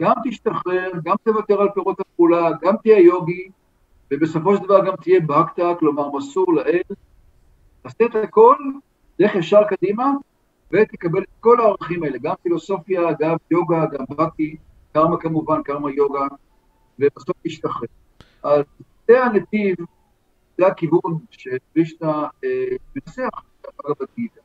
גם 0.00 0.12
תשתחרר, 0.24 0.90
גם 1.04 1.16
תוותר 1.24 1.60
על 1.60 1.68
פירות 1.74 2.00
הפעולה, 2.00 2.50
גם 2.62 2.76
תהיה 2.82 2.98
יוגי, 2.98 3.48
ובסופו 4.10 4.56
של 4.56 4.62
דבר 4.64 4.86
גם 4.86 4.96
תהיה 4.96 5.20
בקטה, 5.20 5.72
כלומר 5.78 6.10
מסור 6.10 6.54
לאל. 6.54 6.82
תעשה 7.82 8.04
את 8.04 8.14
הכל, 8.14 8.56
לך 9.18 9.34
ישר 9.34 9.60
קדימה, 9.68 10.12
ותקבל 10.70 11.22
את 11.22 11.28
כל 11.40 11.60
הערכים 11.60 12.02
האלה, 12.02 12.18
גם 12.22 12.34
פילוסופיה, 12.42 13.00
גם 13.20 13.36
יוגה, 13.50 13.84
גם 13.92 14.04
בקטי, 14.10 14.56
קרמה 14.92 15.16
כמובן, 15.16 15.62
קרמה 15.62 15.90
יוגה, 15.90 16.26
ובסוף 16.98 17.36
תשתחרר. 17.42 17.88
אז 18.42 18.64
זה 19.08 19.24
הנתיב, 19.24 19.76
זה 20.58 20.66
הכיוון 20.66 21.18
שפרישנה 21.30 22.26
אה, 22.44 22.76
מנסח 22.96 23.42
בגבד 23.78 24.06
גיטה. 24.16 24.40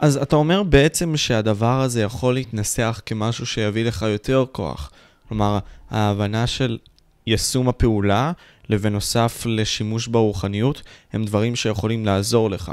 אז 0.00 0.16
אתה 0.16 0.36
אומר 0.36 0.62
בעצם 0.62 1.16
שהדבר 1.16 1.80
הזה 1.80 2.02
יכול 2.02 2.34
להתנסח 2.34 3.00
כמשהו 3.06 3.46
שיביא 3.46 3.84
לך 3.84 4.02
יותר 4.02 4.44
כוח. 4.52 4.90
כלומר, 5.28 5.58
ההבנה 5.90 6.46
של 6.46 6.78
יישום 7.26 7.68
הפעולה 7.68 8.32
לבנוסף 8.68 9.42
לשימוש 9.46 10.06
ברוחניות, 10.06 10.82
הם 11.12 11.24
דברים 11.24 11.56
שיכולים 11.56 12.06
לעזור 12.06 12.50
לך. 12.50 12.72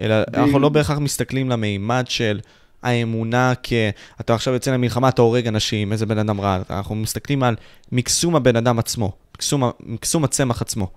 אלא 0.00 0.14
אנחנו 0.34 0.58
לא 0.58 0.68
בהכרח 0.68 0.98
מסתכלים 0.98 1.50
למימד 1.50 2.04
של 2.08 2.40
האמונה 2.82 3.52
כ... 3.62 3.72
אתה 4.20 4.34
עכשיו 4.34 4.54
יוצא 4.54 4.70
למלחמה, 4.70 5.08
אתה 5.08 5.22
הורג 5.22 5.46
אנשים, 5.46 5.92
איזה 5.92 6.06
בן 6.06 6.18
אדם 6.18 6.40
רע. 6.40 6.58
אנחנו 6.70 6.94
מסתכלים 6.94 7.42
על 7.42 7.56
מקסום 7.92 8.36
הבן 8.36 8.56
אדם 8.56 8.78
עצמו, 8.78 9.12
מקסום, 9.34 9.62
מקסום 9.86 10.24
הצמח 10.24 10.62
עצמו. 10.62 10.90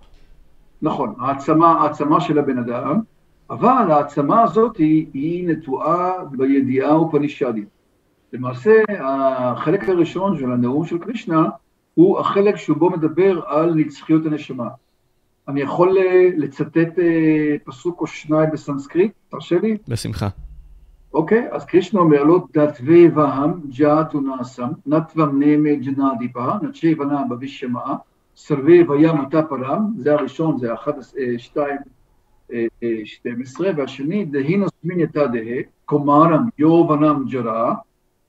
נכון, 0.82 1.16
העצמה, 1.20 1.72
העצמה 1.82 2.22
של 2.22 2.40
הבן 2.40 2.58
אדם. 2.58 3.02
אבל 3.50 3.92
העצמה 3.92 4.42
הזאת 4.42 4.78
היא, 4.78 5.06
היא 5.14 5.48
נטועה 5.48 6.26
בידיעה 6.32 6.92
אופנישדית. 6.92 7.68
למעשה, 8.34 8.82
החלק 9.00 9.90
הראשון 9.90 10.38
של 10.38 10.52
הנאום 10.52 10.86
של 10.86 10.98
קרישנה 10.98 11.50
הוא 11.94 12.20
החלק 12.20 12.56
שבו 12.56 12.90
מדבר 12.90 13.42
על 13.48 13.74
נצחיות 13.76 14.26
הנשמה. 14.26 14.68
אני 15.48 15.62
יכול 15.62 15.98
אה, 15.98 16.30
לצטט 16.38 17.00
אה, 17.00 17.56
פסוק 17.64 18.02
או 18.02 18.08
שניים 18.08 18.50
בסנסקריט? 18.54 19.12
תרשה 19.30 19.60
לי? 19.60 19.78
בשמחה. 19.88 20.28
אוקיי, 21.14 21.48
אז 21.52 21.66
קרישנה 21.66 22.00
אומר 22.00 22.24
לו, 22.24 22.48
דתווה 22.54 23.00
והם 23.16 23.52
ג'אטו 23.70 24.22
נאסם, 24.22 24.70
נתוום 24.86 25.44
נמה 25.44 25.76
ג'נאדיפה, 25.76 26.48
נצ'י 26.62 26.94
ונה 26.94 27.24
בבישמה, 27.30 27.96
सर्वे 28.36 28.84
वयम् 28.84 29.20
अतः 29.20 29.44
परम्, 29.44 29.94
זה 29.98 30.14
הראשון, 30.14 30.58
זה 30.58 30.74
אחד, 30.74 30.92
אה, 30.98 31.34
שתיים, 31.38 31.78
12, 33.04 33.70
והשני, 33.78 34.26
देहिनोऽस्मिन् 34.26 35.26
यथा 35.26 35.44
देहे, 35.44 35.62
कौमारं 35.86 36.50
यौवनं 36.58 37.24
जरा, 37.30 37.76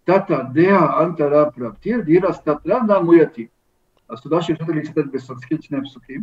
तथा 0.04 0.42
देहान्तरप्राप्तिर्, 0.52 2.00
धीरस्तत्र 2.00 2.80
न 2.80 2.88
मुह्यति. 2.88 3.46
אז 4.08 4.20
תודה 4.20 4.38
לי 4.68 4.80
לצטט 4.80 5.04
בסנסקריט 5.12 5.62
שני 5.62 5.78
הפסוקים. 5.78 6.20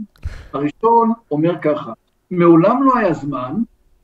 הראשון 0.53 1.11
אומר 1.31 1.61
ככה, 1.61 1.93
מעולם 2.31 2.83
לא 2.83 2.97
היה 2.97 3.13
זמן 3.13 3.55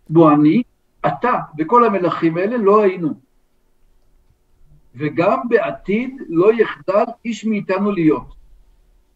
בו 0.10 0.32
אני, 0.32 0.64
אתה 1.08 1.34
וכל 1.60 1.86
המלכים 1.86 2.38
האלה 2.38 2.58
לא 2.58 2.84
היינו. 2.84 3.14
וגם 4.96 5.40
בעתיד 5.50 6.22
לא 6.30 6.54
יחדל 6.54 7.04
איש 7.26 7.46
מאיתנו 7.46 7.92
להיות. 7.92 8.36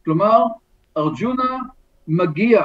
כלומר, 0.05 0.43
ארג'ונה 0.97 1.57
מגיע 2.07 2.63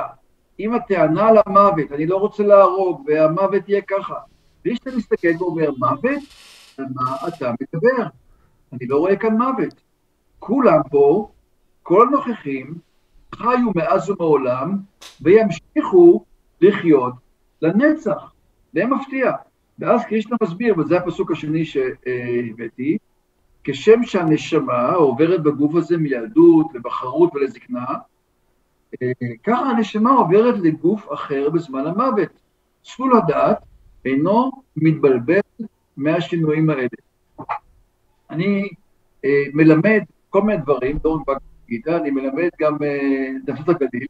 עם 0.58 0.74
הטענה 0.74 1.28
על 1.28 1.36
המוות, 1.46 1.92
אני 1.92 2.06
לא 2.06 2.16
רוצה 2.16 2.42
להרוג, 2.42 3.02
והמוות 3.06 3.68
יהיה 3.68 3.82
ככה. 3.82 4.14
בלי 4.64 4.76
שאתה 4.76 4.90
מסתכל 4.96 5.28
ואומר, 5.38 5.70
מוות? 5.78 6.22
על 6.78 6.84
מה 6.94 7.16
אתה 7.28 7.50
מדבר? 7.60 8.06
אני 8.72 8.86
לא 8.86 8.98
רואה 8.98 9.16
כאן 9.16 9.36
מוות. 9.36 9.74
כולם 10.38 10.80
פה, 10.90 11.28
כל 11.82 12.08
הנוכחים, 12.08 12.74
חיו 13.34 13.70
מאז 13.74 14.10
ומעולם, 14.10 14.78
וימשיכו 15.20 16.24
לחיות 16.60 17.14
לנצח. 17.62 18.32
זה 18.72 18.86
מפתיע. 18.86 19.32
ואז 19.78 20.04
קרישנה 20.04 20.36
מסביר, 20.42 20.78
וזה 20.78 20.96
הפסוק 20.96 21.30
השני 21.30 21.64
שהבאתי, 21.64 22.98
כשם 23.64 24.02
שהנשמה 24.02 24.90
עוברת 24.92 25.42
בגוף 25.42 25.74
הזה 25.74 25.96
מילדות 25.96 26.66
לבחרות 26.74 27.30
ולזקנה, 27.34 27.86
ככה 29.44 29.70
הנשמה 29.70 30.10
עוברת 30.10 30.54
לגוף 30.58 31.12
אחר 31.12 31.50
בזמן 31.50 31.86
המוות. 31.86 32.28
סול 32.84 33.16
הדעת 33.16 33.58
אינו 34.04 34.50
מתבלבל 34.76 35.40
מהשינויים 35.96 36.70
האלה. 36.70 36.88
אני 38.30 38.68
אה, 39.24 39.44
מלמד 39.54 40.02
כל 40.30 40.42
מיני 40.42 40.62
דברים, 40.62 40.98
לא 41.04 41.18
רק 41.28 41.38
בגיטה, 41.66 41.96
אני 41.96 42.10
מלמד 42.10 42.48
גם 42.60 42.82
אה, 42.82 43.30
דפות 43.44 43.68
הגליל, 43.82 44.06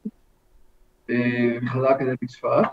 אה, 1.11 1.59
מכללה 1.63 1.91
אקדמית 1.91 2.25
צפת, 2.25 2.69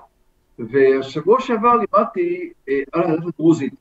והשבוע 0.60 1.42
שעבר 1.42 1.74
לימדתי 1.76 2.54
אה, 2.70 2.80
על 2.92 3.04
הדף 3.04 3.26
הדרוזית. 3.28 3.74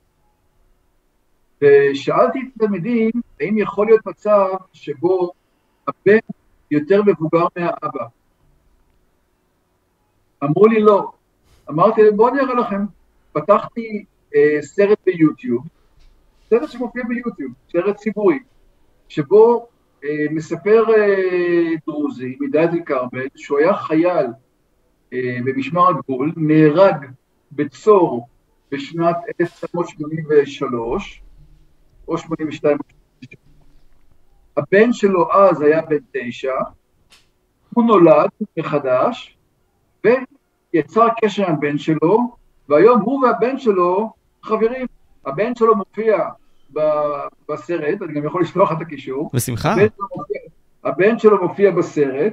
ושאלתי 1.63 2.39
את 2.41 2.47
התלמידים, 2.57 3.11
האם 3.41 3.59
יכול 3.59 3.87
להיות 3.87 4.07
מצב 4.07 4.49
שבו 4.73 5.31
הבן 5.89 6.19
יותר 6.73 7.03
מבוגר 7.03 7.47
מהאבא. 7.57 8.05
אמרו 10.45 10.67
לי 10.67 10.81
לא. 10.81 11.13
אמרתי 11.71 12.03
להם, 12.03 12.17
בואו 12.17 12.29
אני 12.29 12.41
אראה 12.41 12.55
לכם. 12.55 12.85
פתחתי 13.33 14.05
אה, 14.35 14.63
סרט 14.63 14.99
ביוטיוב, 15.07 15.67
סרט 16.51 16.71
שמופיע 16.71 17.03
ביוטיוב, 17.09 17.53
סרט 17.73 17.97
ציבורי, 17.97 18.39
שבו 19.09 19.67
אה, 20.05 20.27
מספר 20.31 20.85
אה, 20.97 21.75
דרוזי 21.87 22.37
מדאלית 22.41 22.73
אל-כרמל, 22.73 23.27
שהוא 23.37 23.59
היה 23.59 23.77
חייל 23.77 24.27
אה, 25.13 25.39
במשמר 25.45 25.89
הגבול, 25.89 26.33
נהרג 26.37 27.07
בצור 27.53 28.29
בשנת 28.71 29.17
1983, 29.41 31.23
או 32.09 32.19
82. 32.19 32.79
הבן 34.57 34.93
שלו 34.93 35.33
אז 35.33 35.63
היה 35.63 35.83
בן 35.83 35.97
תשע, 36.13 36.55
הוא 37.75 37.85
נולד 37.85 38.29
מחדש, 38.59 39.37
ויצר 40.05 41.09
קשר 41.21 41.47
עם 41.47 41.55
הבן 41.55 41.79
שלו, 41.79 42.37
והיום 42.69 43.01
הוא 43.01 43.27
והבן 43.27 43.59
שלו 43.59 44.13
חברים. 44.43 44.87
הבן 45.27 45.55
שלו 45.55 45.77
מופיע 45.77 46.19
בסרט, 47.49 48.03
אני 48.03 48.15
גם 48.15 48.25
יכול 48.25 48.43
לשלוח 48.43 48.73
את 48.73 48.81
הקישור. 48.81 49.31
בשמחה. 49.35 49.73
הבן 49.73 49.87
שלו 49.97 50.07
מופיע, 50.17 50.41
הבן 50.85 51.19
שלו 51.19 51.43
מופיע 51.43 51.71
בסרט, 51.71 52.33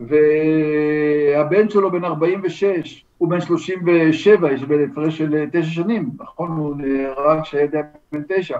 והבן 0.00 1.68
שלו 1.68 1.90
בן 1.90 2.04
46, 2.04 3.04
הוא 3.18 3.30
בן 3.30 3.40
37, 3.40 4.52
יש 4.52 4.62
בין 4.62 4.90
הפרש 4.90 5.18
של 5.18 5.46
תשע 5.52 5.70
שנים, 5.70 6.10
נכון? 6.18 6.50
הוא 6.50 6.76
נהרג 6.76 7.42
כשהיה 7.42 7.66
בן 8.12 8.22
תשע. 8.28 8.58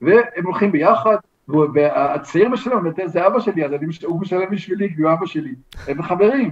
והם 0.00 0.44
הולכים 0.44 0.72
ביחד, 0.72 1.16
והצעיר 1.48 2.48
משלם, 2.48 2.84
זה 3.04 3.26
אבא 3.26 3.40
שלי, 3.40 3.64
אז 3.64 3.72
אני, 3.72 3.86
הוא 4.04 4.20
משלם 4.20 4.50
בשבילי, 4.50 4.94
כי 4.94 5.02
הוא 5.02 5.12
אבא 5.12 5.26
שלי. 5.26 5.54
הם 5.88 6.02
חברים, 6.02 6.50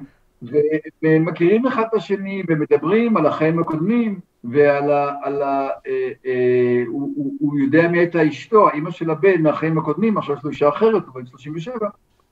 והם 1.03 1.24
מכירים 1.24 1.66
אחד 1.66 1.84
את 1.88 1.95
השני, 1.95 2.43
ומדברים 2.49 3.16
על 3.16 3.26
החיים 3.26 3.59
הקודמים, 3.59 4.20
ועל 4.45 4.93
ה... 4.93 5.14
על 5.22 5.43
ה 5.43 5.68
אה, 5.86 6.11
אה, 6.26 6.82
הוא, 6.86 7.12
הוא, 7.16 7.32
הוא 7.41 7.59
יודע 7.59 7.88
מי 7.88 7.99
הייתה 7.99 8.28
אשתו, 8.28 8.68
האימא 8.68 8.91
של 8.91 9.11
הבן 9.11 9.43
מהחיים 9.43 9.78
הקודמים, 9.78 10.18
עכשיו 10.18 10.36
יש 10.36 10.45
לו 10.45 10.51
אישה 10.51 10.68
אחרת, 10.68 11.07
הוא 11.07 11.14
בן 11.14 11.26
37, 11.26 11.88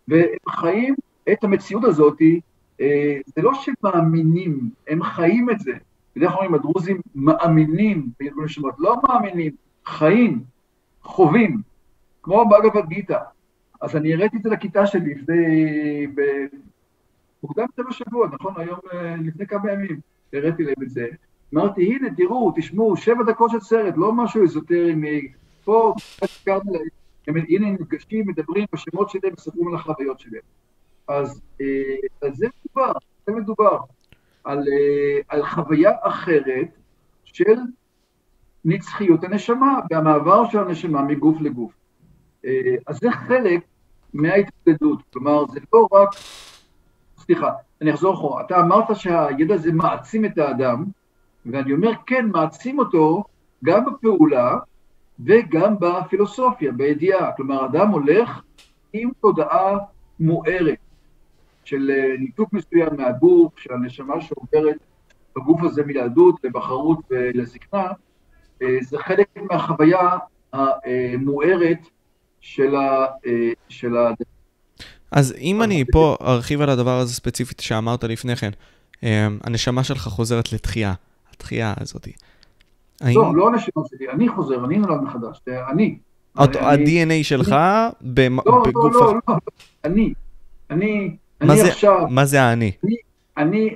והם 0.08 0.28
חיים 0.48 0.94
את 1.32 1.44
המציאות 1.44 1.84
הזאת, 1.84 2.22
אה, 2.80 3.16
זה 3.26 3.42
לא 3.42 3.52
שמאמינים, 3.54 4.70
הם 4.88 5.02
חיים 5.02 5.50
את 5.50 5.60
זה. 5.60 5.72
בדרך 6.16 6.32
כלל 6.32 6.54
הדרוזים 6.54 7.00
מאמינים 7.14 8.06
לא 8.78 8.96
מאמינים, 9.08 9.52
חיים, 9.86 10.40
חווים, 11.02 11.60
כמו 12.28 12.48
באגבת 12.48 12.88
גיתא. 12.88 13.18
אז 13.80 13.96
אני 13.96 14.14
הראיתי 14.14 14.36
את 14.36 14.42
זה 14.42 14.50
לכיתה 14.50 14.86
שלי 14.86 15.14
לפני, 15.14 16.06
מוקדם 17.42 17.64
יותר 17.78 17.90
בשבוע, 17.90 18.28
נכון? 18.32 18.54
היום, 18.56 18.78
אה, 18.92 19.16
לפני 19.16 19.46
כמה 19.46 19.72
ימים, 19.72 20.00
הראיתי 20.32 20.62
להם 20.62 20.74
את 20.82 20.90
זה. 20.90 21.06
אמרתי, 21.54 21.84
הנה, 21.84 22.08
תראו, 22.16 22.52
תשמעו, 22.56 22.96
שבע 22.96 23.24
דקות 23.26 23.50
של 23.50 23.60
סרט, 23.60 23.94
לא 23.96 24.12
משהו 24.12 24.44
אזוטרי, 24.44 25.32
פה, 25.64 25.94
הם, 27.26 27.34
הנה 27.48 27.68
הם 27.68 27.76
נפגשים, 27.80 28.26
מדברים 28.28 28.66
בשמות 28.72 29.10
שלהם, 29.10 29.32
מספרים 29.32 29.68
על 29.68 29.74
החוויות 29.74 30.20
שלהם. 30.20 30.42
אז 31.08 31.40
אה, 31.60 31.66
על 32.22 32.34
זה 32.34 32.46
מדובר, 32.64 32.92
זה 33.26 33.32
מדובר, 33.32 33.78
על, 34.44 34.58
אה, 34.58 35.20
על 35.28 35.46
חוויה 35.46 35.92
אחרת 36.02 36.68
של 37.24 37.56
נצחיות 38.64 39.24
הנשמה, 39.24 39.80
והמעבר 39.90 40.48
של 40.50 40.58
הנשמה 40.58 41.02
מגוף 41.02 41.40
לגוף. 41.40 41.77
אז 42.86 42.98
זה 43.00 43.10
חלק 43.10 43.60
מההתמודדות, 44.14 45.02
כלומר, 45.12 45.46
זה 45.46 45.60
לא 45.72 45.88
רק 45.92 46.08
סליחה, 47.18 47.50
אני 47.80 47.94
אחזור 47.94 48.14
אחורה. 48.14 48.42
אתה 48.46 48.60
אמרת 48.60 48.96
שהידע 48.96 49.54
הזה 49.54 49.72
מעצים 49.72 50.24
את 50.24 50.38
האדם, 50.38 50.84
ואני 51.46 51.72
אומר, 51.72 51.90
כן, 52.06 52.26
מעצים 52.32 52.78
אותו 52.78 53.24
גם 53.64 53.84
בפעולה 53.84 54.58
וגם 55.20 55.74
בפילוסופיה, 55.80 56.72
בידיעה. 56.72 57.32
כלומר, 57.32 57.66
אדם 57.66 57.88
הולך 57.88 58.42
עם 58.92 59.10
תודעה 59.20 59.78
מוארת 60.20 60.78
של 61.64 61.90
אה, 61.90 62.14
ניתוק 62.18 62.52
מסוים 62.52 62.88
מהגוף, 62.96 63.58
של 63.58 63.74
הנשמה 63.74 64.20
שעוברת 64.20 64.76
בגוף 65.36 65.62
הזה 65.62 65.84
מילדות 65.84 66.44
לבחרות 66.44 66.98
ולזקנה, 67.10 67.86
אה, 68.62 68.76
זה 68.80 68.98
חלק 68.98 69.26
מהחוויה 69.50 70.18
המוארת 70.52 71.78
של, 72.40 72.74
האדם. 73.96 74.14
אז 75.10 75.34
אם 75.40 75.62
אני 75.62 75.84
פה 75.92 76.16
ארחיב 76.20 76.60
על 76.60 76.70
הדבר 76.70 76.98
הזה 76.98 77.14
ספציפית 77.14 77.60
שאמרת 77.60 78.04
לפני 78.04 78.36
כן, 78.36 78.50
אמ, 79.02 79.38
הנשמה 79.44 79.84
שלך 79.84 80.02
חוזרת 80.02 80.52
לתחייה, 80.52 80.94
התחייה 81.32 81.74
הזאת. 81.80 82.08
לא, 83.00 83.36
לא 83.36 83.48
הנשמה 83.48 83.82
שלי, 83.88 84.10
אני 84.10 84.28
חוזר, 84.28 84.64
אני 84.64 84.78
נולד 84.78 85.00
מחדש, 85.00 85.40
אני. 85.70 85.98
ה-DNA 86.36 87.22
שלך 87.22 87.54
בגוף... 88.02 88.46
לא, 88.46 88.62
לא, 88.74 88.90
לא, 88.92 89.14
לא, 89.28 89.34
אני, 89.84 90.12
אני, 90.70 91.16
אני 91.40 91.60
עכשיו... 91.60 92.06
מה 92.10 92.24
זה 92.24 92.42
האני? 92.42 92.72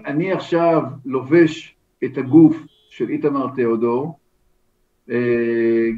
אני 0.07 0.33
עכשיו 0.33 0.83
לובש 1.05 1.75
את 2.05 2.19
הגוף 2.19 2.57
של 2.91 3.09
איתמר 3.09 3.47
תיאודור, 3.55 4.07
אה, 4.07 4.22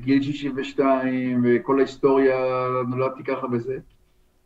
גיל 0.01 0.23
62 0.23 1.45
וכל 1.45 1.79
ההיסטוריה, 1.79 2.37
נולדתי 2.89 3.25
ככה 3.25 3.47
וזה. 3.53 3.79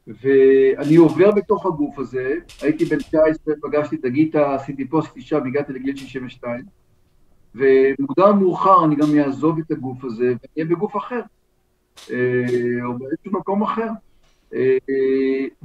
ואני 0.09 0.97
עובר 0.97 1.31
בתוך 1.31 1.67
הגוף 1.67 1.99
הזה, 1.99 2.35
הייתי 2.63 2.85
בן 2.85 2.99
19, 2.99 3.55
פגשתי 3.63 3.97
את 3.97 4.05
הגיטה, 4.05 4.55
עשיתי 4.55 4.89
פה, 4.89 4.99
עשיתי 4.99 5.21
שם, 5.21 5.47
הגעתי 5.47 5.73
לגיל 5.73 5.97
62, 5.97 6.65
ומוקדם 7.55 8.39
מאוחר 8.39 8.85
אני 8.85 8.97
גם 8.97 9.19
אעזוב 9.19 9.59
את 9.59 9.71
הגוף 9.71 10.05
הזה, 10.05 10.25
ואני 10.25 10.37
אהיה 10.57 10.67
בגוף 10.67 10.97
אחר, 10.97 11.21
אה, 12.11 12.17
או 12.85 12.99
באיזשהו 12.99 13.33
מקום 13.33 13.63
אחר. 13.63 13.89
אה, 14.55 14.77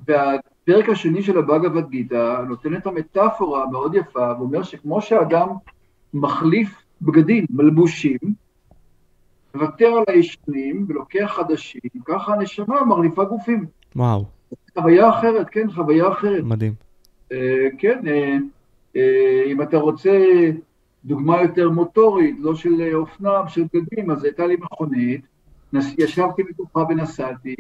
והפרק 0.08 0.90
השני 0.90 1.24
של 1.24 1.38
הבאגבד 1.38 1.90
גיטה 1.90 2.44
נותן 2.48 2.76
את 2.76 2.88
המטאפורה 2.88 3.64
המאוד 3.64 3.96
יפה, 3.96 4.34
ואומר 4.38 4.64
שכמו 4.64 5.02
שאדם 5.02 5.48
מחליף 6.14 6.82
בגדים, 7.02 7.46
מלבושים, 7.50 8.18
מוותר 9.56 9.88
על 9.88 10.04
הישנים 10.08 10.86
ולוקח 10.90 11.34
חדשים, 11.36 11.82
ככה 12.06 12.34
הנשמה 12.34 12.86
מחליפה 12.86 13.24
גופים. 13.24 13.66
וואו. 13.96 14.26
חוויה 14.74 15.10
אחרת, 15.10 15.50
כן, 15.50 15.72
חוויה 15.72 16.12
אחרת. 16.12 16.44
מדהים. 16.44 16.74
אה, 17.32 17.68
כן, 17.78 18.08
אה, 18.08 18.38
אה, 18.96 19.44
אם 19.48 19.62
אתה 19.62 19.78
רוצה 19.78 20.20
דוגמה 21.06 21.42
יותר 21.42 21.70
מוטורית, 21.70 22.36
לא 22.40 22.56
של 22.56 22.96
אופנה, 22.96 23.48
של 23.48 23.64
בגדים, 23.74 24.12
אז 24.12 24.24
הייתה 24.24 24.48
לי 24.48 24.56
מכונית, 24.56 25.22
ישבתי 25.98 26.44
בתוכה 26.44 26.80
ונסעתי, 26.90 27.56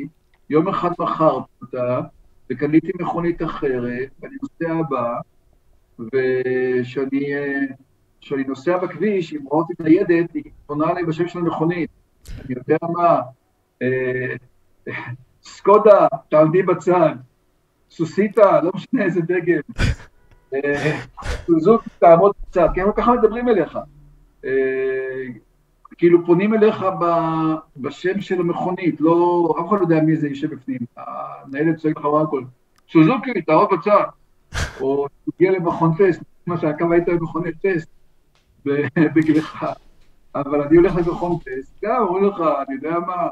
יום 0.49 0.67
אחד 0.67 0.91
מכרתי 0.99 1.51
אותה, 1.61 2.01
וקניתי 2.49 2.91
מכונית 2.99 3.43
אחרת, 3.43 4.09
ואני 4.21 4.35
נוסע 4.41 4.73
הבא, 4.73 5.19
וכשאני 5.99 7.33
נוסע 8.47 8.77
בכביש, 8.77 9.33
אם 9.33 9.39
רואות 9.45 9.67
את 9.71 9.81
ניידת, 9.81 10.33
היא 10.33 10.43
פונה 10.65 10.89
עליי 10.89 11.05
בשם 11.05 11.27
של 11.27 11.39
המכונית. 11.39 11.89
אני 12.45 12.55
יודע 12.57 12.77
מה, 12.81 13.21
סקודה, 15.43 16.07
תעמדי 16.29 16.63
בצד, 16.63 17.15
סוסיטה, 17.91 18.61
לא 18.61 18.71
משנה 18.73 19.03
איזה 19.03 19.21
דגם, 19.21 19.85
אה, 20.53 20.99
סוזוק, 21.45 21.83
תעמוד 21.99 22.31
בצד, 22.49 22.67
כן, 22.75 22.85
ככה 22.95 23.13
מדברים 23.13 23.49
אליך. 23.49 23.77
אה, 24.45 24.51
כאילו 25.97 26.25
פונים 26.25 26.53
אליך 26.53 26.85
בשם 27.77 28.21
של 28.21 28.39
המכונית, 28.39 29.01
לא, 29.01 29.47
אף 29.59 29.69
אחד 29.69 29.77
לא 29.77 29.81
יודע 29.81 30.01
מי 30.01 30.15
זה 30.15 30.27
יושב 30.27 30.53
בפנים, 30.55 30.79
הניידת 30.97 31.77
צועק 31.77 31.97
לך 31.97 32.05
הכל, 32.23 32.43
סוזוקי, 32.91 33.41
תעמוד 33.41 33.67
בצד, 33.71 34.03
או 34.81 35.07
תגיע 35.35 35.51
למכון 35.51 35.91
טסט, 35.97 36.21
מה 36.47 36.57
שהקו 36.57 36.91
היית 36.91 37.07
במכוני 37.07 37.51
טסט 37.51 37.89
בגילך, 39.15 39.65
אבל 40.35 40.61
אני 40.61 40.77
הולך 40.77 40.95
למכון 40.95 41.39
טסט, 41.39 41.83
גם 41.83 42.01
אומרים 42.01 42.25
לך, 42.25 42.41
אני 42.67 42.75
יודע 42.75 42.99
מה, 42.99 43.27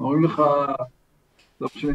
אומרים 0.00 0.24
לך, 0.24 0.42
לא 1.60 1.68
משנה, 1.76 1.92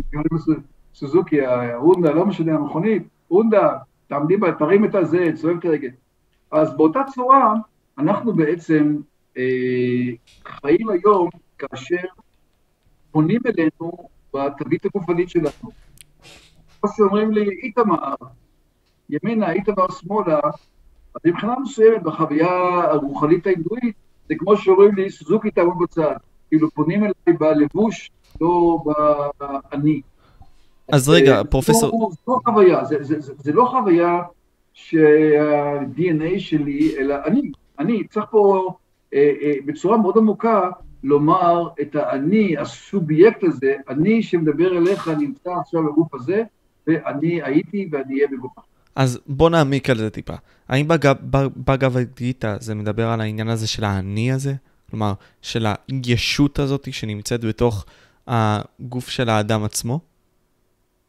סוזוקי, 0.94 1.46
הונדה, 1.76 2.12
לא 2.12 2.26
משנה, 2.26 2.56
המכונית, 2.56 3.04
הונדה, 3.28 3.78
תעמדי 4.08 4.38
בה, 4.38 4.52
תרים 4.52 4.86
את 4.86 4.96
הזה, 4.96 5.30
צועק 5.36 5.66
הרגל. 5.66 5.90
אז 6.52 6.78
באותה 6.78 7.00
צורה, 7.16 7.54
אנחנו 7.98 8.34
בעצם 8.34 8.98
אה, 9.38 9.44
חיים 10.46 10.90
היום 10.90 11.30
כאשר 11.58 12.08
פונים 13.12 13.42
אלינו 13.46 14.10
בתווית 14.34 14.86
הגופנית 14.86 15.30
שלנו. 15.30 15.72
כמו 16.82 16.90
שאומרים 16.98 17.32
לי, 17.32 17.50
איתמר, 17.64 18.16
ימינה, 19.10 19.52
איתמר 19.52 19.92
שמאלה, 19.92 20.40
אז 21.16 21.22
מבחינה 21.26 21.56
מסוימת 21.62 22.04
בחוויה 22.04 22.50
הרוחנית 22.92 23.48
ההינדואית, 23.48 23.96
זה 24.30 24.36
כמו 24.38 24.58
שאומרים 24.58 24.96
לי, 24.96 25.10
סוזוקי 25.10 25.52
תעמוד 25.52 25.78
בצד. 25.80 26.16
כאילו 26.50 26.72
פונים 26.72 27.04
אליי 27.04 27.38
בלבוש 27.40 28.12
לא 28.42 28.78
באני. 28.86 30.02
אז 30.92 31.10
רגע, 31.10 31.42
פרופסור... 31.50 32.12
זו 32.26 32.32
לא 32.32 32.40
חוויה, 32.46 32.84
זה 33.38 33.54
לא 33.54 33.66
חוויה 33.66 34.22
שה-DNA 34.74 36.40
שלי, 36.40 36.98
אלא 36.98 37.16
אני, 37.26 37.52
אני 37.80 38.08
צריך 38.08 38.26
פה 38.32 38.74
אה, 39.14 39.32
אה, 39.42 39.54
בצורה 39.66 39.98
מאוד 39.98 40.18
עמוקה 40.18 40.70
לומר 41.04 41.68
את 41.82 41.96
האני, 41.96 42.58
הסובייקט 42.58 43.44
הזה, 43.44 43.76
אני 43.90 44.24
שמדבר 44.24 44.78
אליך 44.78 45.08
נמצא 45.08 45.50
עכשיו 45.62 45.84
בגוף 45.84 46.14
הזה, 46.14 46.44
ואני 46.88 47.42
הייתי 47.44 47.90
ואני 47.92 48.16
אהיה 48.16 48.28
בגוף 48.28 48.58
אחר. 48.58 48.77
אז 48.98 49.20
בוא 49.28 49.50
נעמיק 49.50 49.90
על 49.90 49.98
זה 49.98 50.10
טיפה. 50.10 50.34
האם 50.70 50.88
בגב 51.58 51.98
גיתא 52.16 52.56
זה 52.60 52.76
מדבר 52.76 53.08
על 53.08 53.22
העניין 53.22 53.48
הזה 53.48 53.68
של 53.68 53.84
האני 53.84 54.32
הזה? 54.32 54.54
כלומר, 54.90 55.14
של 55.42 55.66
הישות 56.06 56.60
הזאת 56.60 56.94
שנמצאת 56.94 57.46
בתוך 57.46 57.86
הגוף 58.28 59.10
של 59.10 59.30
האדם 59.30 59.64
עצמו? 59.64 60.00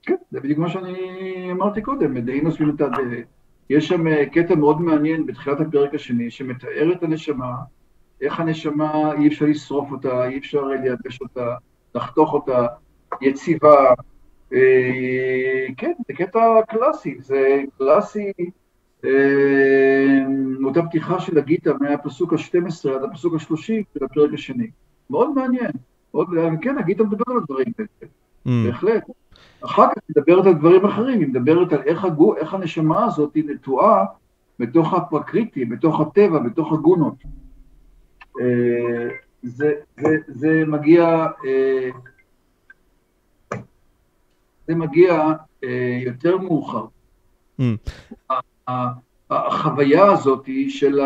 כן, 0.02 0.14
זה 0.30 0.40
בדיוק 0.40 0.58
מה 0.58 0.68
שאני 0.68 0.96
אמרתי 1.52 1.82
קודם, 1.82 2.18
דהינו 2.18 2.52
סביבתא 2.52 2.84
יש 3.70 3.88
שם 3.88 4.06
אה, 4.06 4.26
קטע 4.26 4.54
מאוד 4.54 4.80
מעניין 4.80 5.26
בתחילת 5.26 5.60
הפרק 5.60 5.94
השני, 5.94 6.30
שמתאר 6.30 6.92
את 6.92 7.02
הנשמה, 7.02 7.52
איך 8.20 8.40
הנשמה, 8.40 9.12
אי 9.18 9.28
אפשר 9.28 9.44
לשרוף 9.44 9.92
אותה, 9.92 10.28
אי 10.28 10.38
אפשר 10.38 10.62
לייבש 10.62 11.20
אותה, 11.20 11.54
לחתוך 11.94 12.32
אותה, 12.32 12.66
יציבה. 13.20 13.94
אה, 14.52 15.66
כן, 15.76 15.92
זה 16.08 16.14
קטע 16.14 16.60
קלאסי, 16.68 17.16
זה 17.20 17.62
קלאסי, 17.78 18.32
אה, 19.04 19.10
אותה 20.64 20.82
פתיחה 20.82 21.20
של 21.20 21.38
הגיטה 21.38 21.70
מהפסוק 21.80 22.32
ה-12 22.32 22.90
עד 22.90 23.04
הפסוק 23.04 23.34
ה-30 23.34 23.56
של 23.94 24.04
הפרק 24.04 24.30
השני. 24.34 24.70
מאוד 25.10 25.34
מעניין. 25.34 25.70
מאוד, 26.14 26.28
כן, 26.62 26.78
הגיטה 26.78 27.04
מדבר 27.04 27.24
על 27.26 27.36
הדברים 27.36 27.66
האלה, 27.78 27.88
mm. 28.46 28.66
בהחלט. 28.66 29.04
אחר 29.64 29.86
כך 29.86 30.02
היא 30.08 30.16
מדברת 30.16 30.46
על 30.46 30.54
דברים 30.54 30.84
אחרים, 30.84 31.20
היא 31.20 31.28
מדברת 31.28 31.72
על 31.72 31.82
איך, 31.82 32.04
הגו, 32.04 32.36
איך 32.36 32.54
הנשמה 32.54 33.04
הזאת 33.04 33.34
היא 33.34 33.44
נטועה 33.44 34.04
בתוך 34.58 34.94
הפרקריטי, 34.94 35.64
בתוך 35.64 36.00
הטבע, 36.00 36.38
בתוך 36.38 36.72
הגונות. 36.72 37.14
אה, 38.40 39.08
זה, 39.42 39.72
זה, 40.00 40.16
זה 40.28 40.64
מגיע, 40.66 41.26
אה, 41.46 41.88
זה 44.68 44.74
מגיע 44.74 45.32
אה, 45.64 45.98
יותר 46.04 46.38
מאוחר. 46.38 46.84
Mm. 47.60 47.62
החוויה 49.30 50.12
הזאת 50.12 50.48
של 50.68 51.00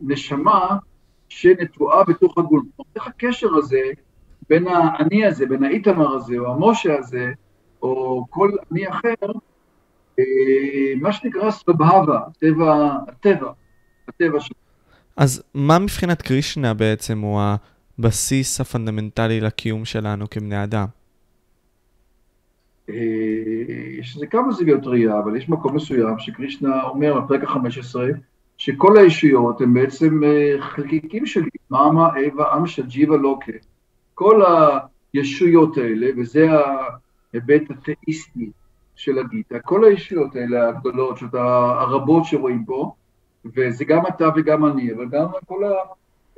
הנשמה 0.00 0.76
שנטועה 1.28 2.04
בתוך 2.04 2.38
הגונות. 2.38 2.66
איך 2.96 3.06
הקשר 3.06 3.48
הזה 3.56 3.80
בין 4.48 4.66
האני 4.68 5.26
הזה, 5.26 5.46
בין 5.46 5.64
האיתמר 5.64 6.16
הזה, 6.16 6.38
או 6.38 6.52
המשה 6.52 6.98
הזה, 6.98 7.32
או 7.82 8.24
כל 8.30 8.50
אני 8.72 8.88
אחר, 8.88 9.32
אה, 10.18 10.24
מה 11.00 11.12
שנקרא 11.12 11.50
סבבה, 11.50 12.20
הטבע, 12.26 12.96
הטבע, 13.08 13.52
הטבע 14.08 14.40
שלו. 14.40 14.56
אז 15.16 15.42
מה 15.54 15.78
מבחינת 15.78 16.22
קרישנה 16.22 16.74
בעצם 16.74 17.18
הוא 17.20 17.40
הבסיס 17.98 18.60
הפונדמנטלי 18.60 19.40
לקיום 19.40 19.84
שלנו 19.84 20.30
כבני 20.30 20.64
אדם? 20.64 20.86
אה, 22.94 23.98
יש 23.98 24.16
לזה 24.16 24.26
כמה 24.26 24.52
זוויות 24.52 24.86
ראייה, 24.86 25.18
אבל 25.18 25.36
יש 25.36 25.48
מקום 25.48 25.76
מסוים 25.76 26.18
שקרישנה 26.18 26.82
אומר 26.82 27.20
בפרק 27.20 27.44
ה-15, 27.44 27.96
שכל 28.58 28.98
הישויות 28.98 29.60
הן 29.60 29.74
בעצם 29.74 30.24
אה, 30.24 30.56
חלקיקים 30.60 31.26
שלי, 31.26 31.50
मम, 31.70 32.08
एव, 32.08 32.56
अंश, 32.56 32.82
जीव, 32.82 33.16
लोक. 33.16 33.52
כל 34.14 34.42
הישויות 35.12 35.76
האלה, 35.76 36.06
וזה 36.16 36.48
ההיבט 36.50 37.70
התאיסטי 37.70 38.50
של 38.96 39.18
הגיטה, 39.18 39.58
כל 39.60 39.84
הישויות 39.84 40.36
האלה 40.36 40.68
הגדולות, 40.68 41.18
שאתה, 41.18 41.42
הרבות 41.80 42.24
שרואים 42.24 42.64
פה, 42.64 42.92
וזה 43.44 43.84
גם 43.84 44.06
אתה 44.06 44.28
וגם 44.36 44.64
אני, 44.64 44.92
אבל 44.92 45.08
גם 45.08 45.26
כל 45.46 45.62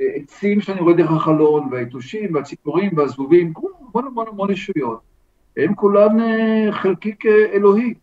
העצים 0.00 0.60
שאני 0.60 0.80
רואה 0.80 0.94
דרך 0.94 1.10
החלון, 1.10 1.68
והיתושים, 1.70 2.34
והציפורים, 2.34 2.90
והזבובים, 2.96 3.52
המון 3.56 4.06
המון 4.06 4.26
המון 4.28 4.50
ישויות, 4.50 5.11
הם 5.56 5.74
כולן 5.74 6.20
אה, 6.20 6.72
חלקיק 6.72 7.26
אה, 7.26 7.46
אלוהי. 7.52 7.94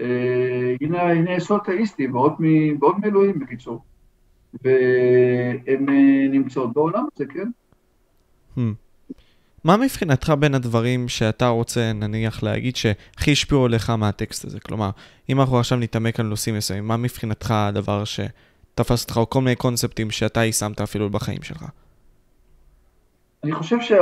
אה, 0.00 0.74
הנה, 0.80 1.02
הנה 1.02 1.32
יסוד 1.32 1.60
תאיסטי, 1.64 2.06
בעוד 2.78 3.00
מאלוהים 3.02 3.38
בקיצור. 3.38 3.84
והן 4.64 5.86
נמצאות 6.30 6.72
בעולם 6.72 7.04
הזה, 7.14 7.24
כן? 7.26 7.48
Hmm. 8.56 8.60
מה 9.64 9.76
מבחינתך 9.76 10.32
בין 10.38 10.54
הדברים 10.54 11.08
שאתה 11.08 11.48
רוצה, 11.48 11.92
נניח, 11.92 12.42
להגיד 12.42 12.76
שהכי 12.76 13.32
השפיעו 13.32 13.64
עליך 13.64 13.90
מהטקסט 13.90 14.44
הזה? 14.44 14.60
כלומר, 14.60 14.90
אם 15.28 15.40
אנחנו 15.40 15.58
עכשיו 15.58 15.78
נתעמק 15.78 16.20
על 16.20 16.26
נושאים 16.26 16.56
מסוימים, 16.56 16.88
מה 16.88 16.96
מבחינתך 16.96 17.50
הדבר 17.50 18.04
שתפס 18.04 19.02
אותך, 19.02 19.16
או 19.16 19.30
כל 19.30 19.40
מיני 19.40 19.56
קונספטים 19.56 20.10
שאתה 20.10 20.44
יישמת 20.44 20.80
אפילו 20.80 21.10
בחיים 21.10 21.42
שלך? 21.42 21.64
אני 23.44 23.52
חושב 23.52 23.76
שאחד 23.80 24.00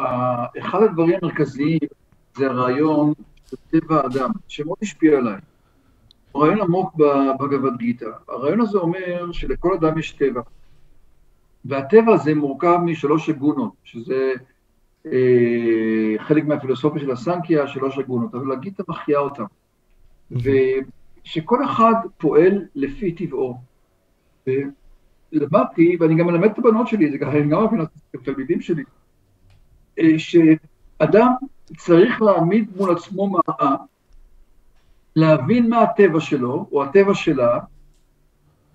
שה... 0.00 0.44
הדברים 0.84 1.18
המרכזיים 1.22 1.78
זה 2.36 2.46
הרעיון 2.46 3.12
של 3.50 3.56
טבע 3.70 4.00
האדם, 4.00 4.30
שמאוד 4.48 4.78
השפיע 4.82 5.18
עליי. 5.18 5.36
הוא 6.32 6.42
רעיון 6.42 6.60
עמוק 6.60 6.94
בגבד 7.40 7.76
גיתא. 7.78 8.08
הרעיון 8.28 8.60
הזה 8.60 8.78
אומר 8.78 9.32
שלכל 9.32 9.74
אדם 9.74 9.98
יש 9.98 10.12
טבע. 10.12 10.40
והטבע 11.64 12.12
הזה 12.12 12.34
מורכב 12.34 12.78
משלוש 12.84 13.30
אגונות, 13.30 13.72
שזה 13.84 14.32
אה, 15.06 16.14
חלק 16.18 16.44
מהפילוסופיה 16.44 17.00
של 17.00 17.10
הסנקיה, 17.10 17.66
שלוש 17.66 17.98
אגונות, 17.98 18.34
אבל 18.34 18.52
הגיטה 18.52 18.82
מחיה 18.88 19.18
אותם. 19.18 19.44
ושכל 20.30 21.64
אחד 21.64 21.94
פועל 22.18 22.64
לפי 22.74 23.12
טבעו. 23.12 23.58
ולמדתי, 24.46 25.96
ואני 26.00 26.14
גם 26.14 26.26
מלמד 26.26 26.50
את 26.50 26.58
הבנות 26.58 26.88
שלי, 26.88 27.10
זה 27.10 27.18
גם 27.18 27.50
גם 27.50 27.66
התלמידים 28.14 28.60
שלי, 28.60 28.82
שאדם 30.18 31.32
צריך 31.76 32.22
להעמיד 32.22 32.68
מול 32.76 32.92
עצמו 32.92 33.30
מראה, 33.30 33.76
להבין 35.16 35.70
מה 35.70 35.82
הטבע 35.82 36.20
שלו, 36.20 36.66
או 36.72 36.84
הטבע 36.84 37.14
שלה, 37.14 37.58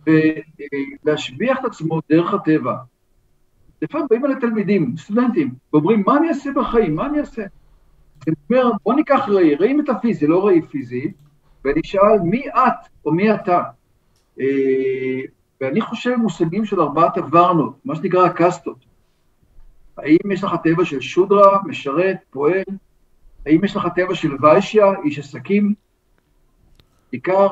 ולהשביח 0.08 1.60
את 1.60 1.66
עצמו 1.66 2.00
דרך 2.10 2.34
הטבע. 2.34 2.76
לפעמים 3.82 4.08
באים 4.10 4.26
אלה 4.26 4.36
תלמידים, 4.36 4.98
סטודנטים, 4.98 5.54
ואומרים, 5.74 6.04
מה 6.06 6.18
אני 6.18 6.30
אעשה 6.30 6.50
בחיים? 6.56 6.96
מה 6.96 7.06
אני 7.06 7.20
אעשה? 7.20 7.44
אני 8.28 8.36
אומר, 8.50 8.72
בוא 8.84 8.94
ניקח 8.94 9.26
ראי, 9.28 9.56
ראי 9.56 9.74
מטאפיזי, 9.74 10.28
לא 10.28 10.48
ראי 10.48 10.62
פיזי, 10.62 11.12
ואני 11.66 11.82
אשאל, 11.86 12.20
מי 12.24 12.50
את 12.50 12.90
או 13.06 13.12
מי 13.12 13.34
אתה? 13.34 13.64
אה, 14.40 14.46
ואני 15.62 15.82
חושב 15.82 16.16
מושגים 16.16 16.66
של 16.66 16.82
ארבעת 16.82 17.18
הוורנות, 17.18 17.76
מה 17.86 17.96
שנקרא 17.96 18.26
הקסטות. 18.26 18.89
האם 20.04 20.32
יש 20.32 20.44
לך 20.44 20.56
טבע 20.64 20.86
של 20.86 21.02
שודרה, 21.02 21.60
משרת, 21.66 22.18
פועל? 22.30 22.64
האם 23.46 23.66
יש 23.66 23.76
לך 23.76 23.88
טבע 23.96 24.16
של 24.16 24.36
ויישיה, 24.42 24.86
איש 25.04 25.20
עסקים? 25.20 25.74
עיקר? 27.12 27.48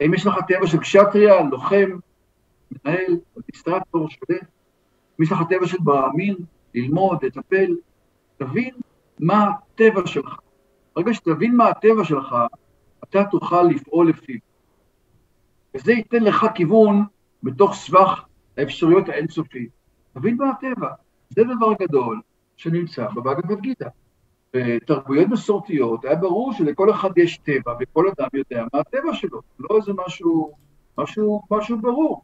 האם 0.00 0.14
יש 0.14 0.26
לך 0.26 0.34
טבע 0.48 0.66
של 0.66 0.78
קשטריה, 0.78 1.42
לוחם, 1.50 1.98
מנהל, 2.70 3.18
אדמיסטרטור, 3.38 4.08
שולט? 4.10 4.30
האם 4.30 5.22
יש 5.22 5.32
לך 5.32 5.38
טבע 5.48 5.66
של 5.66 5.78
ברעמין, 5.80 6.36
ללמוד, 6.74 7.24
לטפל? 7.24 7.76
תבין 8.36 8.74
מה 9.18 9.50
הטבע 9.50 10.06
שלך. 10.06 10.38
ברגע 10.96 11.14
שתבין 11.14 11.56
מה 11.56 11.68
הטבע 11.68 12.04
שלך, 12.04 12.36
אתה 13.04 13.24
תוכל 13.24 13.62
לפעול 13.62 14.08
לפיו. 14.08 14.38
וזה 15.74 15.92
ייתן 15.92 16.22
לך 16.22 16.46
כיוון 16.54 17.04
בתוך 17.42 17.74
סבך 17.74 18.24
האפשרויות 18.56 19.08
האינסופי. 19.08 19.68
תבין 20.14 20.36
מה 20.36 20.50
הטבע. 20.50 20.88
זה 21.30 21.42
דבר 21.44 21.72
גדול 21.80 22.20
שנמצא 22.56 23.06
בבגבד 23.14 23.60
גיתא. 23.60 23.88
בתרבויות 24.54 25.28
מסורתיות 25.28 26.04
היה 26.04 26.14
ברור 26.14 26.52
שלכל 26.52 26.90
אחד 26.90 27.18
יש 27.18 27.38
טבע, 27.38 27.74
וכל 27.80 28.04
אדם 28.08 28.28
יודע 28.34 28.64
מה 28.72 28.80
הטבע 28.80 29.14
שלו, 29.14 29.40
לא 29.58 29.76
איזה 29.76 29.92
משהו, 30.06 30.52
משהו, 30.98 31.42
משהו 31.50 31.78
ברור. 31.78 32.22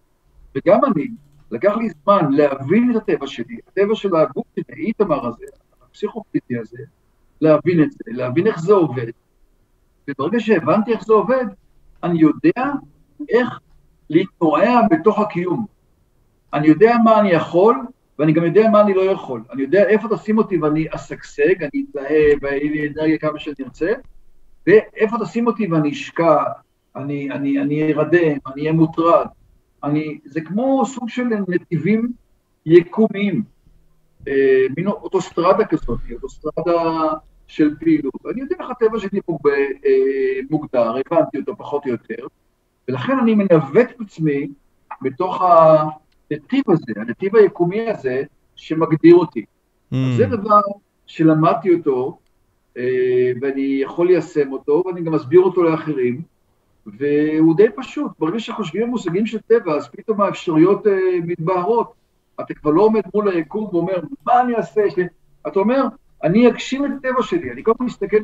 וגם 0.55 0.81
אני, 0.85 1.09
לקח 1.51 1.77
לי 1.77 1.89
זמן 1.91 2.33
להבין 2.33 2.91
את 2.91 2.97
הטבע 2.97 3.27
שלי, 3.27 3.59
הטבע 3.69 3.95
של 3.95 4.17
הגוף 4.17 4.47
שלי, 4.55 4.85
איתמר 4.85 5.27
הזה, 5.27 5.47
הפסיכופליטי 5.83 6.59
הזה, 6.59 6.79
להבין 7.41 7.83
את 7.83 7.93
זה, 7.93 8.05
להבין 8.07 8.47
איך 8.47 8.61
זה 8.61 8.73
עובד. 8.73 9.11
וברגע 10.09 10.41
שהבנתי 10.41 10.93
איך 10.93 11.05
זה 11.05 11.13
עובד, 11.13 11.47
אני 12.03 12.21
יודע 12.21 12.73
איך 13.29 13.61
להתנועע 14.11 14.81
בתוך 14.91 15.19
הקיום. 15.19 15.67
אני 16.53 16.67
יודע 16.67 16.97
מה 17.05 17.21
אני 17.21 17.31
יכול, 17.31 17.87
ואני 18.19 18.33
גם 18.33 18.45
יודע 18.45 18.69
מה 18.71 18.81
אני 18.81 18.95
לא 18.95 19.03
יכול. 19.03 19.43
אני 19.53 19.63
יודע 19.63 19.89
איפה 19.89 20.09
תשים 20.17 20.39
אותי 20.39 20.59
ואני 20.59 20.87
אשגשג, 20.91 21.63
אני 21.63 21.85
אתלהב, 21.91 22.39
ואין 22.43 22.73
לי 22.73 22.89
אנרגיה 22.89 23.19
כמה 23.19 23.39
שאני 23.39 23.57
ארצה, 23.65 23.93
ואיפה 24.67 25.17
תשים 25.25 25.47
אותי 25.47 25.73
ואני 25.73 25.91
אשקע, 25.91 26.43
אני, 26.97 27.31
אני, 27.31 27.61
אני 27.61 27.93
ארדם, 27.93 28.39
אני 28.47 28.61
אהיה 28.61 28.73
מוטרד. 28.73 29.27
אני, 29.85 30.19
זה 30.25 30.41
כמו 30.41 30.87
סוג 30.87 31.09
של 31.09 31.25
נתיבים 31.49 32.13
יקומיים, 32.67 33.43
אה, 34.29 34.67
מין 34.77 34.87
אוטוסטרדה 34.87 35.65
כזאת, 35.65 35.99
אוטוסטרדה 36.13 37.13
של 37.47 37.75
פעילות. 37.81 38.27
אני 38.33 38.41
יודע 38.41 38.57
איך 38.61 38.71
הטבע 38.71 38.99
שלי 38.99 39.21
מוג, 39.29 39.49
אה, 39.49 40.41
מוגדר, 40.51 40.91
הבנתי 40.91 41.39
אותו 41.39 41.57
פחות 41.57 41.85
או 41.87 41.91
יותר, 41.91 42.27
ולכן 42.89 43.19
אני 43.19 43.35
מנווט 43.35 43.91
את 43.91 44.01
עצמי 44.01 44.49
בתוך 45.03 45.43
ה... 45.43 45.85
הנתיב 46.31 46.65
הזה, 46.69 46.93
הנתיב 46.97 47.37
היקומי 47.37 47.91
הזה, 47.91 48.23
שמגדיר 48.57 49.15
אותי. 49.15 49.45
Mm. 49.93 49.97
זה 50.17 50.27
דבר 50.27 50.61
שלמדתי 51.07 51.75
אותו, 51.75 52.19
אה, 52.77 53.33
ואני 53.41 53.79
יכול 53.83 54.07
ליישם 54.07 54.53
אותו, 54.53 54.83
ואני 54.87 55.03
גם 55.03 55.15
אסביר 55.15 55.41
אותו 55.41 55.63
לאחרים, 55.63 56.23
והוא 56.87 57.57
די 57.57 57.67
פשוט. 57.77 58.11
ברגע 58.19 58.39
שחושבים 58.39 58.83
על 58.83 58.89
מושגים 58.89 59.27
של 59.27 59.39
טבע, 59.39 59.75
אז 59.75 59.89
פתאום 59.89 60.21
האפשרויות 60.21 60.87
אה, 60.87 60.93
מתבהרות. 61.27 61.93
אתה 62.41 62.55
כבר 62.55 62.71
לא 62.71 62.83
עומד 62.83 63.01
מול 63.15 63.29
היקום 63.29 63.65
ואומר, 63.65 64.01
מה 64.27 64.41
אני 64.41 64.57
אעשה? 64.57 64.83
אתה 65.47 65.59
אומר, 65.59 65.83
אני 66.23 66.49
אגשים 66.49 66.85
את 66.85 66.91
הטבע 66.99 67.23
שלי, 67.23 67.53
אני 67.53 67.63
קודם 67.63 67.79
כל 67.79 67.85
מסתכל 67.85 68.17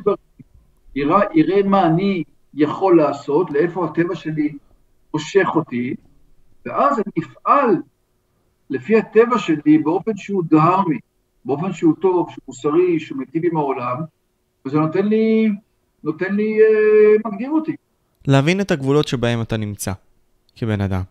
יראה, 0.95 1.19
יראה 1.33 1.63
מה 1.63 1.85
אני 1.85 2.23
יכול 2.53 2.97
לעשות, 2.97 3.51
לאיפה 3.51 3.85
הטבע 3.85 4.15
שלי 4.15 4.53
מושך 5.13 5.47
אותי, 5.55 5.95
ואז 6.65 6.99
אני 6.99 7.25
אפעל 7.25 7.75
לפי 8.73 8.97
הטבע 8.97 9.37
שלי 9.37 9.77
באופן 9.77 10.11
שהוא 10.15 10.43
דהרמי, 10.49 10.99
באופן 11.45 11.73
שהוא 11.73 11.93
טוב, 12.01 12.29
שהוא 12.31 12.43
מוסרי, 12.47 12.99
שהוא 12.99 13.17
מיטיב 13.17 13.41
עם 13.45 13.57
העולם, 13.57 13.97
וזה 14.65 14.79
נותן 14.79 15.05
לי, 15.05 15.49
נותן 16.03 16.35
לי, 16.35 16.59
אה, 16.61 17.31
מגדיר 17.31 17.51
אותי. 17.51 17.75
להבין 18.27 18.61
את 18.61 18.71
הגבולות 18.71 19.07
שבהם 19.07 19.41
אתה 19.41 19.57
נמצא 19.57 19.91
כבן 20.55 20.81
אדם, 20.81 21.01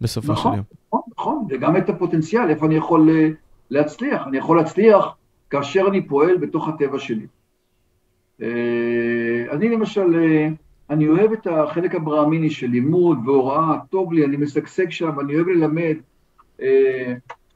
בסופו 0.00 0.32
נכון, 0.32 0.52
של 0.52 0.56
יום. 0.56 0.64
נכון, 0.88 1.00
נכון, 1.18 1.46
וגם 1.50 1.76
את 1.76 1.88
הפוטנציאל, 1.88 2.50
איפה 2.50 2.66
אני 2.66 2.74
יכול 2.74 3.10
אה, 3.10 3.28
להצליח. 3.70 4.22
אני 4.26 4.38
יכול 4.38 4.56
להצליח 4.56 5.16
כאשר 5.50 5.86
אני 5.88 6.08
פועל 6.08 6.36
בתוך 6.36 6.68
הטבע 6.68 6.98
שלי. 6.98 7.26
אה, 8.42 8.48
אני 9.50 9.68
למשל, 9.68 10.14
אה, 10.14 10.48
אני 10.90 11.08
אוהב 11.08 11.32
את 11.32 11.46
החלק 11.46 11.94
הברהמיני 11.94 12.50
של 12.50 12.66
לימוד 12.66 13.18
והוראה, 13.26 13.78
טוב 13.90 14.12
לי, 14.12 14.24
אני 14.24 14.36
משגשג 14.36 14.90
שם, 14.90 15.20
אני 15.20 15.34
אוהב 15.34 15.48
ללמד. 15.48 15.96
אה, 16.62 17.14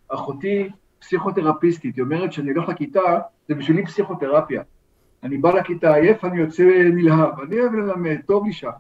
אחותי 0.09 0.69
פסיכותרפיסטית, 0.99 1.97
היא 1.97 2.05
אומרת 2.05 2.33
שאני 2.33 2.51
הולך 2.51 2.69
לכיתה, 2.69 3.19
זה 3.49 3.55
בשבילי 3.55 3.87
פסיכותרפיה. 3.87 4.63
אני 5.23 5.39
בא 5.39 5.51
לכיתה 5.51 5.95
עייף, 5.95 6.25
אני 6.25 6.41
יוצא 6.41 6.63
נלהב, 6.93 7.41
אני 7.41 7.61
אוהב 7.61 7.73
ללמד, 7.73 8.17
טוב 8.27 8.47
לי 8.47 8.53
שם. 8.53 8.71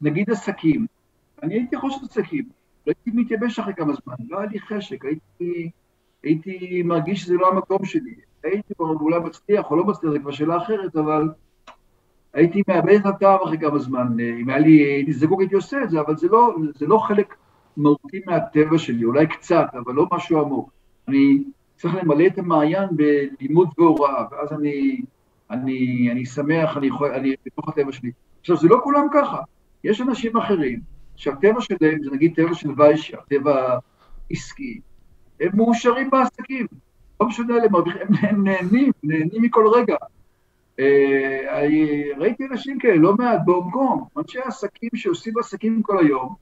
נגיד 0.00 0.30
עסקים, 0.30 0.86
אני 1.42 1.54
הייתי 1.54 1.76
ראש 1.76 1.94
עסקים, 2.02 2.44
הייתי 2.86 3.10
מתייבש 3.14 3.58
אחרי 3.58 3.74
כמה 3.74 3.92
זמן, 3.92 4.14
לא 4.28 4.38
היה 4.38 4.48
לי 4.50 4.60
חשק, 4.60 5.04
הייתי, 5.04 5.70
הייתי 6.22 6.82
מרגיש 6.84 7.22
שזה 7.22 7.34
לא 7.34 7.48
המקום 7.48 7.84
שלי. 7.84 8.14
הייתי 8.44 8.74
כבר 8.74 8.86
אולי 8.86 9.20
מצליח 9.20 9.70
או 9.70 9.76
לא 9.76 9.84
מצליח, 9.84 10.12
זו 10.12 10.20
כבר 10.20 10.30
שאלה 10.30 10.56
אחרת, 10.56 10.96
אבל 10.96 11.28
הייתי 12.34 12.62
מאבד 12.68 12.94
את 12.94 13.06
הטעם 13.06 13.38
אחרי 13.44 13.58
כמה 13.58 13.78
זמן. 13.78 14.16
אם 14.40 14.48
היה 14.48 14.58
לי, 14.58 14.82
הייתי 14.82 15.12
זקוק 15.12 15.40
הייתי 15.40 15.54
עושה 15.54 15.82
את 15.82 15.90
זה, 15.90 16.00
אבל 16.00 16.16
זה 16.16 16.28
לא, 16.28 16.54
זה 16.74 16.86
לא 16.86 16.98
חלק 16.98 17.34
מהותי 17.76 18.20
מהטבע 18.26 18.78
שלי, 18.78 19.04
אולי 19.04 19.26
קצת, 19.26 19.66
אבל 19.74 19.94
לא 19.94 20.06
משהו 20.12 20.40
עמוק. 20.40 20.70
אני 21.08 21.44
צריך 21.76 21.94
למלא 21.94 22.26
את 22.26 22.38
המעיין 22.38 22.88
בלימוד 22.96 23.68
והוראה, 23.78 24.24
ואז 24.30 24.52
אני, 24.52 25.00
אני, 25.50 26.08
אני 26.12 26.26
שמח, 26.26 26.76
אני, 26.76 26.86
יכול, 26.86 27.12
אני 27.12 27.34
בתוך 27.46 27.68
הטבע 27.68 27.92
שלי. 27.92 28.10
עכשיו, 28.40 28.56
זה 28.56 28.68
לא 28.68 28.80
כולם 28.82 29.06
ככה. 29.12 29.38
יש 29.84 30.00
אנשים 30.00 30.36
אחרים 30.36 30.80
שהטבע 31.16 31.60
שלהם 31.60 32.02
זה 32.02 32.10
נגיד 32.10 32.34
טבע 32.34 32.54
של 32.54 32.70
ויישה, 32.76 33.16
טבע 33.28 33.78
עסקי, 34.30 34.80
הם 35.40 35.50
מאושרים 35.54 36.10
בעסקים, 36.10 36.66
לא 37.20 37.26
משנה 37.26 37.54
להם, 37.56 37.74
הם 38.22 38.44
נהנים, 38.44 38.92
נהנים 39.02 39.42
מכל 39.42 39.66
רגע. 39.74 39.96
אה, 40.80 41.66
ראיתי 42.18 42.46
אנשים 42.50 42.78
כאלה, 42.78 42.96
לא 42.96 43.14
מעט, 43.16 43.40
בהונג 43.44 43.72
קונג, 43.72 44.02
אנשי 44.18 44.38
עסקים 44.38 44.90
שעושים 44.94 45.38
עסקים 45.38 45.82
כל 45.82 45.98
היום, 45.98 46.34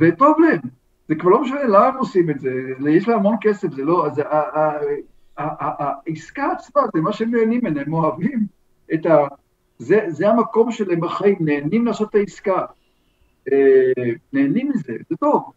וטוב 0.00 0.36
להם. 0.40 0.60
זה 1.08 1.14
כבר 1.14 1.30
לא 1.30 1.42
משנה 1.42 1.64
למה 1.64 1.86
הם 1.86 1.96
עושים 1.96 2.30
את 2.30 2.40
זה, 2.40 2.50
יש 2.90 3.08
להם 3.08 3.18
המון 3.18 3.36
כסף, 3.40 3.72
זה 3.72 3.84
לא, 3.84 4.06
אז 4.06 4.22
העסקה 5.36 6.52
עצמה, 6.52 6.82
זה 6.94 7.00
מה 7.00 7.12
שהם 7.12 7.34
נהנים 7.34 7.60
ממנו, 7.62 7.80
הם 7.80 7.92
אוהבים 7.92 8.46
את 8.94 9.06
ה... 9.06 9.16
זה, 9.78 10.00
זה 10.08 10.28
המקום 10.28 10.72
שלהם 10.72 11.00
בחיים, 11.00 11.36
נהנים 11.40 11.86
לעשות 11.86 12.10
את 12.10 12.14
העסקה. 12.14 12.66
אה, 13.52 14.12
נהנים 14.32 14.68
מזה, 14.68 14.92
זה 15.10 15.16
טוב. 15.16 15.52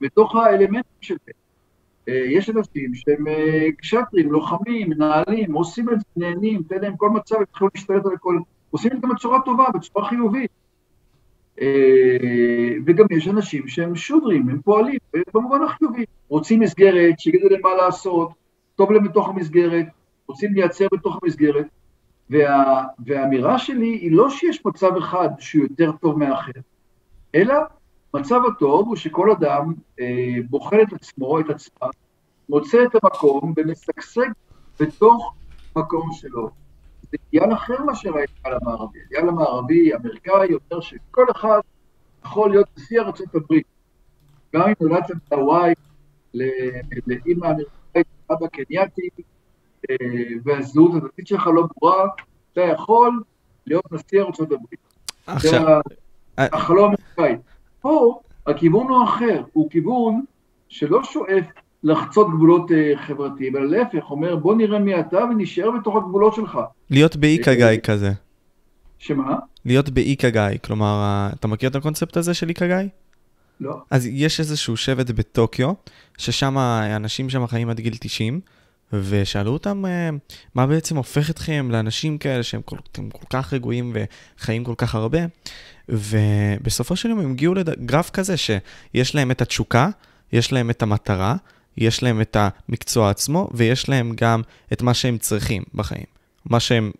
בתוך 0.00 0.36
האלמנטים 0.36 0.82
שלהם. 1.00 1.43
אה, 2.08 2.14
יש 2.14 2.50
אנשים 2.50 2.94
שהם 2.94 3.24
קשטרים, 3.78 4.26
אה, 4.26 4.32
לוחמים, 4.32 4.90
מנהלים, 4.90 5.52
עושים 5.52 5.90
את 5.90 5.98
זה, 5.98 6.04
נהנים, 6.16 6.62
תן 6.62 6.80
להם 6.80 6.96
כל 6.96 7.10
מצב, 7.10 7.36
הם 7.36 7.44
יכולים 7.54 7.70
להשתלט 7.74 8.06
על 8.06 8.12
הכל, 8.12 8.38
עושים 8.70 8.92
את 8.92 9.00
זה 9.00 9.06
בצורה 9.14 9.38
טובה, 9.44 9.64
בצורה 9.74 10.08
חיובית. 10.08 10.50
וגם 12.86 13.06
יש 13.10 13.28
אנשים 13.28 13.68
שהם 13.68 13.96
שודרים, 13.96 14.48
הם 14.48 14.60
פועלים, 14.62 14.98
במובן 15.34 15.62
החיובי. 15.62 16.04
רוצים 16.28 16.60
מסגרת, 16.60 17.20
שיגידו 17.20 17.48
להם 17.48 17.60
מה 17.62 17.74
לעשות, 17.74 18.30
טוב 18.76 18.92
להם 18.92 19.04
בתוך 19.04 19.28
המסגרת, 19.28 19.86
רוצים 20.28 20.54
לייצר 20.54 20.86
בתוך 20.92 21.18
המסגרת. 21.22 21.66
וה, 22.30 22.84
והאמירה 23.06 23.58
שלי 23.58 23.86
היא 23.86 24.12
לא 24.12 24.30
שיש 24.30 24.66
מצב 24.66 24.96
אחד 24.96 25.28
שהוא 25.38 25.62
יותר 25.62 25.92
טוב 25.92 26.18
מהאחר, 26.18 26.60
אלא 27.34 27.54
מצב 28.14 28.40
הטוב 28.52 28.88
הוא 28.88 28.96
שכל 28.96 29.30
אדם 29.30 29.74
אה, 30.00 30.36
בוחן 30.50 30.76
את 30.88 30.92
עצמו, 30.92 31.40
את 31.40 31.50
עצמה, 31.50 31.88
מוצא 32.48 32.84
את 32.84 33.02
המקום 33.02 33.54
ומשגשג 33.56 34.30
בתוך 34.80 35.34
מקום 35.76 36.12
שלו. 36.12 36.50
זה 37.02 37.16
עניין 37.32 37.52
אחר 37.52 37.82
מאשר 37.84 38.08
העניין 38.08 38.60
המערבי. 38.62 38.98
העניין 38.98 39.28
המערבי, 39.28 39.92
האמריקאי, 39.92 40.48
אומר 40.70 40.80
שכל 40.80 41.26
אחד 41.30 41.60
יכול 42.24 42.50
להיות 42.50 42.68
נשיא 42.76 43.00
ארצות 43.00 43.34
הברית. 43.34 43.66
גם 44.54 44.62
אם 44.68 44.74
נולדת 44.80 45.10
בהוואי 45.30 45.72
לאימא 47.06 47.46
אמריקאית, 47.46 48.06
אבא 48.30 48.46
קנייתי, 48.46 49.08
אה, 49.90 49.96
והזהות 50.44 50.94
הדתית 50.94 51.26
שלך 51.26 51.46
לא 51.46 51.62
ברורה, 51.76 52.04
אתה 52.52 52.60
יכול 52.60 53.22
להיות 53.66 53.92
נשיא 53.92 54.22
ארצות 54.22 54.52
הברית. 54.52 54.80
עכשיו... 55.26 55.80
זה 56.36 56.44
החלום 56.52 56.94
האמריקאי. 57.16 57.53
פה 57.84 58.20
הכיוון 58.46 58.88
הוא 58.88 59.04
אחר, 59.04 59.42
הוא 59.52 59.70
כיוון 59.70 60.24
שלא 60.68 61.04
שואף 61.04 61.44
לחצות 61.82 62.26
גבולות 62.30 62.70
uh, 62.70 62.74
חברתיים, 62.96 63.56
אלא 63.56 63.66
להפך, 63.66 64.10
אומר 64.10 64.36
בוא 64.36 64.54
נראה 64.54 64.78
מי 64.78 65.00
אתה 65.00 65.16
ונשאר 65.16 65.70
בתוך 65.70 65.96
הגבולות 65.96 66.34
שלך. 66.34 66.58
להיות 66.90 67.16
באיקגאי 67.16 67.78
כזה. 67.82 68.12
שמה? 68.98 69.36
להיות 69.64 69.88
באיקגאי, 69.90 70.58
כלומר, 70.64 71.28
אתה 71.34 71.48
מכיר 71.48 71.70
את 71.70 71.76
הקונספט 71.76 72.16
הזה 72.16 72.34
של 72.34 72.48
איקגאי? 72.48 72.88
לא. 73.60 73.76
אז 73.90 74.06
יש 74.06 74.40
איזשהו 74.40 74.76
שבט 74.76 75.10
בטוקיו, 75.10 75.72
ששם 76.18 76.58
האנשים 76.58 77.30
שם 77.30 77.46
חיים 77.46 77.70
עד 77.70 77.80
גיל 77.80 77.94
90, 78.00 78.40
ושאלו 78.92 79.52
אותם 79.52 79.86
אה, 79.86 80.10
מה 80.54 80.66
בעצם 80.66 80.96
הופך 80.96 81.30
אתכם 81.30 81.68
לאנשים 81.70 82.18
כאלה 82.18 82.42
שהם 82.42 82.62
כל, 82.62 82.76
כל 83.12 83.26
כך 83.30 83.52
רגועים 83.52 83.92
וחיים 83.94 84.64
כל 84.64 84.74
כך 84.78 84.94
הרבה, 84.94 85.18
ובסופו 85.88 86.96
של 86.96 87.10
יום 87.10 87.20
הם 87.20 87.30
הגיעו 87.30 87.54
לגרף 87.54 88.10
כזה 88.10 88.34
שיש 88.36 89.14
להם 89.14 89.30
את 89.30 89.42
התשוקה, 89.42 89.88
יש 90.32 90.52
להם 90.52 90.70
את 90.70 90.82
המטרה, 90.82 91.36
יש 91.76 92.02
להם 92.02 92.20
את 92.20 92.36
המקצוע 92.40 93.10
עצמו, 93.10 93.48
ויש 93.54 93.88
להם 93.88 94.12
גם 94.16 94.42
את 94.72 94.82
מה 94.82 94.94
שהם 94.94 95.18
צריכים 95.18 95.62
בחיים. 95.74 96.04
מה 96.46 96.60
שהם... 96.60 96.90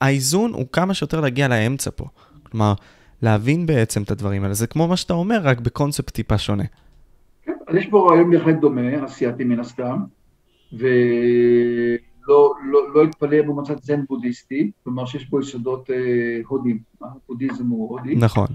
האיזון 0.00 0.52
הוא 0.52 0.66
כמה 0.72 0.94
שיותר 0.94 1.20
להגיע 1.20 1.48
לאמצע 1.48 1.90
פה. 1.96 2.04
כלומר, 2.42 2.74
להבין 3.22 3.66
בעצם 3.66 4.02
את 4.02 4.10
הדברים 4.10 4.42
האלה. 4.42 4.54
זה 4.54 4.66
כמו 4.66 4.88
מה 4.88 4.96
שאתה 4.96 5.12
אומר, 5.12 5.40
רק 5.42 5.60
בקונספט 5.60 6.10
טיפה 6.10 6.38
שונה. 6.38 6.64
כן, 7.42 7.52
אז 7.68 7.76
יש 7.76 7.86
פה 7.86 8.08
רעיון 8.10 8.30
בהחלט 8.30 8.56
דומה, 8.60 9.04
אסייתי 9.04 9.44
מן 9.44 9.60
הסתם. 9.60 9.96
ולא 10.72 10.88
לא, 12.28 12.54
לא 12.94 13.04
התפלא 13.04 13.40
אם 13.40 13.46
הוא 13.46 13.62
מצא 13.62 13.74
זן 13.82 14.04
בודהיסטי, 14.08 14.70
כלומר 14.84 15.06
שיש 15.06 15.24
פה 15.24 15.40
יסודות 15.40 15.90
אה, 15.90 16.40
הודים, 16.46 16.78
הבודהיזם 17.02 17.66
הוא 17.66 17.90
הודי. 17.90 18.14
נכון. 18.16 18.46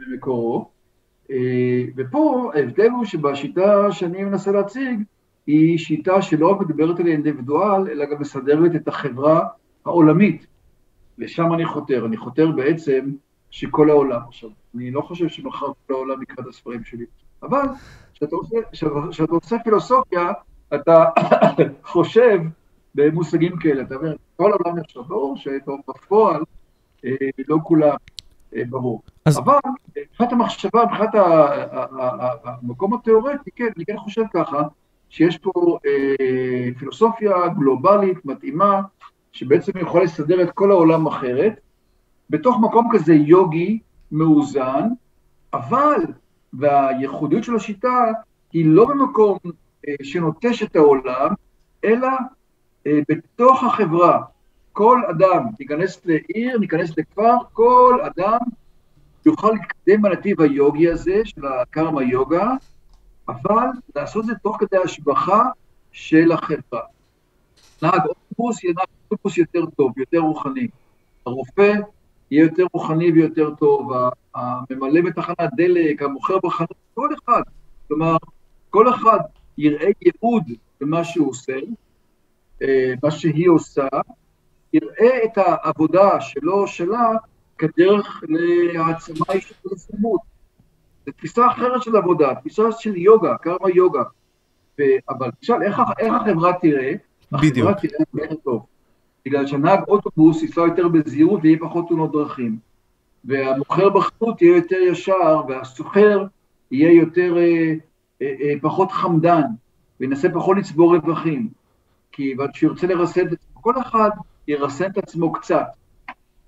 במקורו. 0.00 0.68
אה, 1.30 1.84
ופה 1.96 2.50
ההבדל 2.54 2.90
הוא 2.90 3.04
שבשיטה 3.04 3.92
שאני 3.92 4.24
מנסה 4.24 4.52
להציג, 4.52 5.02
היא 5.46 5.78
שיטה 5.78 6.22
שלא 6.22 6.50
רק 6.50 6.60
מדברת 6.60 7.00
על 7.00 7.06
האינדיבידואל, 7.06 7.88
אלא 7.88 8.04
גם 8.04 8.20
מסדרת 8.20 8.74
את 8.76 8.88
החברה 8.88 9.40
העולמית. 9.84 10.46
לשם 11.18 11.52
אני 11.54 11.66
חותר. 11.66 12.06
אני 12.06 12.16
חותר 12.16 12.50
בעצם 12.50 13.10
שכל 13.50 13.90
העולם. 13.90 14.20
עכשיו, 14.28 14.50
אני 14.74 14.90
לא 14.90 15.00
חושב 15.00 15.28
שמחר 15.28 15.66
כל 15.86 15.94
העולם 15.94 16.22
יקרא 16.22 16.44
את 16.44 16.48
הספרים 16.48 16.84
שלי, 16.84 17.04
אבל 17.42 17.62
כשאתה 18.14 19.32
עושה 19.32 19.56
פילוסופיה, 19.64 20.32
אתה 20.74 21.04
חושב 21.92 22.38
במושגים 22.96 23.56
כאלה, 23.56 23.82
אתה 23.82 23.94
אומר, 23.94 24.16
כל 24.36 24.52
העולם 24.52 24.78
יחשוב, 24.78 25.08
ברור 25.08 25.36
שבפועל 25.36 26.42
אה, 27.04 27.10
לא 27.48 27.58
כולם 27.64 27.96
אה, 28.56 28.62
ברור. 28.68 29.02
אז... 29.24 29.38
אבל 29.38 29.58
מבחינת 29.98 30.32
המחשבה, 30.32 30.84
מבחינת 30.84 31.10
המקום 32.44 32.94
התיאורטי, 32.94 33.50
כן, 33.56 33.68
אני 33.76 33.84
כן 33.84 33.96
חושב 33.96 34.22
ככה, 34.34 34.62
שיש 35.10 35.38
פה 35.38 35.78
אה, 35.86 36.68
פילוסופיה 36.78 37.48
גלובלית 37.58 38.24
מתאימה, 38.24 38.80
שבעצם 39.32 39.72
יכולה 39.78 40.04
לסדר 40.04 40.42
את 40.42 40.50
כל 40.50 40.70
העולם 40.70 41.06
אחרת, 41.06 41.60
בתוך 42.30 42.56
מקום 42.60 42.88
כזה 42.92 43.14
יוגי, 43.14 43.78
מאוזן, 44.12 44.88
אבל 45.52 46.00
והייחודיות 46.52 47.44
של 47.44 47.56
השיטה 47.56 48.04
היא 48.52 48.66
לא 48.66 48.84
במקום 48.84 49.38
אה, 49.88 49.94
שנוטש 50.02 50.62
את 50.62 50.76
העולם, 50.76 51.30
אלא 51.84 52.08
אה, 52.08 52.16
בתוך 53.08 53.64
החברה. 53.64 54.22
כל 54.72 55.02
אדם, 55.10 55.44
ניכנס 55.60 56.00
לעיר, 56.04 56.58
ניכנס 56.58 56.98
לכפר, 56.98 57.34
כל 57.52 58.00
אדם 58.02 58.38
יוכל 59.26 59.50
להתקדם 59.52 60.02
בנתיב 60.02 60.40
היוגי 60.40 60.90
הזה 60.90 61.20
של 61.24 61.46
הקרמה 61.46 62.02
יוגה, 62.02 62.50
אבל 63.28 63.66
לעשות 63.96 64.24
את 64.24 64.26
זה 64.26 64.34
תוך 64.42 64.56
כדי 64.60 64.76
השבחה 64.84 65.42
של 65.92 66.32
החברה. 66.32 66.80
נהג 67.82 68.00
אוטובוס 68.06 68.64
יהיה 68.64 68.74
נהג 68.76 68.86
אוטובוס 69.10 69.38
יותר 69.38 69.66
טוב, 69.76 69.98
יותר 69.98 70.18
רוחני. 70.18 70.68
הרופא 71.26 71.72
יהיה 72.30 72.42
יותר 72.42 72.64
רוחני 72.72 73.12
ויותר 73.12 73.54
טוב, 73.54 73.92
הממלא 74.34 75.00
בתחנת 75.00 75.50
דלק, 75.56 76.02
המוכר 76.02 76.38
בחנות, 76.44 76.74
כל 76.94 77.08
אחד. 77.14 77.42
כלומר, 77.88 78.16
כל 78.70 78.94
אחד 78.94 79.18
יראה 79.58 79.88
ייעוד 80.02 80.42
במה 80.80 81.04
שהוא 81.04 81.30
עושה, 81.30 81.52
אה, 81.52 81.60
מה 83.02 83.10
שהיא 83.10 83.48
עושה, 83.48 83.86
יראה 84.72 85.24
את 85.24 85.38
העבודה 85.38 86.20
שלו 86.20 86.60
או 86.60 86.66
שלה 86.66 87.10
כדרך 87.58 88.24
להעצמה 88.28 89.26
אישית 89.30 89.56
ולסלמות. 89.66 90.20
זו 91.06 91.12
תפיסה 91.12 91.46
אחרת 91.46 91.82
של 91.82 91.96
עבודה, 91.96 92.34
תפיסה 92.34 92.62
של 92.72 92.96
יוגה, 92.96 93.36
קרמה 93.36 93.70
יוגה. 93.74 94.02
ו... 94.78 94.82
אבל 95.08 95.30
תשאל, 95.40 95.62
איך, 95.62 95.80
איך 95.98 96.14
החברה 96.14 96.52
תראה? 96.52 96.92
בדיוק. 97.32 97.68
החברה 97.68 97.74
תראה 97.74 98.04
יותר 98.14 98.34
טוב. 98.34 98.66
בגלל 99.26 99.46
שהנהג 99.46 99.80
אוטובוס 99.88 100.42
ייסע 100.42 100.60
יותר 100.60 100.88
בזהירות 100.88 101.40
ויהיה 101.42 101.58
פחות 101.60 101.88
תאונות 101.88 102.12
דרכים. 102.12 102.58
והמוכר 103.24 103.88
בחנות 103.88 104.42
יהיה 104.42 104.56
יותר 104.56 104.76
ישר, 104.76 105.42
והסוחר 105.48 106.24
יהיה 106.70 106.92
יותר, 106.92 107.36
אה, 107.36 107.74
אה, 108.22 108.34
אה, 108.40 108.52
פחות 108.60 108.92
חמדן, 108.92 109.42
וינסה 110.00 110.28
פחות 110.34 110.56
לצבור 110.56 110.96
רווחים. 110.96 111.48
כי 112.16 112.34
כשהוא 112.52 112.70
ירצה 112.70 112.86
לרסן 112.86 113.26
את 113.26 113.32
עצמו, 113.32 113.62
כל 113.62 113.80
אחד 113.80 114.10
ירסן 114.48 114.90
את 114.90 114.98
עצמו 114.98 115.32
קצת. 115.32 115.66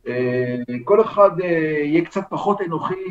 אה, 0.09 0.57
כל 0.85 1.01
אחד 1.01 1.41
אה, 1.41 1.49
יהיה 1.85 2.05
קצת 2.05 2.23
פחות 2.31 2.61
אנוכי, 2.61 3.05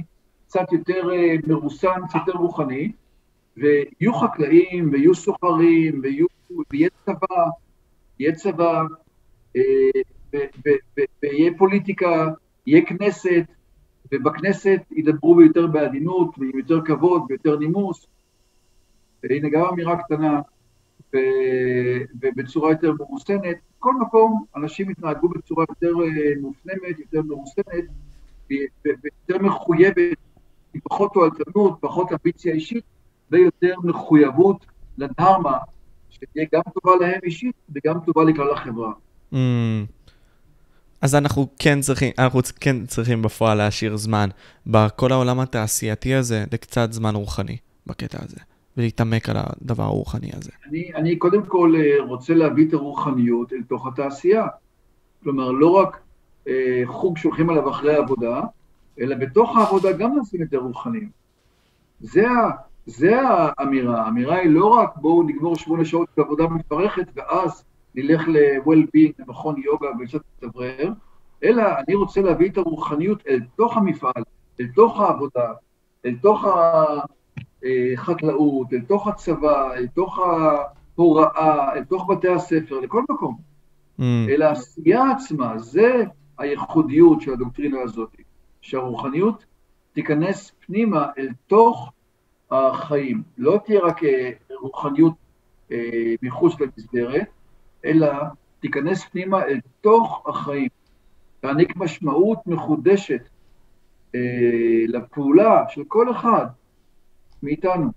קצת 0.47 0.71
יותר 0.71 1.11
אה, 1.13 1.35
מרוסן, 1.47 2.07
קצת 2.09 2.19
יותר 2.27 2.39
רוחני, 2.39 2.91
ויהיו 3.57 4.13
חקלאים, 4.13 4.89
ויהיו 4.91 5.15
סוחרים, 5.15 5.99
ויהיו, 6.03 6.25
ויהיה 6.71 6.89
צבא, 7.05 7.43
יהיה 8.19 8.35
צבא, 8.35 8.83
ויהיה 11.23 11.51
פוליטיקה, 11.57 12.27
יהיה 12.65 12.85
כנסת, 12.85 13.45
ובכנסת 14.11 14.81
ידברו 14.91 15.35
ביותר 15.35 15.67
בעדינות, 15.67 16.35
ועם 16.37 16.57
יותר 16.57 16.81
כבוד, 16.85 17.21
ויותר 17.29 17.59
נימוס. 17.59 18.07
והנה 19.23 19.49
גם 19.49 19.65
אמירה 19.65 19.97
קטנה, 20.03 20.41
ובצורה 22.21 22.71
יותר 22.71 22.93
מרוסנת. 22.99 23.57
בכל 23.79 23.93
מקום 24.01 24.45
אנשים 24.55 24.89
יתנהגו 24.89 25.29
בצורה 25.29 25.65
יותר 25.69 25.93
אה, 26.03 26.41
מופנמת, 26.41 26.99
יותר 26.99 27.21
מרוסנת, 27.21 27.85
ויותר 28.49 29.45
מחויבת, 29.45 30.17
עם 30.73 30.81
פחות 30.83 31.13
תועלתנות, 31.13 31.77
פחות 31.81 32.11
אמביציה 32.11 32.53
אישית, 32.53 32.83
ויותר 33.31 33.73
מחויבות 33.83 34.65
לדרמה, 34.97 35.57
שתהיה 36.09 36.45
גם 36.53 36.61
טובה 36.73 36.95
להם 37.05 37.19
אישית 37.23 37.55
וגם 37.75 37.99
טובה 38.05 38.23
לכלל 38.23 38.51
החברה. 38.51 38.91
Mm. 39.33 39.35
אז 41.01 41.15
אנחנו 41.15 41.47
כן 41.59 41.81
צריכים, 41.81 42.11
אנחנו 42.19 42.39
כן 42.59 42.85
צריכים 42.85 43.21
בפועל 43.21 43.57
להשאיר 43.57 43.97
זמן 43.97 44.29
בכל 44.67 45.11
העולם 45.11 45.39
התעשייתי 45.39 46.15
הזה 46.15 46.45
לקצת 46.51 46.93
זמן 46.93 47.15
רוחני 47.15 47.57
בקטע 47.87 48.17
הזה. 48.23 48.39
ולהתעמק 48.77 49.29
על 49.29 49.35
הדבר 49.39 49.83
הרוחני 49.83 50.29
הזה? 50.33 50.51
אני, 50.69 50.91
אני 50.95 51.15
קודם 51.15 51.45
כל 51.45 51.73
אה, 51.77 52.03
רוצה 52.03 52.33
להביא 52.33 52.67
את 52.67 52.73
הרוחניות 52.73 53.53
אל 53.53 53.63
תוך 53.67 53.87
התעשייה. 53.87 54.47
כלומר, 55.23 55.51
לא 55.51 55.71
רק 55.71 55.99
אה, 56.47 56.81
חוג 56.85 57.17
שהולכים 57.17 57.49
עליו 57.49 57.69
אחרי 57.69 57.95
העבודה, 57.95 58.41
אלא 58.99 59.15
בתוך 59.15 59.57
העבודה 59.57 59.91
גם 59.91 60.19
נשים 60.19 60.43
את 60.43 60.53
הרוחניים. 60.53 61.09
זה, 61.99 62.25
זה 62.85 63.21
האמירה. 63.21 64.01
האמירה 64.01 64.35
היא 64.35 64.49
לא 64.49 64.65
רק 64.65 64.97
בואו 64.97 65.23
נגמור 65.23 65.55
שמונה 65.55 65.85
שעות 65.85 66.09
בעבודה 66.17 66.47
מפרכת 66.47 67.07
ואז 67.15 67.63
נלך 67.95 68.27
ל-well-being, 68.27 69.11
למכון 69.19 69.61
יוגה 69.61 69.87
ולשת 69.99 70.21
תברר, 70.39 70.89
אלא 71.43 71.63
אני 71.87 71.95
רוצה 71.95 72.21
להביא 72.21 72.49
את 72.49 72.57
הרוחניות 72.57 73.27
אל 73.27 73.39
תוך 73.55 73.77
המפעל, 73.77 74.23
אל 74.59 74.67
תוך 74.75 74.99
העבודה, 75.01 75.53
אל 76.05 76.15
תוך 76.21 76.45
ה... 76.45 76.85
אה, 77.67 77.91
חקלאות, 77.95 78.73
אל 78.73 78.81
תוך 78.81 79.07
הצבא, 79.07 79.73
אל 79.73 79.87
תוך 79.87 80.19
ההוראה, 80.19 81.73
אל 81.73 81.83
תוך 81.83 82.09
בתי 82.09 82.27
הספר, 82.27 82.79
לכל 82.79 83.03
מקום. 83.09 83.37
Mm. 83.99 84.03
אלא 84.29 84.45
העשייה 84.45 85.11
עצמה, 85.11 85.57
זה 85.57 86.03
הייחודיות 86.37 87.21
של 87.21 87.33
הדוקטרינה 87.33 87.81
הזאת, 87.81 88.15
שהרוחניות 88.61 89.45
תיכנס 89.93 90.51
פנימה 90.65 91.07
אל 91.17 91.29
תוך 91.47 91.91
החיים. 92.51 93.23
לא 93.37 93.59
תהיה 93.65 93.79
רק 93.79 94.03
אה, 94.03 94.31
רוחניות 94.61 95.13
אה, 95.71 96.15
מחוץ 96.21 96.53
למסגרת, 96.59 97.27
אלא 97.85 98.07
תיכנס 98.59 99.05
פנימה 99.05 99.43
אל 99.43 99.59
תוך 99.81 100.23
החיים. 100.27 100.69
תעניק 101.39 101.75
משמעות 101.75 102.47
מחודשת 102.47 103.21
אה, 104.15 104.21
לפעולה 104.87 105.63
של 105.69 105.83
כל 105.87 106.11
אחד, 106.11 106.45
מאיתנו. 107.43 107.91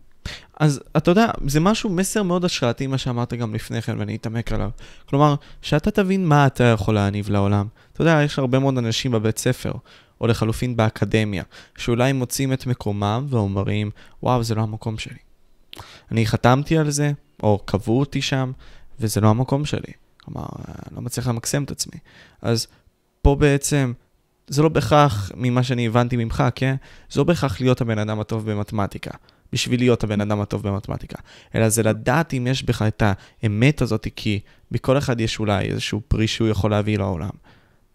אז 0.61 0.81
אתה 0.97 1.11
יודע, 1.11 1.31
זה 1.47 1.61
משהו, 1.61 1.91
מסר 1.91 2.23
מאוד 2.23 2.45
השראתי, 2.45 2.87
מה 2.87 2.99
שאמרת 2.99 3.35
גם 3.35 3.55
לפני 3.55 3.83
כן, 3.83 3.99
ואני 3.99 4.17
אתעמק 4.17 4.53
עליו. 4.53 4.71
כלומר, 5.07 5.35
שאתה 5.63 5.91
תבין 5.91 6.27
מה 6.27 6.47
אתה 6.47 6.65
יכול 6.65 6.95
להניב 6.95 7.31
לעולם. 7.31 7.67
אתה 7.93 8.03
יודע, 8.03 8.21
יש 8.25 8.39
הרבה 8.39 8.59
מאוד 8.59 8.79
אנשים 8.79 9.13
בבית 9.13 9.39
ספר, 9.39 9.73
או 10.21 10.27
לחלופין 10.27 10.77
באקדמיה, 10.77 11.43
שאולי 11.77 12.13
מוצאים 12.13 12.53
את 12.53 12.67
מקומם 12.67 13.27
ואומרים, 13.29 13.91
וואו, 14.23 14.43
זה 14.43 14.55
לא 14.55 14.63
המקום 14.63 14.99
שלי. 14.99 15.19
אני 16.11 16.27
חתמתי 16.27 16.79
על 16.79 16.91
זה, 16.91 17.13
או 17.43 17.59
קבעו 17.65 18.01
אותי 18.01 18.23
שם, 18.23 18.53
וזה 19.01 19.21
לא 19.21 19.29
המקום 19.29 19.65
שלי. 19.65 19.93
כלומר, 20.25 20.47
אני 20.69 20.97
לא 20.97 21.03
מצליח 21.03 21.29
למקסם 21.29 21.65
את 21.65 21.71
עצמי. 21.71 21.99
אז 22.43 22.67
פה 23.23 23.35
בעצם 23.35 23.93
זה 24.51 24.63
לא 24.63 24.69
בהכרח 24.69 25.33
ממה 25.37 25.63
שאני 25.63 25.87
הבנתי 25.87 26.17
ממך, 26.17 26.45
כן? 26.55 26.75
זה 27.11 27.21
לא 27.21 27.25
בהכרח 27.25 27.61
להיות 27.61 27.81
הבן 27.81 27.99
אדם 27.99 28.21
הטוב 28.21 28.51
במתמטיקה, 28.51 29.11
בשביל 29.53 29.81
להיות 29.81 30.05
הבן 30.05 30.21
אדם 30.21 30.41
הטוב 30.41 30.69
במתמטיקה, 30.69 31.19
אלא 31.55 31.69
זה 31.69 31.83
לדעת 31.83 32.35
אם 32.35 32.47
יש 32.51 32.65
בך 32.65 32.83
את 32.83 33.03
האמת 33.43 33.83
הזאת, 33.83 34.07
כי 34.17 34.41
בכל 34.71 34.99
אחד 34.99 35.21
יש 35.21 35.41
אולי 35.41 35.69
איזשהו 35.69 36.01
פרי 36.09 36.27
שהוא 36.27 36.49
יכול 36.49 36.71
להביא 36.71 36.99
לעולם. 36.99 37.31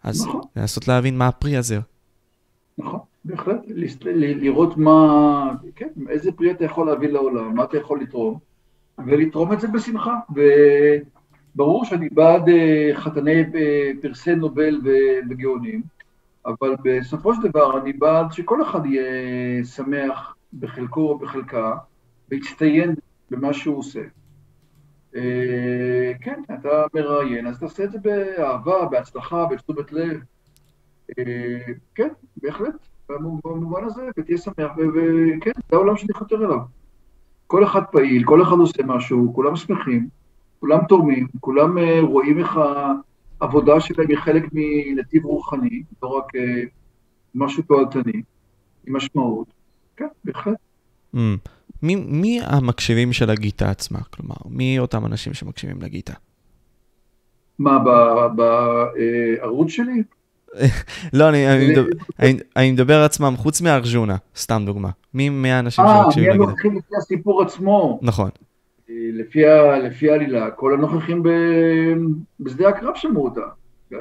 אז 0.02 0.26
נכון. 0.26 0.40
לנסות 0.56 0.88
להבין 0.88 1.18
מה 1.18 1.28
הפרי 1.28 1.56
הזה. 1.56 1.78
נכון, 2.78 3.00
בהחלט, 3.24 3.60
לראות 4.14 4.76
מה, 4.76 5.50
כן, 5.76 5.88
איזה 6.08 6.32
פרי 6.32 6.50
אתה 6.50 6.64
יכול 6.64 6.86
להביא 6.86 7.08
לעולם, 7.08 7.54
מה 7.56 7.64
אתה 7.64 7.76
יכול 7.76 8.00
לתרום, 8.00 8.38
ולתרום 9.06 9.52
את 9.52 9.60
זה 9.60 9.68
בשמחה. 9.68 10.14
וברור 11.54 11.84
שאני 11.84 12.08
בעד 12.08 12.48
אה, 12.48 12.90
חתני 12.94 13.44
אה, 13.54 13.90
פרסי 14.02 14.34
נובל 14.34 14.80
וגאונים. 15.30 15.95
אבל 16.46 16.76
בסופו 16.84 17.34
של 17.34 17.42
דבר 17.42 17.80
אני 17.80 17.92
בעד 17.92 18.32
שכל 18.32 18.62
אחד 18.62 18.86
יהיה 18.86 19.64
שמח 19.64 20.36
בחלקו 20.58 21.00
או 21.00 21.18
בחלקה, 21.18 21.76
ויצטיין 22.30 22.94
במה 23.30 23.52
שהוא 23.52 23.78
עושה. 23.78 24.02
אה, 25.16 26.12
כן, 26.20 26.42
אתה 26.54 26.84
מראיין, 26.94 27.46
אז 27.46 27.58
תעשה 27.58 27.84
את 27.84 27.92
זה 27.92 27.98
באהבה, 27.98 28.86
בהצלחה, 28.90 29.46
בתשומת 29.46 29.92
לב. 29.92 30.20
אה, 31.18 31.58
כן, 31.94 32.08
בהחלט, 32.36 32.88
במובן 33.08 33.84
הזה, 33.84 34.08
ותהיה 34.18 34.38
שמח, 34.38 34.72
וכן, 34.78 35.50
זה 35.70 35.76
העולם 35.76 35.96
שאני 35.96 36.12
חותר 36.12 36.44
אליו. 36.44 36.58
כל 37.46 37.64
אחד 37.64 37.82
פעיל, 37.92 38.24
כל 38.24 38.42
אחד 38.42 38.56
עושה 38.56 38.82
משהו, 38.86 39.32
כולם 39.34 39.56
שמחים, 39.56 40.08
כולם 40.60 40.78
תורמים, 40.88 41.26
כולם 41.40 41.78
אה, 41.78 42.00
רואים 42.00 42.38
איך 42.38 42.58
העבודה 43.40 43.80
שלהם 43.80 44.08
היא 44.08 44.18
חלק 44.18 44.44
מנתיב 44.52 45.24
רוחני, 45.24 45.82
לא 46.02 46.08
רק 46.08 46.36
אה, 46.36 46.62
משהו 47.34 47.62
תועלתני, 47.62 48.22
עם 48.86 48.96
משמעות. 48.96 49.46
כן, 49.96 50.06
בהחלט. 50.24 50.56
Mm. 51.14 51.18
מי, 51.82 51.94
מי 51.94 52.40
המקשיבים 52.42 53.12
של 53.12 53.30
הגיטה 53.30 53.70
עצמה? 53.70 53.98
כלומר, 54.10 54.36
מי 54.48 54.78
אותם 54.78 55.06
אנשים 55.06 55.34
שמקשיבים 55.34 55.82
לגיטה? 55.82 56.12
מה, 57.58 57.78
בערוץ 58.28 59.70
שלי? 59.70 60.02
לא, 61.12 61.28
אני, 61.28 61.48
אני, 61.48 61.68
מדבר, 61.68 61.88
אני, 62.18 62.38
אני 62.56 62.72
מדבר 62.72 63.02
עצמם, 63.02 63.34
חוץ 63.36 63.60
מארג'ונה, 63.60 64.16
סתם 64.36 64.62
דוגמה. 64.66 64.90
מי, 65.14 65.28
מי 65.28 65.52
האנשים 65.52 65.84
שמקשיבים 65.84 66.30
לגיטה? 66.30 66.42
אה, 66.42 66.46
מי 66.46 66.50
הנוכחים 66.50 66.76
לפי 66.76 66.96
הסיפור 66.98 67.42
עצמו. 67.42 67.98
נכון. 68.02 68.30
לפי 68.88 70.10
העלילה, 70.10 70.50
כל 70.50 70.74
הנוכחים 70.74 71.22
בשדה 72.40 72.68
הקרב 72.68 72.94
שמעו 72.94 73.24
אותה. 73.24 73.46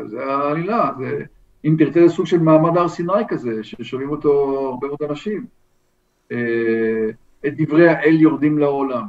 זה 0.06 0.26
העלילה, 0.26 0.92
זה, 1.00 1.24
אם 1.66 1.76
תרצה 1.78 2.08
זה 2.08 2.14
סוג 2.14 2.26
של 2.26 2.40
מעמד 2.40 2.78
הר 2.78 2.88
סיני 2.88 3.14
כזה, 3.28 3.64
ששומעים 3.64 4.10
אותו 4.10 4.60
הרבה 4.70 4.88
מאוד 4.88 5.10
אנשים. 5.10 5.46
את 7.46 7.54
דברי 7.58 7.90
האל 7.90 8.22
יורדים 8.22 8.58
לעולם. 8.58 9.04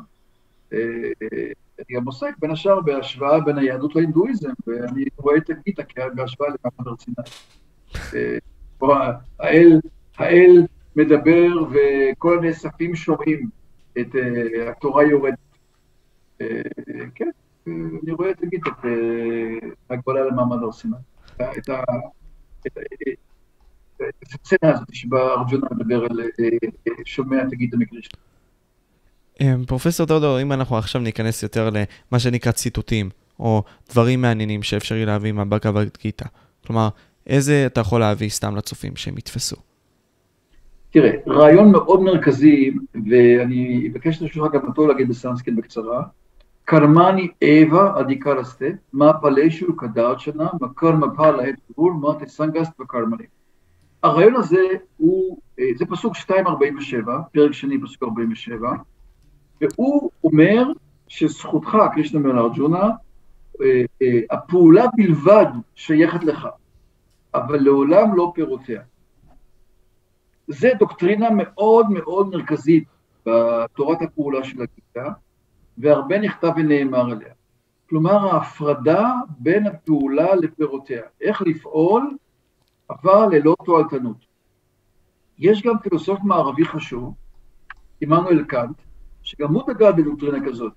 אני 0.72 1.96
גם 1.96 2.04
עוסק 2.04 2.34
בין 2.38 2.50
השאר 2.50 2.80
בהשוואה 2.80 3.40
בין 3.40 3.58
היהדות 3.58 3.96
להינדואיזם, 3.96 4.50
ואני 4.66 5.04
רואה 5.16 5.36
את 5.36 5.50
הגיטה 5.50 5.82
בהשוואה 6.14 6.48
למעמד 6.48 6.88
הר 6.88 6.94
סיני. 6.96 7.16
האל, 9.38 9.80
האל 10.18 10.66
מדבר 10.96 11.48
וכל 11.70 12.38
הנאספים 12.38 12.94
שומעים 12.94 13.48
את 13.98 14.14
התורה 14.68 15.04
יורדת. 15.04 15.45
כן, 17.14 17.30
אני 17.66 18.12
רואה 18.12 18.30
את 18.30 18.43
הגיטה 18.43 18.70
בהגבלה 19.91 20.24
למעמד 20.24 20.62
הר 20.62 20.72
סיני. 20.72 20.97
את 21.43 21.68
הסצנה 24.22 24.70
הזאת 24.72 24.89
שבה 24.93 25.34
ארג'ונה 25.34 25.66
מדבר 25.70 26.05
על 26.05 26.20
שומע 27.05 27.43
את 27.43 27.53
הגיטה 27.53 27.76
מקרי 27.76 28.03
שלו. 28.03 28.20
אמ, 29.41 29.64
פרופסור 29.64 30.07
דודו, 30.07 30.39
אם 30.39 30.53
אנחנו 30.53 30.76
עכשיו 30.76 31.01
ניכנס 31.01 31.43
יותר 31.43 31.70
למה 31.70 32.18
שנקרא 32.18 32.53
ציטוטים, 32.53 33.11
או 33.41 33.62
דברים 33.91 34.22
מעניינים 34.22 34.62
שאפשרי 34.62 35.07
להביא 35.07 35.32
מהבגבד 35.32 35.87
גיטה, 36.03 36.24
כלומר, 36.66 36.89
איזה 37.26 37.66
אתה 37.66 37.80
יכול 37.80 38.01
להביא 38.01 38.28
סתם 38.28 38.57
לצופים 38.57 38.97
שהם 38.97 39.18
יתפסו? 39.18 39.57
תראה, 40.91 41.11
רעיון 41.26 41.72
מאוד 41.72 42.01
מרכזי, 42.01 42.70
ואני 42.95 43.89
אבקש 43.93 44.22
את 44.22 44.22
גם 44.53 44.66
אותו 44.66 44.87
להגיד 44.87 45.09
בסנסקין 45.09 45.57
בקצרה, 45.57 46.03
קרמני 46.68 47.28
אווה 47.42 48.00
אדיקרסטה, 48.00 48.66
מה 48.92 49.12
פלשו 49.20 49.76
כדרצ'נה, 49.76 50.48
מקר 50.60 50.92
מפלה 50.92 51.48
את 51.48 51.54
גבול, 51.70 51.92
מה 51.92 52.08
תסנגסט 52.20 52.80
וקרמני. 52.80 53.24
הרעיון 54.02 54.36
הזה 54.36 54.62
הוא, 54.96 55.38
אה, 55.58 55.64
זה 55.76 55.86
פסוק 55.86 56.14
247, 56.30 57.18
פרק 57.32 57.52
שני, 57.52 57.82
פסוק 57.82 58.02
47, 58.02 58.70
והוא 59.60 60.10
אומר 60.24 60.64
שזכותך, 61.08 61.76
קרישנה 61.94 62.20
אומר 62.20 62.32
לארג'ונה, 62.32 62.90
אה, 63.62 63.82
אה, 64.02 64.20
הפעולה 64.30 64.84
בלבד 64.96 65.46
שייכת 65.74 66.24
לך, 66.24 66.48
אבל 67.34 67.60
לעולם 67.60 68.16
לא 68.16 68.32
פירותיה. 68.34 68.82
זה 70.48 70.70
דוקטרינה 70.78 71.28
מאוד 71.30 71.90
מאוד 71.90 72.30
מרכזית 72.30 72.84
בתורת 73.26 74.02
הפעולה 74.02 74.44
של 74.44 74.62
הגיטה, 74.62 75.12
והרבה 75.78 76.18
נכתב 76.18 76.52
ונאמר 76.56 77.10
עליה. 77.10 77.34
כלומר, 77.88 78.28
ההפרדה 78.28 79.12
בין 79.38 79.66
הפעולה 79.66 80.34
לפירותיה. 80.34 81.02
איך 81.20 81.42
לפעול, 81.42 82.16
אבל 82.90 83.28
ללא 83.32 83.56
תועלתנות. 83.64 84.26
יש 85.38 85.62
גם 85.62 85.78
פילוסוף 85.78 86.20
מערבי 86.22 86.64
חשוב, 86.64 87.14
עמנואל 88.00 88.44
קאנט, 88.44 88.76
שגם 89.22 89.54
הוא 89.54 89.62
דגל 89.72 89.92
בדוקטרינה 89.92 90.46
כזאת. 90.46 90.72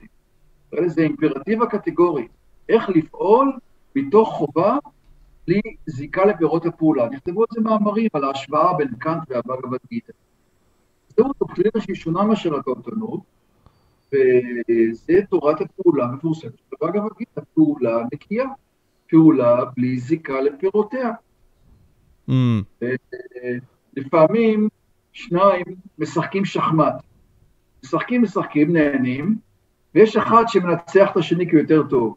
זה 0.85 1.01
אימפרטיב 1.01 1.63
הקטגורי, 1.63 2.27
איך 2.69 2.89
לפעול 2.89 3.57
מתוך 3.95 4.29
חובה 4.29 4.77
בלי 5.47 5.61
זיקה 5.85 6.25
לפירות 6.25 6.65
הפעולה. 6.65 7.09
נכתבו 7.09 7.41
על 7.41 7.47
זה 7.51 7.61
מאמרים, 7.61 8.09
על 8.13 8.23
ההשוואה 8.23 8.73
בין 8.73 8.95
קאנט 8.99 9.23
והבגבד 9.29 9.77
גיטה. 9.89 10.13
זו 11.17 11.23
דוקטרינה 11.39 11.81
שהיא 11.85 11.95
שונה 11.95 12.23
מאשר 12.23 12.55
התועלתנות, 12.59 13.21
וזה 14.13 15.19
תורת 15.29 15.61
הפעולה 15.61 16.03
המפורסמת 16.03 16.51
של 16.57 16.75
בבגבד 16.81 17.09
גיטה, 17.17 17.41
פעולה 17.53 18.03
נקייה, 18.13 18.45
פעולה 19.09 19.65
בלי 19.77 19.99
זיקה 19.99 20.41
לפירותיה. 20.41 21.11
Mm. 22.29 22.33
לפעמים 23.97 24.69
שניים 25.13 25.65
משחקים 25.97 26.45
שחמט. 26.45 26.93
משחקים, 27.83 28.21
משחקים, 28.21 28.73
נהנים, 28.73 29.37
ויש 29.95 30.17
אחד 30.17 30.43
שמנצח 30.47 31.09
את 31.11 31.17
השני 31.17 31.49
כי 31.49 31.55
הוא 31.55 31.61
יותר 31.61 31.83
טוב. 31.89 32.15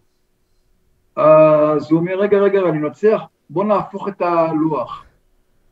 אז 1.16 1.90
הוא 1.90 2.01
אומר, 2.01 2.20
רגע, 2.20 2.38
רגע, 2.38 2.61
אני 2.61 2.78
מנצח, 2.78 3.22
בוא 3.51 3.64
נהפוך 3.64 4.09
את 4.09 4.22
הלוח. 4.22 5.05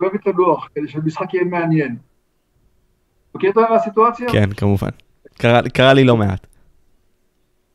אוהב 0.01 0.15
את 0.15 0.27
הלוח, 0.27 0.69
כדי 0.75 0.89
שהמשחק 0.89 1.35
יהיה 1.35 1.45
מעניין. 1.45 1.97
מכיר 3.35 3.51
את 3.51 3.57
הסיטואציה? 3.71 4.29
כן, 4.33 4.53
כמובן. 4.57 4.89
קרה, 5.41 5.61
קרה 5.75 5.95
לי 5.95 6.05
לא 6.05 6.17
מעט. 6.17 6.47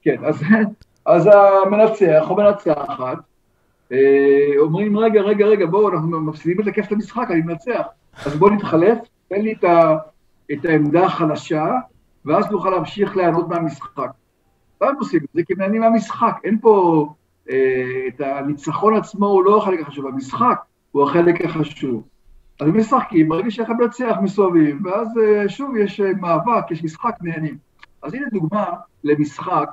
כן, 0.01 0.15
אז, 0.25 0.41
אז 1.05 1.29
המנצח 1.33 2.25
או 2.29 2.35
מנצחת, 2.35 3.17
אה, 3.91 4.51
אומרים, 4.57 4.97
רגע, 4.97 5.21
רגע, 5.21 5.45
רגע, 5.45 5.65
בואו, 5.65 5.89
אנחנו 5.89 6.21
מפסידים 6.21 6.61
את 6.61 6.67
הכיף 6.67 6.91
המשחק, 6.91 7.27
אני 7.31 7.41
מנצח. 7.41 7.81
אז 8.25 8.35
בואו 8.35 8.53
נתחלף, 8.53 8.97
תן 9.29 9.41
לי 9.41 9.53
את, 9.53 9.63
ה, 9.63 9.97
את 10.51 10.65
העמדה 10.65 11.05
החלשה, 11.05 11.65
ואז 12.25 12.51
נוכל 12.51 12.69
להמשיך 12.69 13.15
ליהנות 13.15 13.49
מהמשחק. 13.49 14.09
והם 14.81 14.95
עושים 14.99 15.19
את 15.23 15.29
זה 15.33 15.41
כי 15.47 15.53
נהנים 15.57 15.81
מהמשחק, 15.81 16.35
אין 16.43 16.59
פה 16.61 17.05
אה, 17.49 18.07
את 18.07 18.21
הניצחון 18.21 18.97
עצמו, 18.97 19.27
הוא 19.27 19.43
לא 19.43 19.57
החלק 19.57 19.79
החשוב, 19.81 20.07
המשחק 20.07 20.59
הוא 20.91 21.03
החלק 21.03 21.45
החשוב. 21.45 22.03
אז 22.59 22.67
משחקים, 22.67 23.29
ברגע 23.29 23.51
שאחד 23.51 23.73
מנצח 23.79 24.15
מסובבים, 24.23 24.85
ואז 24.85 25.07
אה, 25.17 25.49
שוב 25.49 25.75
יש 25.77 25.99
אה, 25.99 26.11
מאבק, 26.21 26.71
יש 26.71 26.83
משחק, 26.83 27.15
נהנים. 27.21 27.57
אז 28.01 28.13
הנה 28.13 28.25
דוגמה 28.31 28.65
למשחק 29.03 29.69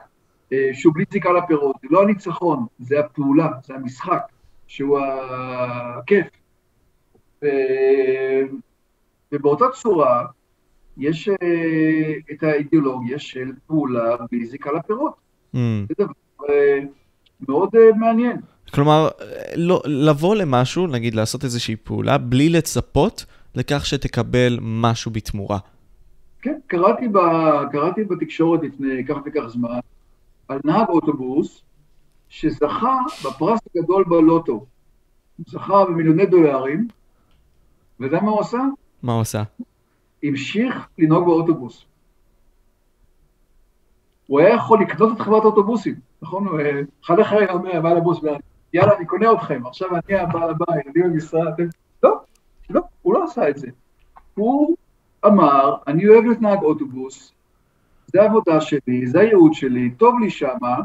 אה, 0.53 0.71
שהוא 0.73 0.95
בלי 0.95 1.05
זיקה 1.11 1.33
לפירות, 1.33 1.77
זה 1.83 1.89
לא 1.91 2.03
הניצחון, 2.03 2.67
זה 2.79 3.01
הפעולה, 3.01 3.49
זה 3.65 3.75
המשחק, 3.75 4.23
שהוא 4.67 4.99
הכיף. 5.99 6.27
ובאותה 9.33 9.65
צורה, 9.73 10.27
יש 10.97 11.29
את 12.33 12.43
האידיאולוגיה 12.43 13.19
של 13.19 13.53
פעולה 13.67 14.17
בלי 14.31 14.47
זיקה 14.47 14.73
לפירות. 14.73 15.15
Mm. 15.55 15.59
זה 15.89 15.95
דבר 15.99 16.13
מאוד 17.49 17.71
מעניין. 17.97 18.37
כלומר, 18.75 19.09
לא, 19.57 19.83
לבוא 19.85 20.37
למשהו, 20.37 20.87
נגיד 20.87 21.15
לעשות 21.15 21.45
איזושהי 21.45 21.77
פעולה, 21.77 22.19
בלי 22.19 22.49
לצפות 22.49 23.25
לכך 23.55 23.87
שתקבל 23.87 24.59
משהו 24.61 25.11
בתמורה. 25.11 25.59
כן, 26.43 26.59
קראתי, 26.67 27.09
ב, 27.09 27.19
קראתי 27.73 28.05
בתקשורת 28.05 28.61
לפני 28.63 29.07
כך 29.09 29.17
וכך 29.27 29.47
זמן 29.47 29.79
על 30.49 30.61
נהג 30.65 30.89
אוטובוס 30.89 31.63
שזכה 32.29 32.99
בפרס 33.25 33.61
הגדול 33.77 34.05
בלוטו. 34.05 34.53
הוא 34.53 34.67
זכה 35.47 35.85
במיליוני 35.85 36.27
דולרים, 36.27 36.89
ואתה 38.01 38.21
מה 38.21 38.31
הוא 38.31 38.41
עשה? 38.41 38.59
מה 39.03 39.13
הוא 39.13 39.21
עשה? 39.21 39.43
המשיך 40.23 40.89
לנהוג 40.99 41.25
באוטובוס. 41.25 41.85
הוא 44.27 44.41
היה 44.41 44.55
יכול 44.55 44.83
לקנות 44.83 45.17
את 45.17 45.21
חברת 45.21 45.43
האוטובוסים, 45.43 45.95
נכון? 46.23 46.49
אחד 47.05 47.19
אחר 47.19 47.37
היה 47.37 47.53
אומר, 47.53 47.81
בעל 47.81 47.97
הבוס, 47.97 48.21
יאללה, 48.75 48.97
אני 48.97 49.07
קונה 49.07 49.33
אתכם, 49.33 49.67
עכשיו 49.67 49.89
אני 49.91 50.19
הבעל 50.19 50.51
הבית, 50.51 50.87
אני 50.87 51.03
במשרד, 51.03 51.49
אתם... 51.55 51.67
לא, 52.03 52.21
לא, 52.71 52.81
הוא 53.03 53.15
לא 53.15 53.25
עשה 53.25 53.49
את 53.49 53.59
זה. 53.59 53.69
הוא 54.35 54.77
אמר, 55.27 55.77
אני 55.87 56.09
אוהב 56.09 56.25
להיות 56.25 56.41
נהג 56.41 56.63
אוטובוס, 56.63 57.33
זה 58.07 58.23
העבודה 58.23 58.61
שלי, 58.61 59.07
זה 59.07 59.21
הייעוד 59.21 59.55
שלי, 59.55 59.91
טוב 59.91 60.21
לי 60.21 60.31
שמה, 60.31 60.77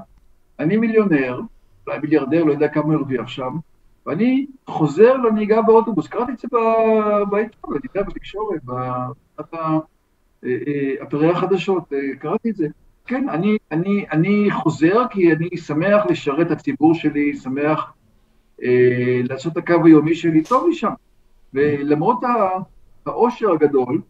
אני 0.60 0.78
מיליונר, 0.78 1.42
אולי 1.88 2.00
מיליארדר, 2.00 2.44
לא 2.44 2.52
יודע 2.52 2.68
כמה 2.68 2.94
הרוויח 2.94 3.28
שם, 3.28 3.58
ואני 4.06 4.46
חוזר 4.68 5.18
לנהיגה 5.18 5.62
באוטובוס, 5.62 6.08
קראתי 6.08 6.32
את 6.32 6.40
זה 6.40 6.48
בעיתון, 7.30 7.74
אני 7.74 7.82
יודע, 7.96 8.10
בתקשורת, 8.10 8.64
באחת 8.64 9.54
אה, 9.54 9.80
אה, 11.24 11.32
החדשות, 11.32 11.94
אה, 11.94 12.16
קראתי 12.20 12.50
את 12.50 12.56
זה. 12.56 12.68
כן, 13.08 13.30
אני, 13.30 13.58
אני, 13.72 14.06
אני 14.12 14.52
חוזר 14.52 15.08
כי 15.10 15.34
אני 15.34 15.58
שמח 15.58 16.06
לשרת 16.10 16.48
את 16.48 16.52
הציבור 16.52 16.94
שלי, 16.94 17.36
שמח 17.36 17.94
אה, 18.64 19.22
לעשות 19.30 19.54
את 19.54 19.58
הקו 19.58 19.86
היומי 19.86 20.16
שלי, 20.16 20.44
טוב 20.44 20.68
לי 20.68 20.76
שם. 20.76 20.92
ולמרות 21.54 22.20
העושר 23.06 23.52
הגדול, 23.52 24.02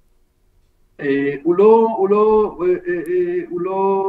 אה, 1.00 1.36
הוא 1.44 1.56
לא, 1.56 1.88
הוא 1.98 2.10
לא, 2.10 2.58
אה, 2.62 2.68
אה, 2.88 3.44
הוא 3.50 3.62
לא, 3.62 4.06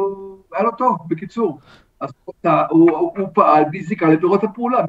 היה 0.53 0.63
לו 0.63 0.71
טוב, 0.79 0.99
בקיצור. 1.09 1.59
אז 2.01 2.11
אותה, 2.29 2.65
הוא, 2.71 2.91
הוא, 2.91 3.13
הוא 3.19 3.29
פעל 3.35 3.65
בזיקה 3.73 4.09
לפירות 4.09 4.45
הפעולה, 4.45 4.85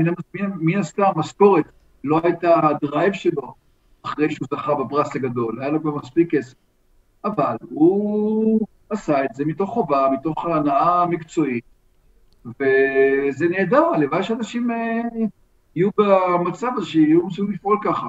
מן 0.59 0.79
הסתם 0.79 1.03
המשכורת 1.03 1.65
לא 2.03 2.21
הייתה 2.23 2.67
הדרייב 2.67 3.13
שלו 3.13 3.53
אחרי 4.03 4.31
שהוא 4.31 4.47
זכה 4.51 4.75
בפרס 4.75 5.15
הגדול, 5.15 5.61
היה 5.61 5.69
לו 5.69 5.81
כבר 5.81 5.95
מספיק 5.95 6.31
כסף, 6.31 6.55
אבל 7.25 7.55
הוא 7.69 8.59
עשה 8.89 9.23
את 9.25 9.35
זה 9.35 9.45
מתוך 9.45 9.69
חובה, 9.69 10.07
מתוך 10.13 10.45
הנאה 10.45 11.05
מקצועית, 11.05 11.63
וזה 12.45 13.47
נהדר, 13.49 13.83
הלוואי 13.93 14.23
שאנשים 14.23 14.71
אה, 14.71 14.77
יהיו 15.75 15.89
במצב 15.97 16.67
הזה, 16.77 16.85
שיהיו 16.85 17.27
מסוגלים 17.27 17.55
לפעול 17.55 17.77
ככה. 17.83 18.07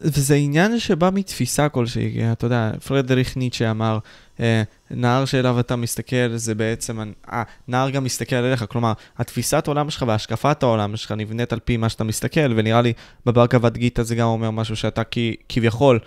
וזה 0.00 0.34
עניין 0.34 0.78
שבא 0.78 1.10
מתפיסה 1.14 1.68
כלשהי, 1.68 2.32
אתה 2.32 2.46
יודע, 2.46 2.70
פרדריך 2.86 3.36
ניטשה 3.36 3.70
אמר, 3.70 3.98
אה, 4.40 4.62
נער 4.90 5.24
שאליו 5.24 5.60
אתה 5.60 5.76
מסתכל 5.76 6.36
זה 6.36 6.54
בעצם, 6.54 7.00
אה, 7.32 7.42
נער 7.68 7.90
גם 7.90 8.04
מסתכל 8.04 8.36
עליך, 8.36 8.64
כלומר, 8.68 8.92
התפיסת 9.18 9.68
העולם 9.68 9.90
שלך 9.90 10.04
והשקפת 10.06 10.62
העולם 10.62 10.96
שלך 10.96 11.12
נבנית 11.12 11.52
על 11.52 11.58
פי 11.58 11.76
מה 11.76 11.88
שאתה 11.88 12.04
מסתכל, 12.04 12.52
ונראה 12.56 12.82
לי 12.82 12.92
בבר 13.26 13.46
כבד 13.46 13.76
גיטה 13.76 14.02
זה 14.02 14.14
גם 14.14 14.26
אומר 14.26 14.50
משהו 14.50 14.76
שאתה 14.76 15.02
כביכול 15.48 15.98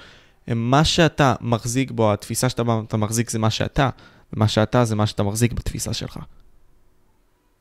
מה 0.48 0.84
שאתה 0.84 1.36
מחזיק 1.41 1.91
בו, 1.91 2.14
התפיסה 2.14 2.49
שאתה 2.49 2.98
מחזיק 2.98 3.30
זה 3.30 3.40
מה 3.40 3.49
שאתה, 3.49 3.90
ומה 4.34 4.48
שאתה 4.48 4.86
זה 4.86 4.95
מה 4.95 5.06
שאתה 5.06 5.24
מחזיק 5.24 5.53
בתפיסה 5.53 5.94
שלך. 5.94 6.20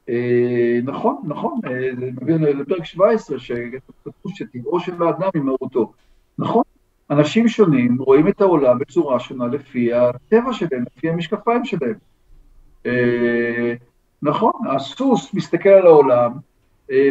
אה, 0.08 0.78
נכון, 0.84 1.22
נכון, 1.24 1.60
אה, 1.66 1.70
זה 2.00 2.10
מביא 2.20 2.34
לפרק 2.34 2.84
17, 2.84 3.38
שכתוב 3.38 4.32
שטבעו 4.34 4.80
של 4.80 5.02
האדם 5.02 5.28
היא 5.34 5.42
מהותו. 5.42 5.92
נכון, 6.38 6.62
אנשים 7.10 7.48
שונים 7.48 7.96
רואים 7.98 8.28
את 8.28 8.40
העולם 8.40 8.78
בצורה 8.78 9.20
שונה 9.20 9.46
לפי 9.46 9.92
הטבע 9.92 10.52
שלהם, 10.52 10.84
לפי 10.96 11.10
המשקפיים 11.10 11.64
שלהם. 11.64 11.94
אה, 12.86 13.74
נכון, 14.22 14.52
הסוס 14.76 15.34
מסתכל 15.34 15.68
על 15.68 15.86
העולם, 15.86 16.32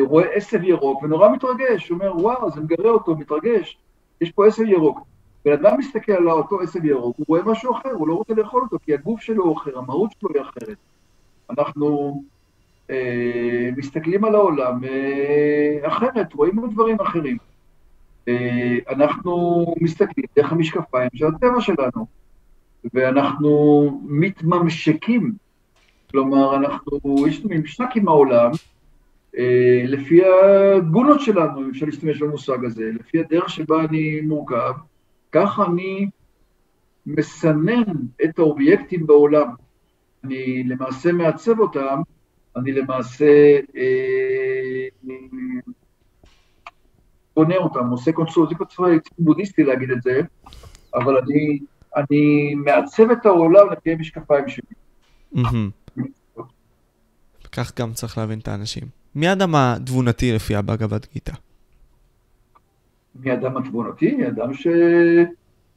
רואה 0.01 0.25
עשב 0.33 0.63
ירוק 0.63 1.03
ונורא 1.03 1.29
מתרגש, 1.29 1.89
הוא 1.89 1.95
אומר, 1.99 2.17
וואו, 2.17 2.51
זה 2.51 2.61
מגרה 2.61 2.89
אותו, 2.89 3.15
מתרגש, 3.15 3.77
יש 4.21 4.31
פה 4.31 4.47
עשב 4.47 4.63
ירוק. 4.63 4.99
בן 5.45 5.51
אדם 5.51 5.79
מסתכל 5.79 6.11
על 6.11 6.29
אותו 6.29 6.61
עשב 6.61 6.85
ירוק, 6.85 7.17
הוא 7.17 7.25
רואה 7.27 7.41
משהו 7.45 7.73
אחר, 7.73 7.91
הוא 7.91 8.07
לא 8.07 8.13
רוצה 8.13 8.33
לאכול 8.33 8.63
אותו, 8.63 8.77
כי 8.85 8.93
הגוף 8.93 9.21
שלו 9.21 9.43
הוא 9.43 9.57
אחר, 9.57 9.77
המהות 9.77 10.11
שלו 10.19 10.29
היא 10.33 10.41
אחרת. 10.41 10.77
אנחנו 11.49 12.21
אה, 12.89 13.69
מסתכלים 13.77 14.25
על 14.25 14.35
העולם 14.35 14.83
אה, 14.83 15.87
אחרת, 15.87 16.33
רואים 16.33 16.69
דברים 16.71 16.99
אחרים. 17.01 17.37
אה, 18.27 18.77
אנחנו 18.89 19.65
מסתכלים 19.81 20.25
דרך 20.35 20.51
המשקפיים 20.51 21.09
של 21.13 21.25
הטבע 21.25 21.61
שלנו, 21.61 22.05
ואנחנו 22.93 24.01
מתממשקים, 24.03 25.33
כלומר, 26.11 26.55
אנחנו, 26.55 27.27
יש 27.27 27.39
לנו 27.39 27.55
ממשק 27.55 27.89
עם 27.95 28.07
העולם, 28.07 28.51
לפי 29.87 30.21
הגונות 30.25 31.21
שלנו, 31.21 31.61
אם 31.61 31.69
אפשר 31.69 31.85
להשתמש 31.85 32.21
במושג 32.21 32.65
הזה, 32.65 32.91
לפי 32.99 33.19
הדרך 33.19 33.49
שבה 33.49 33.83
אני 33.83 34.21
מורכב, 34.21 34.73
ככה 35.31 35.65
אני 35.65 36.09
מסנן 37.05 37.83
את 38.23 38.39
האובייקטים 38.39 39.07
בעולם. 39.07 39.47
אני 40.23 40.63
למעשה 40.63 41.11
מעצב 41.11 41.59
אותם 41.59 42.01
אני 42.55 42.71
למעשה 42.71 43.59
אה, 43.75 45.11
בונה 47.35 47.55
אותם, 47.55 47.89
עושה 47.89 48.11
קונסול, 48.11 48.49
זה 48.49 48.55
קצת 48.55 49.13
בודהיסטי 49.19 49.63
להגיד 49.63 49.91
את 49.91 50.01
זה, 50.01 50.21
אבל 50.95 51.17
אני, 51.17 51.59
אני 51.97 52.55
מעצב 52.55 53.11
את 53.11 53.25
העולם 53.25 53.71
לפי 53.71 53.91
המשקפיים 53.91 54.47
שלי. 54.47 54.75
כך 57.51 57.79
גם 57.79 57.93
צריך 57.93 58.17
להבין 58.17 58.39
את 58.39 58.47
האנשים. 58.47 58.83
מי 59.15 59.31
אדם 59.31 59.55
התבונתי 59.55 60.31
לפי 60.31 60.55
הבאגבד 60.55 61.05
גיתא? 61.13 61.33
מי 63.15 63.33
אדם 63.33 63.57
התבונתי? 63.57 64.27
אדם 64.27 64.53
ש... 64.53 64.67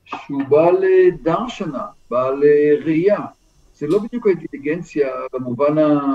שהוא 0.05 0.43
בעל 0.48 0.85
דרשנה, 1.23 1.85
בעל 2.11 2.43
ראייה. 2.85 3.20
זה 3.74 3.86
לא 3.86 3.98
בדיוק 3.98 4.27
האינטליגנציה 4.27 5.09
במובן 5.32 5.78
ה... 5.78 6.15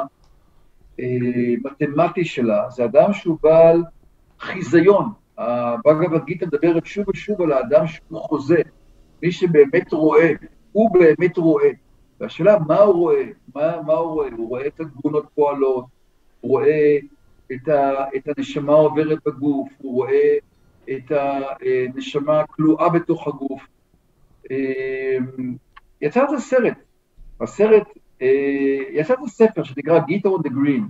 מתמטי 1.63 2.25
שלה, 2.25 2.69
זה 2.69 2.85
אדם 2.85 3.13
שהוא 3.13 3.37
בעל 3.43 3.83
חיזיון. 4.39 5.09
הבאגבד 5.37 6.25
גיתא 6.25 6.45
מדברת 6.45 6.85
שוב 6.85 7.09
ושוב 7.09 7.41
על 7.41 7.51
האדם 7.51 7.87
שהוא 7.87 8.19
חוזה, 8.19 8.61
מי 9.23 9.31
שבאמת 9.31 9.93
רואה, 9.93 10.31
הוא 10.71 10.93
באמת 10.93 11.37
רואה. 11.37 11.69
והשאלה, 12.19 12.57
מה 12.67 12.79
הוא 12.79 12.93
רואה? 12.93 13.23
מה, 13.55 13.81
מה 13.85 13.93
הוא 13.93 14.11
רואה? 14.11 14.29
הוא 14.37 14.49
רואה 14.49 14.67
את 14.67 14.79
הגבונות 14.79 15.25
פועלות, 15.35 15.85
הוא 16.41 16.51
רואה 16.51 16.97
את, 17.51 17.67
ה, 17.67 18.05
את 18.15 18.37
הנשמה 18.37 18.73
עוברת 18.73 19.17
בגוף, 19.25 19.69
הוא 19.77 19.93
רואה 19.93 20.35
את 20.91 21.11
הנשמה 21.11 22.43
כלואה 22.47 22.89
בתוך 22.89 23.27
הגוף. 23.27 23.67
אמ, 24.51 25.55
יצא 26.01 26.23
את 26.23 26.29
הסרט, 26.37 26.77
הסרט 27.41 27.87
אה, 28.21 28.27
יצא 28.91 29.13
את 29.13 29.19
הספר 29.25 29.63
שנקרא 29.63 29.99
גיטה 29.99 30.29
on 30.29 30.47
the 30.47 30.49
Green 30.49 30.83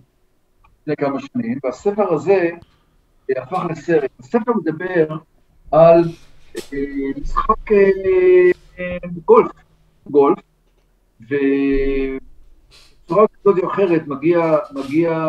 לפני 0.81 0.95
כמה 0.97 1.19
שנים, 1.19 1.59
והספר 1.63 2.13
הזה 2.13 2.49
אה, 3.29 3.43
הפך 3.43 3.65
לסרט. 3.69 4.11
הספר 4.19 4.51
מדבר 4.53 5.07
על 5.71 6.03
אה, 6.73 7.11
משחק 7.21 7.71
גולף, 9.25 9.51
גולף, 10.09 10.39
ובצורה 11.21 11.39
כזאת 13.27 13.63
או 13.63 13.71
אחרת 13.71 14.07
מגיע, 14.07 14.57
מגיע 14.71 15.27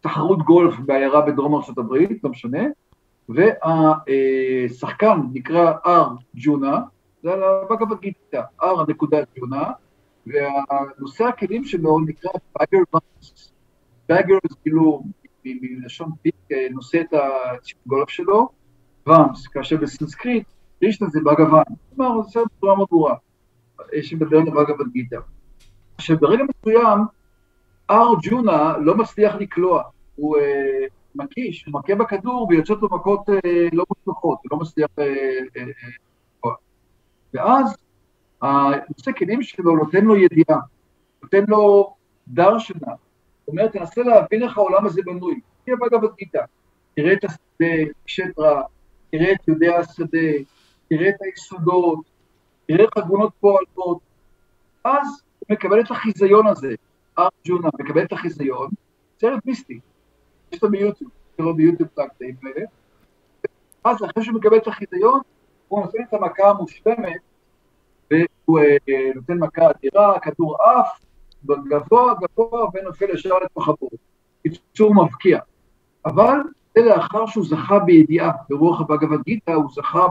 תחרות 0.00 0.42
גולף 0.42 0.74
בעיירה 0.78 1.20
בדרום 1.20 1.54
ארה"ב, 1.54 1.94
לא 2.24 2.30
משנה, 2.30 2.62
והשחקן 3.28 5.20
נקרא 5.32 5.72
אר 5.86 6.08
ג'ונה, 6.34 6.80
זה 7.22 7.32
על 7.32 7.42
הבגבד 7.42 8.00
גיטה, 8.00 8.42
אר 8.62 8.84
נקודה 8.88 9.18
ג'ונה, 9.38 9.70
והנושא 10.26 11.24
הכלים 11.24 11.64
שלו 11.64 12.00
נקרא 12.00 12.30
בגר 12.54 12.82
ואנס. 12.94 13.52
בגר 14.08 14.34
זה 14.50 14.56
כאילו 14.62 15.02
מלשון 15.44 16.10
פיק 16.22 16.34
נושא 16.70 17.00
את 17.00 17.14
הגולף 17.86 18.08
שלו, 18.08 18.48
ואנס, 19.06 19.46
כאשר 19.46 19.76
בסנסקריט 19.76 20.46
רישנה 20.82 21.08
זה 21.08 21.20
בגוון. 21.20 21.62
כלומר, 21.96 22.22
זה 22.22 22.40
בצורה 22.56 22.76
מאוד 22.76 22.88
ברורה, 22.90 23.14
שמדבר 24.02 24.38
על 24.38 24.44
בגבד 24.44 24.92
גיטה. 24.92 25.16
עכשיו, 25.96 26.18
ברגע 26.18 26.44
מסוים, 26.44 26.98
אר 27.90 28.12
ג'ונה 28.22 28.78
לא 28.78 28.96
מצליח 28.96 29.34
לקלוע, 29.34 29.82
הוא 30.16 30.36
אה, 30.36 30.86
מקיש, 31.14 31.64
הוא 31.64 31.80
מכה 31.80 31.94
בכדור 31.94 32.46
ויוצאות 32.50 32.82
לו 32.82 32.88
מכות 32.92 33.28
אה, 33.30 33.68
לא 33.72 33.84
מוצלחות, 33.88 34.38
הוא 34.42 34.48
לא 34.50 34.58
מצליח 34.58 34.88
אה, 34.98 35.04
אה, 35.56 36.50
ואז 37.34 37.76
הנושא 38.42 39.12
כלים 39.12 39.42
שלו 39.42 39.76
נותן 39.76 40.04
לו 40.04 40.16
ידיעה, 40.16 40.60
נותן 41.22 41.44
לו 41.48 41.94
דרשנה. 42.28 42.92
זאת 43.40 43.48
אומרת, 43.48 43.72
תנסה 43.72 44.02
להבין 44.02 44.42
איך 44.42 44.58
העולם 44.58 44.86
הזה 44.86 45.02
בנוי. 45.04 45.40
תהיה 45.64 45.76
בגב 45.76 46.14
גיטה, 46.16 46.38
תראה 46.94 47.12
את 47.12 47.24
השדה, 47.24 47.92
קשטרה, 48.04 48.62
תראה 49.10 49.32
את 49.32 49.48
יודעי 49.48 49.74
השדה, 49.74 50.28
תראה 50.88 51.08
את 51.08 51.14
היסודות, 51.20 51.98
תראה 52.66 52.84
איך 52.84 52.96
הגונות 52.96 53.32
פועלות. 53.40 53.98
אז 54.84 55.22
הוא 55.38 55.56
מקבל 55.56 55.80
את 55.80 55.90
החיזיון 55.90 56.46
הזה, 56.46 56.74
ארג'ונה 57.18 57.68
מקבל 57.80 58.02
את 58.02 58.12
החיזיון, 58.12 58.68
סרט 59.20 59.46
מיסטי, 59.46 59.80
יש 60.52 60.62
לו 60.62 60.70
ביוטיוב, 60.70 61.10
לו 61.38 61.54
ביוטיוב 61.54 61.88
את 61.94 61.98
הקטעים 61.98 62.34
האלה. 62.42 62.66
אז 63.84 63.96
אחרי 64.04 64.24
שהוא 64.24 64.36
מקבל 64.36 64.56
את 64.56 64.66
החיזיון, 64.66 65.20
הוא 65.68 65.80
נותן 65.80 65.98
את 66.08 66.14
המכה 66.14 66.50
המושלמת 66.50 67.20
והוא 68.10 68.58
אה, 68.58 68.76
נותן 69.14 69.38
מכה 69.38 69.70
אדירה, 69.70 70.18
כדור 70.20 70.56
עף, 70.62 71.00
גבוה 71.44 72.14
גבוה 72.22 72.66
ונופל 72.74 73.10
ישר 73.14 73.38
לתוך 73.44 73.68
הבור. 73.68 73.90
קיצור 74.42 74.94
מבקיע. 74.94 75.38
אבל 76.06 76.36
זה 76.74 76.80
לאחר 76.84 77.26
שהוא 77.26 77.44
זכה 77.44 77.78
בידיעה, 77.78 78.30
ברוח 78.48 78.80
הבגבד 78.80 79.22
גיתא 79.24 79.50
הוא 79.50 79.70
זכה 79.74 80.06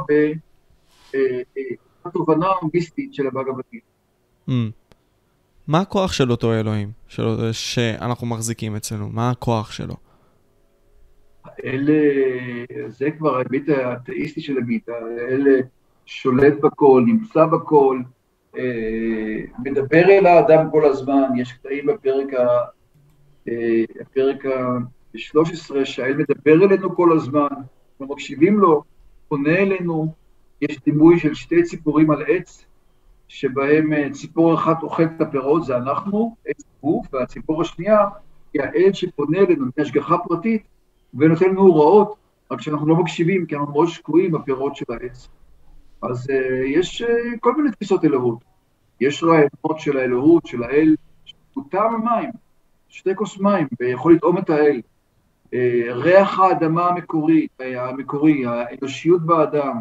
בתובנה 2.05 2.45
אה, 2.45 2.51
אה, 2.51 2.57
המיסטית 2.61 3.13
של 3.13 3.27
הבגבד 3.27 3.63
גיתא. 3.71 3.85
Mm. 4.49 4.51
מה 5.67 5.79
הכוח 5.79 6.13
של 6.13 6.31
אותו 6.31 6.53
אלוהים. 6.53 6.91
שאנחנו 7.51 8.27
מחזיקים 8.27 8.75
אצלנו? 8.75 9.09
מה 9.09 9.29
הכוח 9.29 9.71
שלו? 9.71 9.95
אלה, 11.65 11.93
זה 12.87 13.11
כבר 13.11 13.35
ההיבט 13.35 13.69
האתאיסטי 13.69 14.41
של 14.41 14.57
הגיטה, 14.57 14.91
אלה 15.29 15.59
שולט 16.05 16.53
בכל, 16.61 17.03
נמצא 17.05 17.45
בכל, 17.45 17.99
אה, 18.57 19.41
מדבר 19.63 20.09
אל 20.09 20.25
האדם 20.25 20.71
כל 20.71 20.85
הזמן, 20.85 21.23
יש 21.37 21.53
קטעים 21.53 21.85
בפרק 21.85 22.33
ה... 22.33 22.47
אה, 23.47 23.83
הפרק 24.01 24.45
ה-13 24.45 25.85
שהאל 25.85 26.17
מדבר 26.17 26.65
אלינו 26.65 26.95
כל 26.95 27.17
הזמן, 27.17 27.47
אנחנו 27.51 28.15
מקשיבים 28.15 28.59
לו, 28.59 28.83
פונה 29.27 29.55
אלינו, 29.57 30.13
יש 30.61 30.79
דימוי 30.85 31.19
של 31.19 31.33
שתי 31.33 31.63
ציפורים 31.63 32.11
על 32.11 32.23
עץ, 32.27 32.65
שבהם 33.27 33.93
אה, 33.93 34.09
ציפור 34.11 34.55
אחת 34.55 34.83
אוכלת 34.83 35.09
את 35.15 35.21
הפירות, 35.21 35.65
זה 35.65 35.77
אנחנו, 35.77 36.35
עץ 36.45 36.63
גוף, 36.83 37.13
והציפור 37.13 37.61
השנייה 37.61 38.05
היא 38.53 38.61
האל 38.61 38.93
שפונה 38.93 39.37
אלינו 39.39 39.65
מהשגחה 39.77 40.17
פרטית 40.17 40.63
ונותן 41.13 41.49
לנו 41.49 41.61
הוראות, 41.61 42.15
רק 42.51 42.61
שאנחנו 42.61 42.87
לא 42.87 42.95
מקשיבים, 42.95 43.45
כי 43.45 43.55
אנחנו 43.55 43.71
מאוד 43.71 43.87
שקועים 43.87 44.31
בפירות 44.31 44.75
של 44.75 44.85
העץ. 44.89 45.27
אז 46.01 46.29
uh, 46.29 46.33
יש 46.65 47.01
uh, 47.01 47.39
כל 47.39 47.55
מיני 47.55 47.71
תפיסות 47.71 48.05
אלוהות. 48.05 48.39
יש 49.01 49.23
רעיונות 49.23 49.79
של 49.79 49.97
האלוהות, 49.97 50.45
של 50.45 50.63
האל, 50.63 50.95
שהוא 51.25 51.63
טעם 51.69 51.95
המים, 51.95 52.29
שתי 52.89 53.15
כוס 53.15 53.39
מים, 53.39 53.67
ויכול 53.79 54.13
לטעום 54.13 54.37
את 54.37 54.49
האל. 54.49 54.81
Uh, 55.45 55.53
ריח 55.89 56.39
האדמה 56.39 56.87
המקורי, 56.87 57.47
המקורי, 57.59 58.45
האנושיות 58.45 59.21
באדם. 59.21 59.77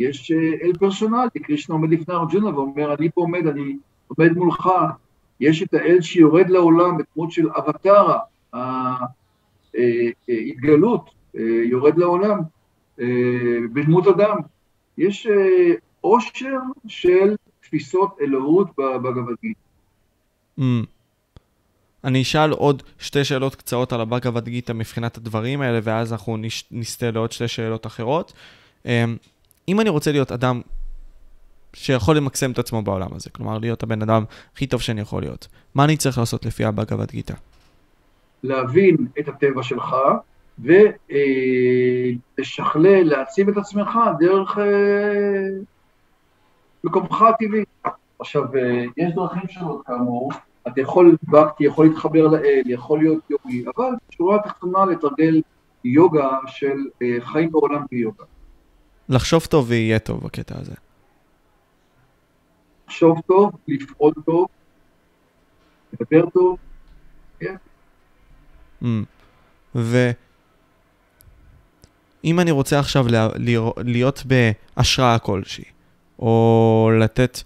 יש 0.00 0.32
uh, 0.32 0.64
אל 0.64 0.72
פרסונלי, 0.78 1.40
קרישנה 1.42 1.74
עומד 1.74 1.90
לפני 1.90 2.14
ארג'ונה 2.14 2.54
ואומר, 2.54 2.94
אני 2.94 3.10
פה 3.14 3.20
עומד, 3.20 3.46
אני 3.46 3.76
עומד 4.08 4.32
מולך. 4.32 4.68
יש 5.40 5.62
את 5.62 5.74
האל 5.74 6.00
שיורד 6.00 6.50
לעולם 6.50 6.96
בדמות 6.96 7.32
של 7.32 7.48
אבטרה, 7.50 8.18
ההתגלות, 10.28 11.10
יורד 11.64 11.98
לעולם 11.98 12.38
בדמות 13.72 14.06
אדם. 14.06 14.36
יש 14.98 15.26
אה, 15.26 15.74
עושר 16.00 16.56
של 16.88 17.36
תפיסות 17.60 18.16
אלוהות 18.20 18.68
בבגבד. 18.78 19.34
Mm. 20.58 20.62
אני 22.04 22.22
אשאל 22.22 22.50
עוד 22.50 22.82
שתי 22.98 23.24
שאלות 23.24 23.54
קצרות 23.54 23.92
על 23.92 24.00
הבגבד 24.00 24.48
גיטה 24.48 24.72
מבחינת 24.72 25.16
הדברים 25.16 25.60
האלה, 25.60 25.80
ואז 25.82 26.12
אנחנו 26.12 26.36
נש... 26.36 26.64
נסטה 26.70 27.10
לעוד 27.10 27.32
שתי 27.32 27.48
שאלות 27.48 27.86
אחרות. 27.86 28.32
אם 29.68 29.80
אני 29.80 29.88
רוצה 29.88 30.12
להיות 30.12 30.32
אדם 30.32 30.60
שיכול 31.74 32.16
למקסם 32.16 32.50
את 32.50 32.58
עצמו 32.58 32.82
בעולם 32.82 33.14
הזה, 33.14 33.30
כלומר 33.30 33.58
להיות 33.58 33.82
הבן 33.82 34.02
אדם 34.02 34.24
הכי 34.54 34.66
טוב 34.66 34.80
שאני 34.80 35.00
יכול 35.00 35.22
להיות, 35.22 35.48
מה 35.74 35.84
אני 35.84 35.96
צריך 35.96 36.18
לעשות 36.18 36.46
לפי 36.46 36.64
הבגבד 36.64 37.10
גיטה? 37.10 37.34
להבין 38.42 38.96
את 39.18 39.28
הטבע 39.28 39.62
שלך 39.62 39.96
ולשכלל, 42.38 43.02
להעצים 43.02 43.48
את 43.48 43.56
עצמך 43.56 43.98
דרך 44.18 44.58
אה, 44.58 45.48
מקומך 46.84 47.22
הטבעי. 47.22 47.64
עכשיו, 48.18 48.56
אה, 48.56 48.84
יש 48.96 49.14
דרכים 49.14 49.48
שונות 49.48 49.86
כאמור, 49.86 50.32
אתה 50.68 50.80
יכול, 50.80 51.16
בקטי 51.22 51.64
יכול 51.64 51.86
להתחבר 51.86 52.26
לאל, 52.26 52.62
יכול 52.66 52.98
להיות 52.98 53.30
יוגי, 53.30 53.64
אבל 53.76 53.90
בשורה 54.08 54.36
התחתונה 54.36 54.84
לתרגל 54.84 55.42
יוגה 55.84 56.38
של 56.46 56.76
אה, 57.02 57.16
חיים 57.20 57.52
בעולם 57.52 57.84
ביוגה. 57.90 58.24
לחשוב 59.08 59.46
טוב 59.46 59.66
ויהיה 59.68 59.98
טוב 59.98 60.24
בקטע 60.24 60.58
הזה. 60.58 60.74
לחשוב 62.86 63.20
טוב, 63.26 63.52
לפעול 63.68 64.12
טוב, 64.24 64.46
לדבר 65.92 66.30
טוב, 66.30 66.58
כן. 67.40 67.56
Mm. 68.82 68.86
ואם 69.74 70.14
אני 72.40 72.50
רוצה 72.50 72.78
עכשיו 72.78 73.06
להיות 73.76 74.22
בהשראה 74.76 75.18
כלשהי, 75.18 75.64
או 76.18 76.90
לתת 77.00 77.38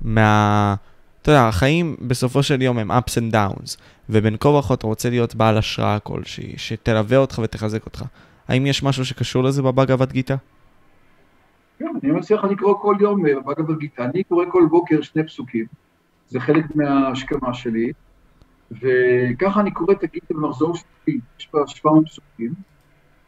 מה... 0.00 0.74
אתה 1.22 1.30
יודע, 1.30 1.48
החיים 1.48 1.96
בסופו 2.00 2.42
של 2.42 2.62
יום 2.62 2.78
הם 2.78 2.90
ups 2.90 3.14
and 3.14 3.34
downs, 3.34 3.78
ובין 4.10 4.36
כה 4.40 4.48
וכה 4.48 4.74
אתה 4.74 4.86
רוצה 4.86 5.10
להיות 5.10 5.34
בעל 5.34 5.58
השראה 5.58 5.98
כלשהי, 5.98 6.54
שתלווה 6.56 7.16
אותך 7.16 7.40
ותחזק 7.42 7.86
אותך. 7.86 8.04
האם 8.48 8.66
יש 8.66 8.82
משהו 8.82 9.04
שקשור 9.04 9.44
לזה 9.44 9.62
בבגבד 9.62 10.12
גיטה? 10.12 10.36
כן, 11.78 11.86
אני 12.02 12.12
מציע 12.12 12.36
לך 12.36 12.44
לקרוא 12.44 12.74
כל 12.80 12.96
יום 13.00 13.26
אה, 13.26 13.32
בבגבד 13.34 13.78
גיטה. 13.78 14.04
אני 14.04 14.24
קורא 14.24 14.44
כל 14.50 14.66
בוקר 14.70 15.02
שני 15.02 15.26
פסוקים, 15.26 15.64
זה 16.28 16.40
חלק 16.40 16.76
מההשכמה 16.76 17.54
שלי, 17.54 17.92
וככה 18.80 19.60
אני 19.60 19.70
קורא 19.70 19.92
את 19.92 20.02
הגיטה 20.02 20.34
במחזור 20.34 20.76
שנתי, 20.76 21.20
יש 21.38 21.48
בה 21.52 21.60
700 21.66 22.06
פסוקים, 22.06 22.52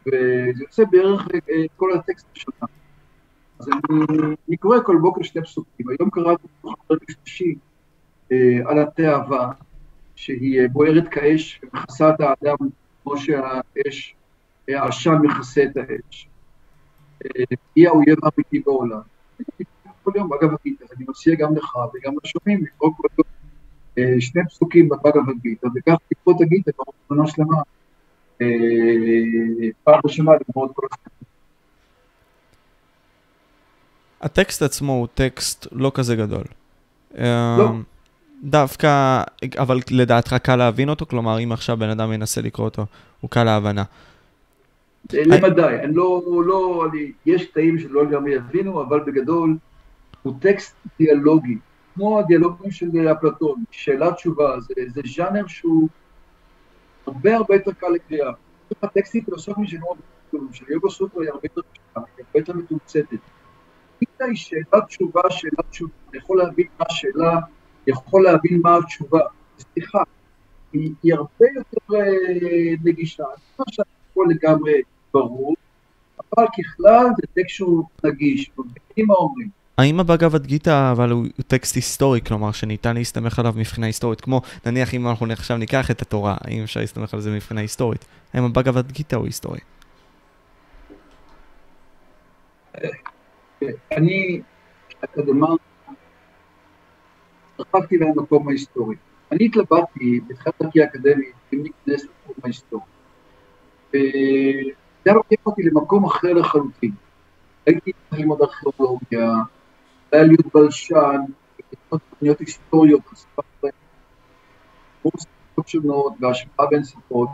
וזה 0.07 0.63
יוצא 0.63 0.83
בערך 0.91 1.27
אה, 1.49 1.63
כל 1.75 1.93
הטקסט 1.93 2.25
בשנה. 2.35 2.67
אז 3.59 3.67
אני, 3.67 3.99
אני 4.49 4.57
קורא 4.57 4.77
כל 4.85 4.97
בוקר 5.01 5.23
שני 5.23 5.41
פסוקים. 5.41 5.89
היום 5.89 6.09
קראתי 6.09 6.47
פרק 6.61 7.11
שלישי 7.11 7.55
אה, 8.31 8.59
על 8.65 8.79
התאווה, 8.79 9.51
שהיא 10.15 10.61
אה, 10.61 10.67
בוערת 10.67 11.07
כאש 11.07 11.61
ומכסה 11.63 12.09
את 12.09 12.21
האדם 12.21 12.57
כמו 13.03 13.17
שהאש, 13.17 14.15
העשן 14.67 15.15
מכסה 15.23 15.63
את 15.63 15.77
האש. 15.77 16.29
היא 17.75 17.87
האויב 17.87 18.17
האמיתי 18.23 18.59
בעולם. 18.59 18.99
כל 20.03 20.11
יום, 20.15 20.33
אגב, 20.33 20.49
אני 20.65 21.05
מציע 21.07 21.35
גם 21.35 21.55
לך 21.55 21.75
וגם 21.75 22.13
לשומעים 22.23 22.63
לקרוא 22.63 22.91
כל 22.97 23.07
יום 23.17 23.27
שני 24.19 24.41
פסוקים 24.49 24.89
בבגבד 24.89 25.41
גיטה, 25.41 25.67
וכך 25.75 25.95
את 26.29 26.41
הגיטה 26.41 26.71
בראשונה 27.09 27.27
שלמה, 27.27 27.61
פעם 29.83 29.99
ראשונה 30.05 30.31
לגמור 30.31 30.65
את 30.65 30.71
כל 30.73 30.87
הספרים. 30.91 31.17
הטקסט 34.21 34.61
עצמו 34.61 34.93
הוא 34.93 35.07
טקסט 35.13 35.67
לא 35.71 35.91
כזה 35.95 36.15
גדול. 36.15 36.43
לא. 37.57 37.71
דווקא, 38.43 39.21
אבל 39.57 39.79
לדעתך 39.91 40.35
קל 40.43 40.55
להבין 40.55 40.89
אותו? 40.89 41.05
כלומר, 41.05 41.39
אם 41.43 41.51
עכשיו 41.51 41.77
בן 41.77 41.89
אדם 41.89 42.13
ינסה 42.13 42.41
לקרוא 42.41 42.65
אותו, 42.65 42.85
הוא 43.21 43.29
קל 43.29 43.43
להבנה. 43.43 43.83
למדי, 45.13 45.61
אני 45.83 45.95
לא, 45.95 46.21
לא, 46.45 46.87
אני, 46.91 47.11
יש 47.25 47.45
קטעים 47.45 47.79
שלא 47.79 48.05
גם 48.05 48.27
יבינו, 48.27 48.81
אבל 48.83 48.99
בגדול 48.99 49.57
הוא 50.23 50.33
טקסט 50.39 50.75
דיאלוגי, 50.99 51.57
כמו 51.97 52.19
הדיאלוגים 52.19 52.71
של 52.71 53.07
אפלטון, 53.11 53.63
שאלה 53.71 54.13
תשובה, 54.13 54.59
זה, 54.59 54.73
זה 54.87 55.01
ז'אנר 55.15 55.47
שהוא 55.47 55.87
הרבה 57.07 57.35
הרבה 57.35 57.55
יותר 57.55 57.71
קל 57.71 57.87
לקריאה. 57.87 58.31
הטקסטים 58.81 59.23
פילוסופיים 59.25 59.67
של 59.67 59.77
של 60.51 60.65
יוגו 60.69 60.91
סוטרה 60.91 61.23
היא 61.23 61.29
הרבה 61.29 61.41
יותר 61.43 61.61
קשה, 61.61 61.81
היא 62.17 62.25
הרבה 62.25 62.39
יותר 62.39 62.53
מתומצתת. 62.53 63.17
היא 64.01 64.35
שאלה 64.35 64.85
תשובה, 64.87 65.21
שאלה 65.29 65.63
תשובה, 65.69 65.93
אני 66.09 66.17
יכול 66.17 66.37
להבין 66.37 66.67
מה 66.79 66.85
השאלה, 66.89 67.39
יכול 67.87 68.23
להבין 68.23 68.61
מה 68.63 68.77
התשובה. 68.77 69.19
סליחה, 69.59 70.03
היא, 70.73 70.93
היא 71.03 71.13
הרבה 71.13 71.45
יותר 71.55 71.95
אה, 71.95 72.75
נגישה, 72.83 73.23
אני 73.23 73.65
חושב 73.65 73.83
שהכל 73.83 74.25
לגמרי 74.29 74.81
ברור, 75.13 75.55
אבל 76.17 76.45
ככלל 76.57 77.05
זה 77.17 77.27
טקסט 77.33 77.55
שהוא 77.55 77.83
נגיש, 78.03 78.51
מבינים 78.57 79.07
מה 79.07 79.13
אומרים. 79.13 79.56
האם 79.77 79.99
הבגבד 79.99 80.45
גיטה 80.45 80.91
אבל 80.91 81.11
הוא 81.11 81.25
טקסט 81.47 81.75
היסטורי, 81.75 82.21
כלומר 82.21 82.51
שניתן 82.51 82.95
להסתמך 82.95 83.39
עליו 83.39 83.53
מבחינה 83.57 83.87
היסטורית, 83.87 84.21
כמו 84.21 84.41
נניח 84.65 84.93
אם 84.93 85.07
אנחנו 85.07 85.31
עכשיו 85.31 85.57
ניקח 85.57 85.91
את 85.91 86.01
התורה, 86.01 86.37
האם 86.41 86.63
אפשר 86.63 86.79
להסתמך 86.79 87.13
על 87.13 87.21
זה 87.21 87.31
מבחינה 87.31 87.61
היסטורית? 87.61 88.05
האם 88.33 88.43
הבגבד 88.43 88.91
גיטה 88.91 89.15
הוא 89.15 89.25
היסטורי? 89.25 89.59
אני, 93.91 94.41
אקדמר, 95.03 95.55
רכבתי 97.59 97.97
למקום 97.97 98.47
ההיסטורי. 98.47 98.95
אני 99.31 99.45
התלבטתי 99.45 100.19
בתחילת 100.27 100.55
דרכי 100.61 100.81
האקדמית 100.81 101.33
אם 101.53 101.63
להיכנס 101.63 102.05
לתחום 102.05 102.35
ההיסטורי. 102.43 102.83
וזה 103.89 105.11
לוקח 105.13 105.45
אותי 105.45 105.63
למקום 105.63 106.05
אחר 106.05 106.33
לחלוטין. 106.33 106.91
הייתי 107.65 107.91
צריך 108.09 108.21
ללמוד 108.21 108.41
ארכיאולוגיה, 108.41 109.33
היה 110.11 110.23
להיות 110.23 110.45
בלשן, 110.53 111.21
תוכניות 111.89 112.39
היסטוריות, 112.39 113.01
קורסות 115.01 115.67
שונות 115.67 116.13
והשפעה 116.19 116.67
בין 116.67 116.83
שפות. 116.83 117.29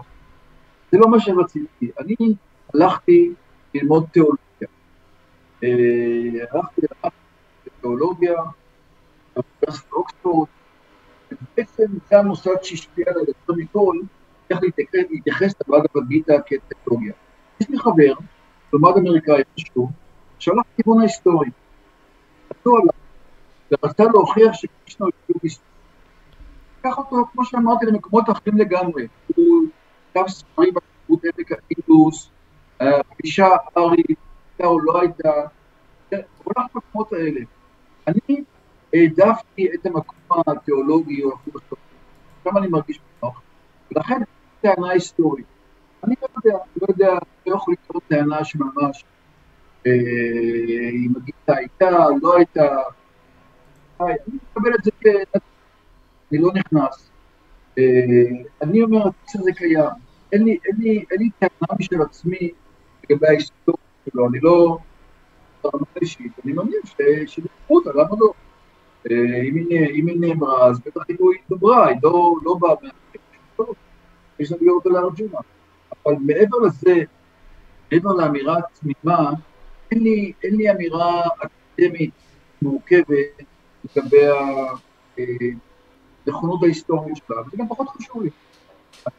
זה 0.92 0.98
לא 0.98 1.12
מה 1.12 1.20
שרציתי. 1.20 1.92
אני 2.00 2.16
הלכתי 2.74 3.34
ללמוד 3.74 4.06
תיאולוגיה. 4.12 4.68
הלכתי 6.52 6.82
לתיאולוגיה, 7.66 8.34
באוניברסיטת 9.36 9.92
אוקספורד, 9.92 10.48
ובעצם 11.32 11.84
זה 12.10 12.20
המוסד 12.20 12.64
שהשפיע 12.64 13.06
עליי 13.08 13.24
יותר 13.28 13.54
מכל, 13.62 13.98
איך 14.50 14.60
להתייחס 14.94 15.54
לבגבד 15.68 16.08
גיטה 16.08 16.34
כטכנולוגיה. 16.46 17.14
יש 17.60 17.70
לי 17.70 17.80
חבר, 17.80 18.14
לומד 18.74 18.98
אמריקאי 18.98 19.44
חשוב, 19.60 19.92
שהלך 20.40 20.64
לכיוון 20.74 21.00
ההיסטורי. 21.00 21.50
עשו 22.60 22.76
עליו, 22.76 22.94
ורצה 23.72 24.04
להוכיח 24.04 24.54
שקרישנה 24.54 25.08
הוא 25.28 25.36
היסטורי. 25.44 25.74
לקח 26.80 26.98
אותו, 26.98 27.16
כמו 27.34 27.46
שאמרתי, 27.46 27.86
למקומות 27.86 28.30
אחרים 28.30 28.58
לגמרי. 28.58 29.08
הוא 29.36 29.66
כתב 30.12 30.28
ספרים 30.28 30.74
בתרבות 30.74 31.24
עמק 31.24 31.52
האינדוס, 31.52 32.30
פגישה 33.10 33.48
ארית, 33.78 34.06
הייתה 34.08 34.68
או 34.68 34.80
לא 34.80 35.02
הייתה, 35.02 35.30
הוא 36.10 36.54
הלך 36.56 36.66
למקומות 36.76 37.14
האלה. 37.14 37.42
אני 38.08 38.44
העדפתי 38.94 39.68
את 39.74 39.86
המקום 39.86 40.42
התיאולוגי 40.48 41.24
או 41.24 41.34
הפילוסופי, 41.34 41.82
שם 42.44 42.58
אני 42.58 42.68
מרגיש 42.68 43.00
בנוח, 43.22 43.42
ולכן 43.92 44.22
טענה 44.62 44.90
היסטורית. 44.90 45.46
אני 46.04 46.16
לא 46.22 46.28
יודע, 46.38 46.64
לא 46.82 46.88
יודע, 46.90 47.20
לא 47.48 47.56
יכול 47.56 47.74
לקרוא 47.74 48.02
טענה 48.08 48.44
שממש 48.44 48.74
אה, 48.78 49.13
אם 49.86 51.14
הגיטה 51.16 51.56
הייתה, 51.58 51.90
לא 52.22 52.38
הייתה, 52.38 52.78
אני 54.02 54.38
מקבל 54.52 54.76
את 54.80 54.84
זה 54.84 54.92
כ... 55.02 55.06
אני 56.32 56.42
לא 56.42 56.52
נכנס. 56.54 57.10
אה, 57.78 57.84
אני 58.62 58.82
אומר, 58.82 59.04
הזה 59.36 59.52
קיים. 59.52 59.90
אין 60.32 60.44
לי, 60.44 61.30
טענה 61.40 61.78
משל 61.80 62.02
עצמי 62.02 62.52
לגבי 63.04 63.28
ההיסטוריה 63.28 63.84
שלו, 64.10 64.28
אני 64.30 64.40
לא... 64.40 64.78
אישית, 66.02 66.32
אני 66.46 66.54
מאמין 66.54 66.80
שנקחו 67.26 67.76
אותה, 67.76 67.90
למה 67.90 68.16
לא? 68.20 68.34
אה, 69.12 69.42
אם 69.94 70.08
היא 70.08 70.20
נאמרה, 70.20 70.68
אז 70.68 70.80
בטח 70.80 71.02
היא 71.08 71.18
דוברה, 71.50 71.88
היא 71.88 71.98
לא, 72.04 72.36
לא 72.44 72.56
באה 72.60 72.74
מהחלק 72.82 73.78
יש 74.40 74.52
לנו 74.52 74.62
להיות 74.62 74.86
על 74.86 74.96
ארג'ונה. 74.96 75.40
אבל 76.06 76.16
מעבר 76.22 76.58
לזה, 76.58 77.04
מעבר 77.92 78.14
לאמירה 78.14 78.58
תמימה, 78.74 79.32
אין 79.94 80.04
לי, 80.04 80.34
אין 80.44 80.56
לי 80.56 80.72
אמירה 80.72 81.22
אקדמית 81.40 82.12
מורכבת 82.62 83.16
לגבי 83.96 84.26
הנכונות 86.28 86.64
ההיסטורית 86.64 87.16
שלה, 87.16 87.42
וזה 87.42 87.58
גם 87.58 87.68
פחות 87.68 87.90
חשוב 87.90 88.24
לי. 88.24 88.30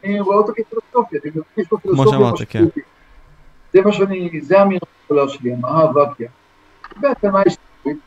אני 0.03 0.19
רואה 0.19 0.37
אותה 0.37 0.51
כפילוסופיה, 0.51 1.19
אני 1.23 1.31
מרגיש 1.35 1.73
בפילוסופיה 1.73 1.91
כמו 1.93 2.11
שאמרת, 2.11 2.49
כן. 2.49 2.63
זה 3.73 3.81
מה 3.81 3.93
שאני, 3.93 4.41
זה 4.41 4.59
האמירה 4.59 4.87
הגדולה 5.03 5.29
שלי, 5.29 5.51
האהבה, 5.63 6.13
כן. 6.17 6.25
לגבי 6.91 7.07
התאמה 7.07 7.41
היסטורית, 7.45 7.97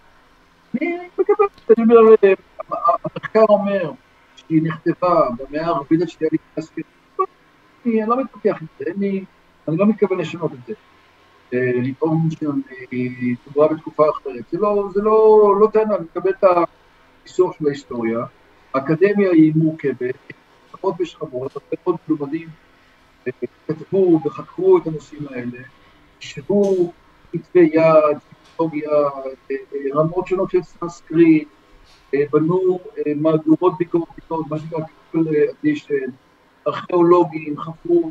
אני 0.75 0.97
מקבל, 1.19 1.47
אני 1.79 1.97
אומר, 1.97 2.35
המחקר 3.05 3.45
אומר 3.49 3.93
שהיא 4.37 4.63
נכתבה 4.63 5.29
במאה 5.39 5.67
הערבית 5.67 6.03
השנייה 6.03 6.31
לפני 6.33 6.49
הספירה, 6.57 6.89
אני 7.87 8.07
לא 8.07 8.21
מתווכח 8.21 8.57
עם 8.61 8.67
זה, 8.79 8.85
אני 9.69 9.77
לא 9.77 9.87
מתכוון 9.87 10.19
לשנות 10.19 10.53
את 10.53 10.59
זה. 10.67 10.75
לטעון 11.53 12.29
שהיא 12.31 13.37
תוברה 13.45 13.69
בתקופה 13.69 14.11
אחרת, 14.11 14.45
זה 14.53 14.59
לא, 14.59 14.89
זה 14.95 15.03
לא, 15.03 15.55
לא 15.61 15.69
טענה, 15.73 15.97
אני 15.97 16.05
מקבל 16.05 16.31
את 16.31 16.45
הניסוח 17.25 17.59
של 17.59 17.67
ההיסטוריה, 17.67 18.19
האקדמיה 18.75 19.31
היא 19.31 19.53
מורכבת, 19.57 20.15
שכבות 20.71 20.95
ושכבות, 21.01 21.57
הרבה 21.57 21.77
מאוד 21.87 21.97
מלומדים 22.09 22.49
כתבו 23.69 24.21
וחקרו 24.25 24.79
את 24.79 24.87
הנושאים 24.87 25.27
האלה, 25.31 25.59
ישבו 26.21 26.93
כתבי 27.33 27.71
יד, 27.73 28.19
פסיכולוגיה, 28.43 28.91
רמות 29.95 30.27
שונות 30.27 30.51
של 30.51 30.63
סנסקריט, 30.63 31.49
בנו 32.13 32.79
מהדורות 33.17 33.79
ביקורתיות, 33.79 34.47
מה 34.51 34.59
שנקרא 34.59 34.79
ארכיאולוגים, 36.67 37.59
חפרו, 37.59 38.11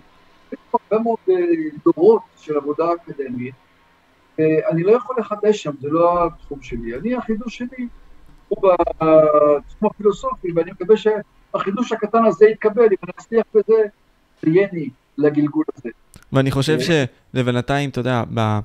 הרבה 0.74 1.04
מאוד 1.04 1.40
דורות 1.86 2.22
של 2.38 2.58
עבודה 2.58 2.86
אקדמית, 2.94 3.56
אני 4.40 4.84
לא 4.84 4.92
יכול 4.92 5.16
לחדש 5.20 5.64
שם, 5.64 5.72
זה 5.82 5.90
לא 5.90 6.26
התחום 6.26 6.62
שלי. 6.62 6.96
אני, 6.96 7.16
החידוש 7.16 7.58
שלי 7.58 7.88
הוא 8.48 8.72
בתחום 8.72 9.90
הפילוסופי, 9.90 10.52
ואני 10.56 10.72
מקווה 10.72 10.96
שהחידוש 10.98 11.92
הקטן 11.92 12.26
הזה 12.26 12.46
יתקבל, 12.46 12.84
אם 12.84 12.98
אני 13.04 13.12
אצליח 13.20 13.46
בזה, 13.54 13.84
זה 14.42 14.50
יהיה 14.50 14.68
לי 14.74 14.90
לגלגול 15.18 15.64
הזה. 15.78 15.90
ואני 16.34 16.52
חושב 16.52 16.78
שלבינתיים, 16.80 17.90
אתה 17.90 18.00
יודע, 18.00 18.24
ב... 18.34 18.60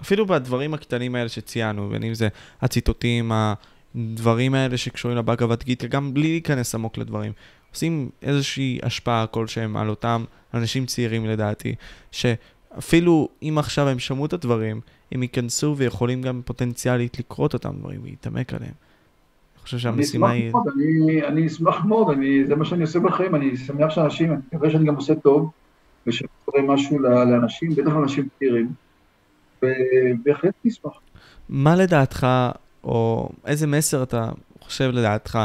אפילו 0.00 0.26
בדברים 0.26 0.74
הקטנים 0.74 1.14
האלה 1.14 1.28
שציינו, 1.28 1.88
בין 1.88 2.02
אם 2.02 2.14
זה 2.14 2.28
הציטוטים, 2.60 3.32
הדברים 3.94 4.54
האלה 4.54 4.76
שקשורים 4.76 5.18
לבאגבת 5.18 5.64
גיטה, 5.64 5.86
גם 5.86 6.14
בלי 6.14 6.28
להיכנס 6.28 6.74
עמוק 6.74 6.98
לדברים, 6.98 7.32
עושים 7.70 8.10
איזושהי 8.22 8.78
השפעה 8.82 9.26
כלשהם 9.26 9.76
על 9.76 9.88
אותם 9.88 10.24
אנשים 10.54 10.86
צעירים 10.86 11.26
לדעתי, 11.26 11.74
שאפילו 12.10 13.28
אם 13.42 13.56
עכשיו 13.58 13.88
הם 13.88 13.98
שמעו 13.98 14.26
את 14.26 14.32
הדברים, 14.32 14.80
הם 15.12 15.22
ייכנסו 15.22 15.74
ויכולים 15.76 16.22
גם 16.22 16.40
פוטנציאלית 16.44 17.18
לקרוא 17.18 17.46
את 17.46 17.54
אותם 17.54 17.72
דברים 17.78 18.00
ולהתעמק 18.02 18.54
עליהם. 18.54 18.72
אני 19.54 19.62
חושב 19.62 19.78
שהמשימה 19.78 20.30
היא... 20.30 20.50
מאוד, 20.50 20.66
אני, 20.76 21.26
אני 21.26 21.46
אשמח 21.46 21.84
מאוד, 21.84 22.10
אני, 22.10 22.44
זה 22.46 22.54
מה 22.54 22.64
שאני 22.64 22.82
עושה 22.82 23.00
בחיים, 23.00 23.34
אני 23.34 23.56
שמח 23.56 23.90
שאנשים, 23.90 24.30
אני 24.32 24.40
מקווה 24.52 24.70
שאני 24.70 24.86
גם 24.86 24.94
עושה 24.94 25.14
טוב, 25.14 25.50
ושקורה 26.06 26.62
משהו 26.62 26.98
לאנשים, 26.98 27.74
בטח 27.74 27.92
לאנשים 27.92 28.28
צעירים, 28.38 28.72
ובהחלט 29.62 30.54
נשמח. 30.64 30.92
מה 31.48 31.76
לדעתך, 31.76 32.26
או 32.84 33.28
איזה 33.46 33.66
מסר 33.66 34.02
אתה 34.02 34.30
חושב 34.60 34.90
לדעתך, 34.92 35.38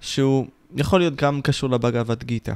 שהוא 0.00 0.46
יכול 0.76 0.98
להיות 0.98 1.16
גם 1.16 1.40
קשור 1.42 1.70
לבגבת 1.70 2.24
גיטה? 2.24 2.54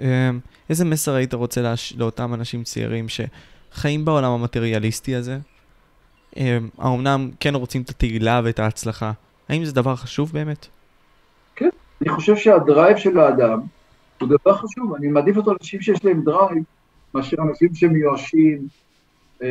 אמ, 0.00 0.38
איזה 0.70 0.84
מסר 0.84 1.14
היית 1.14 1.34
רוצה 1.34 1.62
להש... 1.62 1.92
לאותם 1.96 2.34
אנשים 2.34 2.64
צעירים 2.64 3.06
שחיים 3.08 4.04
בעולם 4.04 4.32
המטריאליסטי 4.32 5.14
הזה? 5.14 5.38
אמ, 6.36 6.68
האומנם 6.78 7.30
כן 7.40 7.54
רוצים 7.54 7.82
את 7.82 7.90
התהילה 7.90 8.40
ואת 8.44 8.58
ההצלחה? 8.58 9.12
האם 9.48 9.64
זה 9.64 9.72
דבר 9.72 9.96
חשוב 9.96 10.32
באמת? 10.32 10.66
כן, 11.56 11.68
אני 12.02 12.08
חושב 12.08 12.36
שה 12.36 12.59
drive 12.59 12.96
של 12.96 13.18
האדם 13.18 13.60
הוא 14.20 14.28
דבר 14.28 14.54
חשוב. 14.54 14.94
אני 14.94 15.08
מעדיף 15.08 15.36
אותו 15.36 15.50
לאנשים 15.50 15.80
שיש 15.80 16.04
להם 16.04 16.22
drive, 16.24 16.62
מאשר 17.14 17.36
אנשים 17.48 17.74
שמיואשים, 17.74 18.68
אה, 19.42 19.48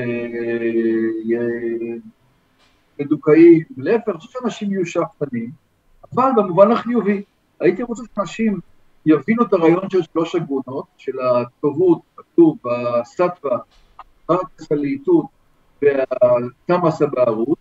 מדוכאים. 2.99 3.63
להפך, 3.77 4.09
אני 4.09 4.17
חושב 4.17 4.39
שאנשים 4.39 4.71
יהיו 4.71 4.85
שאפתנים, 4.85 5.49
אבל 6.13 6.29
במובן 6.37 6.71
החיובי. 6.71 7.21
הייתי 7.59 7.83
רוצה 7.83 8.03
שאנשים 8.15 8.59
יבינו 9.05 9.43
את 9.43 9.53
הרעיון 9.53 9.89
של 9.89 10.01
שלוש 10.03 10.35
הגונות, 10.35 10.85
של 10.97 11.19
הטובות, 11.19 11.99
הטוב, 12.19 12.57
ה 12.67 12.82
सत्त्व, 12.82 13.57
הלהיטות 14.71 15.25
וה 15.81 16.29
तमस् 16.29 17.01
הבערות, 17.01 17.57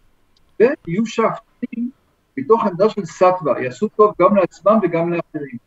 ויהיו 0.61 1.07
שאפתנים 1.07 1.91
מתוך 2.37 2.67
עמדה 2.67 2.89
של 2.89 3.05
סטווה, 3.05 3.63
יעשו 3.63 3.89
טוב 3.89 4.15
גם 4.21 4.37
לעצמם 4.37 4.79
וגם 4.83 5.13
לאחרים. 5.13 5.59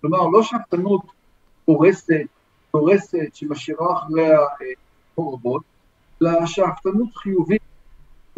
כלומר, 0.00 0.28
לא 0.28 0.42
שאפתנות 0.42 1.02
הורסת, 1.64 2.14
הורסת, 2.70 3.34
שמשאירה 3.34 3.98
אחריה 3.98 4.38
חורבות, 5.14 5.62
אלא 6.22 6.46
שאפתנות 6.46 7.16
חיובית, 7.16 7.62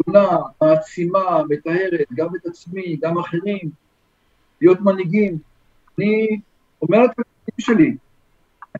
תונה, 0.05 0.37
מעצימה, 0.61 1.41
מטהרת, 1.49 2.07
גם 2.13 2.35
את 2.35 2.45
עצמי, 2.45 2.97
גם 3.01 3.17
אחרים, 3.17 3.69
להיות 4.61 4.81
מנהיגים. 4.81 5.37
אני 5.99 6.39
אומר 6.83 6.97
לתלמידים 6.97 7.59
שלי, 7.59 7.97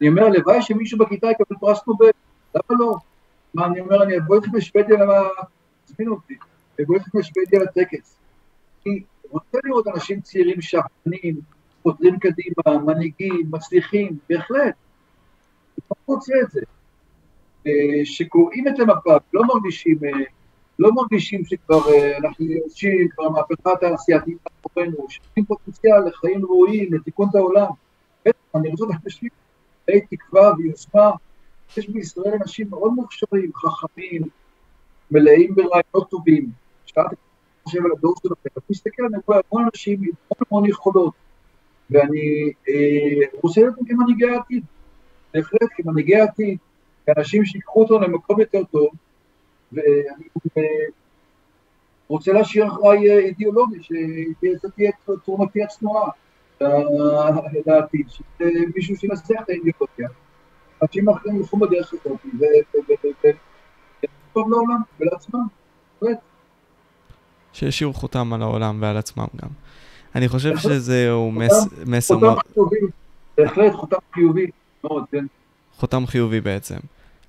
אני 0.02 0.10
אומר, 0.10 0.24
הלוואי 0.24 0.62
שמישהו 0.62 0.98
בכיתה 0.98 1.28
יקבל 1.32 1.56
פרס 1.60 1.80
נובל, 1.88 2.10
למה 2.56 2.80
לא? 2.80 2.96
מה, 3.54 3.66
אני 3.66 3.80
אומר, 3.80 4.04
אני 4.04 4.18
אבוא 4.18 4.36
איתכם 4.36 4.56
לשוודיה, 4.56 4.98
תזמינו 5.86 6.14
אותי, 6.14 6.38
אבוא 6.84 6.96
איתכם 6.96 7.18
לשוודיה 7.18 7.60
לטקס. 7.60 8.18
אני 8.86 9.04
רוצה 9.30 9.58
לראות 9.64 9.88
אנשים 9.88 10.22
צעירים 10.22 10.62
שאפתנים, 10.62 11.36
חותרים 11.84 12.20
קדימה, 12.20 12.84
מנהיגים, 12.86 13.48
מצליחים, 13.52 14.18
בהחלט. 14.30 14.60
אני 14.60 15.86
לא 15.90 15.96
רוצה 16.06 16.34
את 16.44 16.52
זה. 16.52 16.62
שקוראים 18.04 18.68
את 18.68 18.80
המפה, 18.80 19.16
לא 19.34 19.44
מרגישים, 19.44 20.00
לא 20.80 20.92
מרגישים 20.92 21.46
שכבר 21.46 21.82
אנחנו 22.18 22.46
יורשים, 22.46 23.08
כבר 23.10 23.30
מהפכה 23.30 23.72
תעשייתית 23.82 24.38
מאחורינו, 24.46 25.06
שיש 25.10 25.46
פוטנציאל 25.48 26.08
לחיים 26.08 26.46
ראויים, 26.46 26.94
לתיקון 26.94 27.30
את 27.30 27.36
העולם. 27.36 27.68
אני 28.56 28.70
רוצה 28.70 28.86
להשלים 29.06 29.32
די 29.88 30.02
תקווה 30.10 30.52
ויוזמה. 30.58 31.12
יש 31.78 31.90
בישראל 31.90 32.34
אנשים 32.42 32.68
מאוד 32.70 32.94
מוכשרים, 32.94 33.52
חכמים, 33.56 34.22
מלאים 35.12 35.56
ברעיונות 35.56 36.10
טובים. 36.10 36.52
שאלתי 36.86 37.16
חושב 37.64 37.86
על 37.86 37.92
הדור 37.98 38.16
שלכם, 38.24 38.50
אני 38.58 38.64
מסתכל, 38.70 39.04
אני 39.06 39.18
רואה 39.28 39.40
המון 39.52 39.64
אנשים 39.74 40.00
עם 40.04 40.10
המון 40.10 40.48
המון 40.52 40.70
יכולות, 40.70 41.14
ואני 41.90 42.52
אה, 42.70 43.26
רוצה 43.42 43.62
להיות 43.62 43.76
כמנהיגי 43.88 44.26
העתיד, 44.26 44.64
בהחלט 45.34 45.70
כמנהיגי 45.78 46.16
העתיד, 46.16 46.58
כאנשים 47.06 47.46
שיקחו 47.46 47.82
אותו 47.82 48.00
למקום 48.00 48.40
יותר 48.40 48.64
טוב, 48.64 48.88
ואני 49.72 50.28
אה, 50.58 50.64
רוצה 52.08 52.34
להשאיר 52.34 52.68
אחריי 52.68 53.12
אה, 53.12 53.20
אידיאולוגיה, 53.20 53.84
שזו 53.84 54.70
תהיה 54.76 54.92
תרומתי 55.26 55.64
הצנועה 55.64 56.10
לעתיד, 57.66 58.08
שמישהו 58.10 58.96
שינסח 58.96 59.42
את 59.44 59.50
האידיאולוגיה. 59.50 60.10
אנשים 60.84 61.10
אחרים 61.10 61.36
ילכו 61.36 61.58
בדרך 61.58 61.94
הזאת, 61.94 62.18
וטוב 64.04 64.52
לעולם 64.52 64.82
ולעצמם, 65.00 65.48
באמת. 66.02 66.18
שהשאירו 67.54 67.94
חותם 67.94 68.34
על 68.34 68.42
העולם 68.42 68.78
ועל 68.82 68.98
עצמם 68.98 69.26
גם. 69.42 69.50
אני 70.16 70.28
חושב 70.28 70.58
שזהו 70.58 71.32
מסר. 71.86 72.16
חותם 72.16 72.40
חיובי, 72.54 72.78
בהחלט 73.38 73.74
חותם 73.74 73.98
חיובי 74.14 74.48
מאוד, 74.84 75.04
כן. 75.12 75.26
חותם 75.78 76.08
חיובי 76.08 76.42
בעצם. 76.42 76.78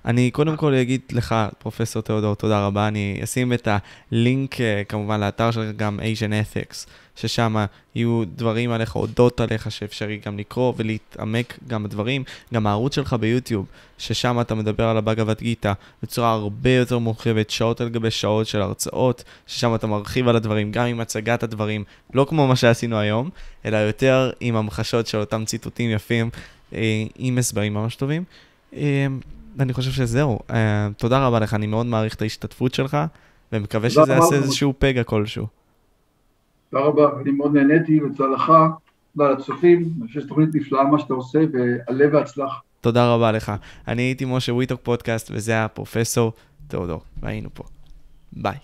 אני 0.05 0.31
קודם 0.31 0.57
כל 0.57 0.73
אגיד 0.73 1.01
לך, 1.11 1.35
פרופסור 1.59 2.01
תיאודור, 2.01 2.35
תודה 2.35 2.65
רבה. 2.65 2.87
אני 2.87 3.19
אשים 3.23 3.53
את 3.53 3.67
הלינק 4.11 4.61
אה, 4.61 4.81
כמובן 4.89 5.19
לאתר 5.19 5.51
שלך, 5.51 5.75
גם 5.75 5.99
Asian 5.99 6.31
Ethics, 6.31 6.87
ששם 7.15 7.65
יהיו 7.95 8.23
דברים 8.35 8.71
עליך, 8.71 8.95
אודות 8.95 9.39
עליך, 9.39 9.71
שאפשרי 9.71 10.19
גם 10.25 10.37
לקרוא 10.37 10.73
ולהתעמק 10.77 11.59
גם 11.67 11.83
בדברים. 11.83 12.23
גם 12.53 12.67
הערוץ 12.67 12.95
שלך 12.95 13.13
ביוטיוב, 13.13 13.65
ששם 13.97 14.41
אתה 14.41 14.55
מדבר 14.55 14.83
על 14.83 14.97
הבאגבת 14.97 15.41
גיטה 15.41 15.73
בצורה 16.03 16.31
הרבה 16.31 16.69
יותר 16.69 16.97
מורחבת, 16.97 17.49
שעות 17.49 17.81
על 17.81 17.89
גבי 17.89 18.11
שעות 18.11 18.47
של 18.47 18.61
הרצאות, 18.61 19.23
ששם 19.47 19.75
אתה 19.75 19.87
מרחיב 19.87 20.27
על 20.27 20.35
הדברים, 20.35 20.71
גם 20.71 20.85
עם 20.85 20.99
הצגת 20.99 21.43
הדברים, 21.43 21.83
לא 22.13 22.25
כמו 22.29 22.47
מה 22.47 22.55
שעשינו 22.55 22.99
היום, 22.99 23.29
אלא 23.65 23.77
יותר 23.77 24.31
עם 24.39 24.55
המחשות 24.55 25.07
של 25.07 25.17
אותם 25.17 25.45
ציטוטים 25.45 25.91
יפים, 25.91 26.29
אה, 26.73 27.03
עם 27.15 27.37
הסברים 27.37 27.73
ממש 27.73 27.95
טובים. 27.95 28.23
ואני 29.55 29.73
חושב 29.73 29.91
שזהו. 29.91 30.39
Uh, 30.49 30.53
תודה 30.97 31.27
רבה 31.27 31.39
לך, 31.39 31.53
אני 31.53 31.67
מאוד 31.67 31.85
מעריך 31.85 32.15
את 32.15 32.21
ההשתתפות 32.21 32.73
שלך, 32.73 32.97
ומקווה 33.51 33.89
שזה 33.89 34.13
יעשה 34.13 34.35
איזשהו 34.35 34.73
פגע 34.79 35.03
כלשהו. 35.03 35.47
תודה 36.69 36.83
רבה, 36.83 37.09
אני 37.21 37.31
מאוד 37.31 37.53
נהניתי, 37.53 38.01
והצלחה 38.01 38.67
לצופים, 39.15 39.89
אני 39.99 40.07
חושב 40.07 40.19
שזו 40.19 40.29
תוכנית 40.29 40.49
נפלאה 40.55 40.83
מה 40.83 40.99
שאתה 40.99 41.13
עושה, 41.13 41.39
ועלה 41.53 42.05
והצלח. 42.13 42.61
תודה 42.81 43.13
רבה 43.13 43.31
לך. 43.31 43.51
אני 43.87 44.01
הייתי 44.01 44.25
משה 44.25 44.53
וויטוק 44.53 44.79
פודקאסט, 44.83 45.31
וזה 45.33 45.51
היה 45.51 45.67
פרופסור 45.67 46.33
תיאודור, 46.67 47.01
והיינו 47.21 47.49
פה. 47.53 47.63
ביי. 48.33 48.55